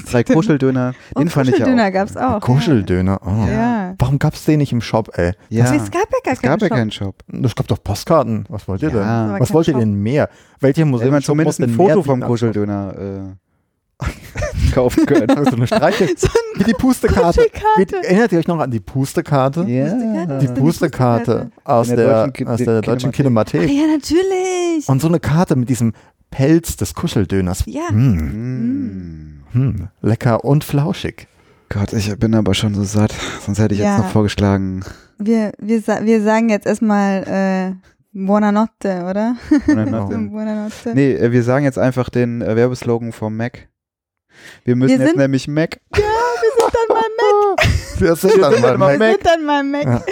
[0.09, 0.93] drei Kuscheldöner.
[1.17, 1.91] Den Und fand ich ja Kuscheldöner auch.
[1.93, 2.39] gab's auch.
[2.41, 3.45] Kuscheldöner, oh.
[3.47, 3.51] Ja.
[3.51, 3.95] ja.
[3.97, 5.33] Warum gab es den nicht im Shop, ey?
[5.49, 6.77] Ja, Es gab ja gar es gab keinen ja Shop.
[6.77, 7.15] keinen Shop.
[7.45, 8.45] Es gab doch Postkarten.
[8.49, 9.27] Was wollt ihr Ja.
[9.31, 9.39] denn?
[9.39, 10.29] Was wollt ihr denn mehr?
[10.59, 13.50] Welcher Hätte Museum man zumindest ein Foto vom Kuscheldöner äh,
[14.73, 15.27] kaufen können.
[15.45, 16.07] So eine Streiche.
[16.55, 17.41] Wie die Pustekarte.
[17.41, 17.49] Wie,
[17.85, 18.07] Pustekarte.
[18.07, 19.63] erinnert ihr euch noch an die Pustekarte?
[19.67, 20.39] ja.
[20.39, 20.47] Die.
[20.47, 23.69] Pustekarte aus der, der deutschen aus der deutschen Ach Kinemathek.
[23.69, 24.87] ja, natürlich.
[24.87, 25.93] Und so eine Karte mit diesem
[26.29, 27.63] Pelz des Kuscheldöners.
[27.67, 27.89] Ja.
[27.89, 29.53] Hm, Mm.
[29.53, 31.27] hm, lecker und flauschig.
[31.69, 33.13] Gott, ich bin aber schon so satt.
[33.45, 33.95] Sonst hätte ich Ja.
[33.95, 34.81] jetzt noch vorgeschlagen.
[35.17, 37.75] Wir, wir, wir sagen jetzt erstmal äh,
[38.13, 39.35] Buonanotte, oder?
[39.65, 40.07] Genau.
[40.09, 40.91] Buonanotte.
[40.93, 43.67] Nee, äh, wir sagen jetzt einfach den äh, Werbeslogan vom Mac.
[44.65, 45.79] Wir müssen Wir jetzt sind- nämlich Mac.
[45.95, 47.03] Ja, wir sind dann mal
[47.55, 47.67] Mac.
[48.01, 49.11] Wir sind dann mal mal Wir Mac.
[49.11, 50.03] sind dann mal Mac.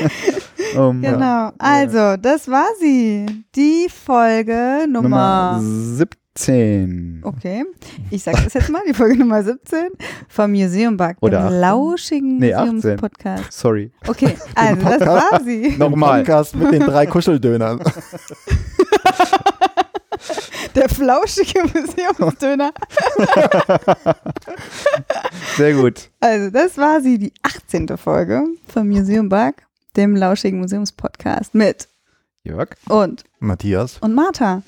[0.77, 1.51] Um, Genau.
[1.57, 3.26] Also, das war sie.
[3.56, 5.57] Die Folge Nummer.
[5.60, 7.22] Nummer 17.
[7.26, 7.65] Okay,
[8.11, 9.89] ich sage das jetzt mal, die Folge Nummer 17
[10.27, 11.60] vom Museum Bug, Oder dem 18.
[11.60, 12.76] lauschigen Nee, 18.
[12.76, 13.51] Museumspodcast.
[13.51, 13.91] Sorry.
[14.07, 15.76] Okay, also das war sie.
[15.77, 16.19] Nochmal.
[16.19, 17.81] Podcast mit den drei Kuscheldönern.
[20.76, 22.72] Der flauschige Museumsdöner.
[25.58, 26.10] Sehr gut.
[26.20, 27.98] Also, das war sie, die 18.
[27.98, 29.56] Folge vom Museum Bug,
[29.96, 31.88] dem lauschigen Museumspodcast mit
[32.44, 32.70] Jörg.
[32.88, 33.98] und Matthias.
[34.00, 34.62] und Martha.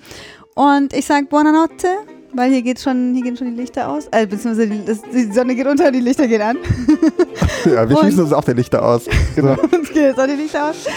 [0.56, 1.88] Und ich sag Buonanotte,
[2.34, 4.08] weil hier geht schon, hier gehen schon die Lichter aus.
[4.12, 6.58] Äh, beziehungsweise die, das, die Sonne geht unter, die Lichter gehen an.
[7.66, 9.06] Ja, wir Und- schießen uns auch die Lichter aus.
[9.36, 9.52] Genau.
[9.62, 10.88] Uns geht jetzt auch die Lichter aus.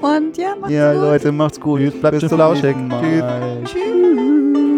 [0.00, 1.02] Und ja, macht's Ja, gut.
[1.02, 2.00] Leute, macht's gut.
[2.00, 2.38] Bleibt Bis zum.
[2.40, 3.70] Tschüss.
[3.70, 4.73] Tschüss.